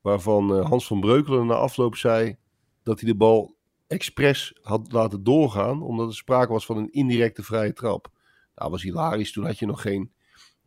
Waarvan 0.00 0.60
Hans 0.60 0.86
van 0.86 1.00
Breukelen 1.00 1.46
na 1.46 1.54
afloop 1.54 1.96
zei 1.96 2.36
dat 2.82 3.00
hij 3.00 3.10
de 3.10 3.16
bal 3.16 3.53
expres 3.94 4.58
had 4.62 4.92
laten 4.92 5.24
doorgaan, 5.24 5.82
omdat 5.82 6.08
er 6.08 6.14
sprake 6.14 6.52
was 6.52 6.66
van 6.66 6.76
een 6.76 6.92
indirecte 6.92 7.42
vrije 7.42 7.72
trap. 7.72 8.08
Nou, 8.54 8.70
was 8.70 8.82
hilarisch. 8.82 9.32
Toen 9.32 9.44
had 9.44 9.58
je 9.58 9.66
nog 9.66 9.82
geen 9.82 10.12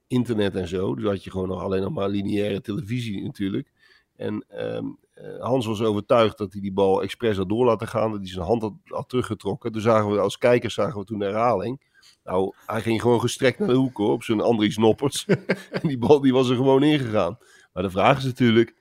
internet 0.07 0.55
en 0.55 0.67
zo. 0.67 0.95
Dus 0.95 1.05
had 1.05 1.23
je 1.23 1.31
gewoon 1.31 1.47
nog 1.47 1.61
alleen 1.61 1.81
nog 1.81 1.93
maar 1.93 2.09
lineaire 2.09 2.61
televisie 2.61 3.23
natuurlijk. 3.23 3.71
En 4.15 4.45
ehm, 4.47 4.85
eh, 5.13 5.39
Hans 5.39 5.65
was 5.65 5.81
overtuigd 5.81 6.37
dat 6.37 6.51
hij 6.51 6.61
die 6.61 6.73
bal 6.73 7.03
expres 7.03 7.37
had 7.37 7.49
door 7.49 7.65
laten 7.65 7.87
gaan. 7.87 8.11
Dat 8.11 8.19
hij 8.19 8.29
zijn 8.29 8.45
hand 8.45 8.61
had, 8.61 8.73
had 8.83 9.09
teruggetrokken. 9.09 9.71
Toen 9.71 9.81
zagen 9.81 10.11
we 10.11 10.19
als 10.19 10.37
kijkers 10.37 10.73
zagen 10.73 10.99
we 10.99 11.05
toen 11.05 11.19
de 11.19 11.25
herhaling. 11.25 11.81
Nou, 12.23 12.53
hij 12.65 12.81
ging 12.81 13.01
gewoon 13.01 13.19
gestrekt 13.19 13.59
naar 13.59 13.67
de 13.67 13.73
hoek 13.73 13.97
hoor, 13.97 14.11
op 14.11 14.23
zijn 14.23 14.41
Andries 14.41 14.77
Noppers. 14.77 15.25
en 15.81 15.87
die 15.87 15.97
bal 15.97 16.21
die 16.21 16.33
was 16.33 16.49
er 16.49 16.55
gewoon 16.55 16.83
ingegaan. 16.83 17.37
Maar 17.73 17.83
de 17.83 17.89
vraag 17.89 18.17
is 18.17 18.23
natuurlijk, 18.23 18.75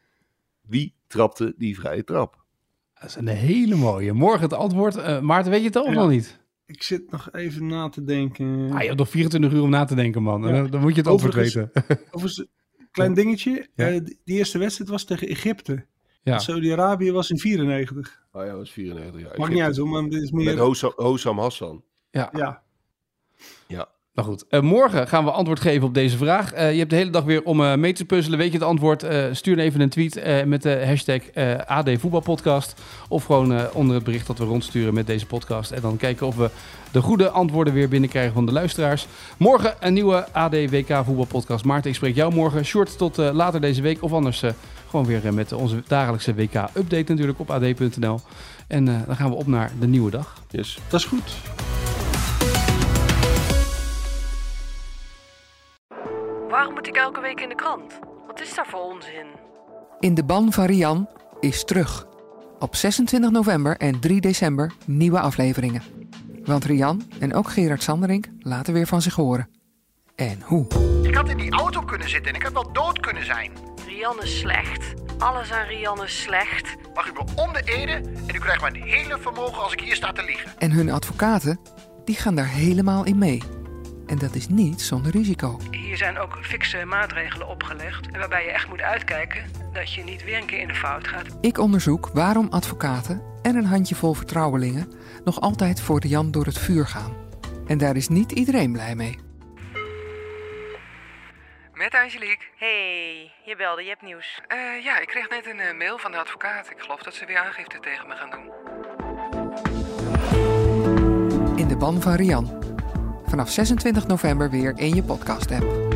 wie 0.60 0.94
trapte 1.06 1.54
die 1.56 1.78
vrije 1.78 2.04
trap? 2.04 2.44
Dat 3.00 3.08
is 3.08 3.14
een 3.16 3.26
hele 3.28 3.74
mooie. 3.74 4.12
Morgen 4.12 4.40
het 4.40 4.52
antwoord. 4.52 4.96
Eh, 4.96 5.20
Maarten, 5.20 5.50
weet 5.50 5.60
je 5.60 5.66
het 5.66 5.76
al 5.76 5.82
of 5.84 5.88
Ja. 5.88 5.94
nog 6.00 6.08
niet? 6.10 6.40
Ik 6.66 6.82
zit 6.82 7.10
nog 7.10 7.28
even 7.32 7.66
na 7.66 7.88
te 7.88 8.04
denken. 8.04 8.70
Ah, 8.72 8.80
je 8.80 8.86
hebt 8.86 8.98
nog 8.98 9.08
24 9.08 9.52
uur 9.52 9.62
om 9.62 9.70
na 9.70 9.84
te 9.84 9.94
denken, 9.94 10.22
man. 10.22 10.42
Ja. 10.42 10.52
Dan, 10.52 10.70
dan 10.70 10.80
moet 10.80 10.94
je 10.94 10.98
het 11.00 11.06
antwoord 11.08 11.34
Overigens- 11.36 11.72
weten. 11.74 11.98
Overigens, 12.10 12.46
klein 12.90 13.14
dingetje. 13.14 13.68
Ja. 13.74 13.88
eh, 13.88 14.00
die 14.04 14.18
eerste 14.24 14.58
wedstrijd 14.58 14.90
was 14.90 15.04
tegen 15.04 15.28
Egypte. 15.28 15.86
Ja. 16.22 16.38
Saudi-Arabië 16.38 17.12
was 17.12 17.30
in 17.30 17.38
94. 17.38 18.22
Oh 18.32 18.42
ja, 18.42 18.48
dat 18.48 18.58
was 18.58 18.70
94 18.72 19.20
jaar. 19.20 19.38
Maakt 19.38 19.52
niet 19.52 19.62
uit 19.62 19.76
hoor, 19.76 19.88
maar 19.88 20.02
dit 20.08 20.22
is 20.22 20.30
meer... 20.30 20.44
Met 20.44 20.58
Hossam, 20.58 20.92
Hossam 20.96 21.38
Hassan. 21.38 21.84
Ja. 22.10 22.28
Ja, 22.32 22.62
Ja. 23.66 23.88
Nou 24.16 24.28
goed, 24.28 24.44
eh, 24.48 24.60
morgen 24.60 25.08
gaan 25.08 25.24
we 25.24 25.30
antwoord 25.30 25.60
geven 25.60 25.86
op 25.86 25.94
deze 25.94 26.16
vraag. 26.16 26.52
Eh, 26.52 26.72
je 26.72 26.78
hebt 26.78 26.90
de 26.90 26.96
hele 26.96 27.10
dag 27.10 27.24
weer 27.24 27.42
om 27.42 27.64
eh, 27.64 27.74
mee 27.74 27.92
te 27.92 28.04
puzzelen. 28.04 28.38
Weet 28.38 28.52
je 28.52 28.58
het 28.58 28.66
antwoord? 28.66 29.06
Stuur 29.32 29.58
even 29.58 29.80
een 29.80 29.88
tweet 29.88 30.44
met 30.46 30.62
de 30.62 30.84
hashtag 30.86 31.20
AD 31.66 31.90
Voetbalpodcast. 31.98 32.74
Of 33.08 33.24
gewoon 33.24 33.72
onder 33.72 33.94
het 33.94 34.04
bericht 34.04 34.26
dat 34.26 34.38
we 34.38 34.44
rondsturen 34.44 34.94
met 34.94 35.06
deze 35.06 35.26
podcast. 35.26 35.70
En 35.70 35.80
dan 35.80 35.96
kijken 35.96 36.26
of 36.26 36.36
we 36.36 36.50
de 36.92 37.00
goede 37.00 37.30
antwoorden 37.30 37.72
weer 37.74 37.88
binnenkrijgen 37.88 38.32
van 38.32 38.46
de 38.46 38.52
luisteraars. 38.52 39.06
Morgen 39.36 39.74
een 39.80 39.94
nieuwe 39.94 40.32
AD 40.32 40.52
WK 40.52 41.04
Voetbalpodcast. 41.04 41.64
Maarten, 41.64 41.90
ik 41.90 41.96
spreek 41.96 42.14
jou 42.14 42.34
morgen. 42.34 42.64
Short 42.64 42.98
tot 42.98 43.16
later 43.16 43.60
deze 43.60 43.82
week. 43.82 44.02
Of 44.02 44.12
anders 44.12 44.42
gewoon 44.90 45.06
weer 45.06 45.34
met 45.34 45.52
onze 45.52 45.82
dagelijkse 45.86 46.34
WK-update 46.34 47.12
natuurlijk 47.12 47.40
op 47.40 47.50
ad.nl. 47.50 48.20
En 48.66 48.84
dan 48.84 49.16
gaan 49.16 49.30
we 49.30 49.36
op 49.36 49.46
naar 49.46 49.72
de 49.80 49.86
nieuwe 49.86 50.10
dag. 50.10 50.42
Yes. 50.50 50.78
Dat 50.88 51.00
is 51.00 51.06
goed. 51.06 51.36
Waarom 56.66 56.84
moet 56.84 56.96
ik 56.96 57.02
elke 57.02 57.20
week 57.20 57.40
in 57.40 57.48
de 57.48 57.54
krant? 57.54 57.98
Wat 58.26 58.40
is 58.40 58.54
daar 58.54 58.66
voor 58.66 58.80
onzin? 58.80 59.26
In 60.00 60.14
de 60.14 60.24
ban 60.24 60.52
van 60.52 60.64
Rian 60.64 61.08
is 61.40 61.64
terug. 61.64 62.06
Op 62.58 62.74
26 62.74 63.30
november 63.30 63.76
en 63.76 64.00
3 64.00 64.20
december 64.20 64.72
nieuwe 64.86 65.20
afleveringen. 65.20 65.82
Want 66.44 66.64
Rian 66.64 67.02
en 67.20 67.34
ook 67.34 67.50
Gerard 67.50 67.82
Sanderink 67.82 68.28
laten 68.40 68.72
weer 68.72 68.86
van 68.86 69.02
zich 69.02 69.14
horen. 69.14 69.48
En 70.14 70.40
hoe? 70.42 70.66
Ik 71.02 71.14
had 71.14 71.28
in 71.28 71.36
die 71.36 71.52
auto 71.52 71.80
kunnen 71.80 72.08
zitten 72.08 72.30
en 72.30 72.36
ik 72.36 72.42
had 72.42 72.52
wel 72.52 72.72
dood 72.72 73.00
kunnen 73.00 73.24
zijn. 73.24 73.52
Rian 73.86 74.22
is 74.22 74.38
slecht. 74.38 74.94
Alles 75.18 75.52
aan 75.52 75.66
Rian 75.66 76.04
is 76.04 76.22
slecht. 76.22 76.76
Mag 76.94 77.08
u 77.08 77.12
me 77.12 77.24
om 77.34 77.52
de 77.52 77.62
ede 77.64 77.92
en 78.26 78.34
u 78.34 78.38
krijgt 78.38 78.62
mijn 78.62 78.82
hele 78.82 79.18
vermogen 79.18 79.62
als 79.62 79.72
ik 79.72 79.80
hier 79.80 79.94
sta 79.94 80.12
te 80.12 80.24
liegen. 80.24 80.50
En 80.58 80.70
hun 80.70 80.90
advocaten, 80.90 81.60
die 82.04 82.16
gaan 82.16 82.34
daar 82.34 82.48
helemaal 82.48 83.04
in 83.04 83.18
mee. 83.18 83.42
En 84.06 84.18
dat 84.18 84.34
is 84.34 84.48
niet 84.48 84.80
zonder 84.80 85.12
risico. 85.12 85.58
Hier 85.70 85.96
zijn 85.96 86.18
ook 86.18 86.38
fikse 86.42 86.84
maatregelen 86.84 87.48
opgelegd. 87.48 88.10
Waarbij 88.10 88.44
je 88.44 88.50
echt 88.50 88.68
moet 88.68 88.82
uitkijken 88.82 89.44
dat 89.72 89.92
je 89.92 90.04
niet 90.04 90.24
weer 90.24 90.38
een 90.38 90.46
keer 90.46 90.60
in 90.60 90.68
de 90.68 90.74
fout 90.74 91.08
gaat. 91.08 91.26
Ik 91.40 91.58
onderzoek 91.58 92.10
waarom 92.12 92.46
advocaten 92.50 93.22
en 93.42 93.56
een 93.56 93.64
handjevol 93.64 94.14
vertrouwelingen 94.14 94.92
nog 95.24 95.40
altijd 95.40 95.80
voor 95.80 96.00
de 96.00 96.08
Jan 96.08 96.30
door 96.30 96.44
het 96.44 96.58
vuur 96.58 96.86
gaan. 96.86 97.14
En 97.66 97.78
daar 97.78 97.96
is 97.96 98.08
niet 98.08 98.32
iedereen 98.32 98.72
blij 98.72 98.94
mee. 98.94 99.18
Met 101.72 101.94
Angelique. 101.94 102.44
hey, 102.56 103.32
je 103.44 103.56
belde, 103.56 103.82
je 103.82 103.88
hebt 103.88 104.02
nieuws. 104.02 104.40
Eh, 104.46 104.84
ja, 104.84 105.00
ik 105.00 105.06
kreeg 105.06 105.28
net 105.28 105.46
een 105.46 105.60
eh, 105.60 105.76
mail 105.78 105.98
van 105.98 106.10
de 106.10 106.16
advocaat. 106.18 106.70
Ik 106.70 106.80
geloof 106.80 107.02
dat 107.02 107.14
ze 107.14 107.26
weer 107.26 107.38
aangifte 107.38 107.78
tegen 107.80 108.08
me 108.08 108.14
gaan 108.14 108.30
doen. 108.30 108.50
In 111.56 111.68
de 111.68 111.76
ban 111.76 112.02
van 112.02 112.14
Rian. 112.14 112.65
Vanaf 113.26 113.50
26 113.50 114.06
november 114.06 114.50
weer 114.50 114.72
in 114.76 114.94
je 114.94 115.02
podcast-app. 115.02 115.94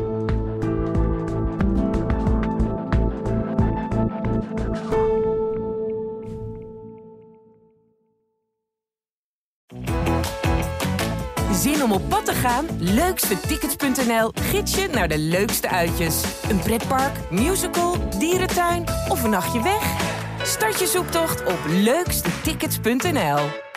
Zin 11.52 11.82
om 11.82 11.92
op 11.92 12.08
pad 12.08 12.24
te 12.24 12.32
gaan? 12.32 12.66
Leukstetickets.nl 12.78 14.32
gids 14.34 14.74
je 14.74 14.88
naar 14.92 15.08
de 15.08 15.18
leukste 15.18 15.68
uitjes. 15.68 16.22
Een 16.48 16.58
pretpark, 16.58 17.30
musical, 17.30 17.96
dierentuin 18.18 18.84
of 19.08 19.24
een 19.24 19.30
nachtje 19.30 19.62
weg? 19.62 20.18
Start 20.42 20.78
je 20.78 20.86
zoektocht 20.86 21.44
op 21.44 21.58
leukstetickets.nl. 21.66 23.69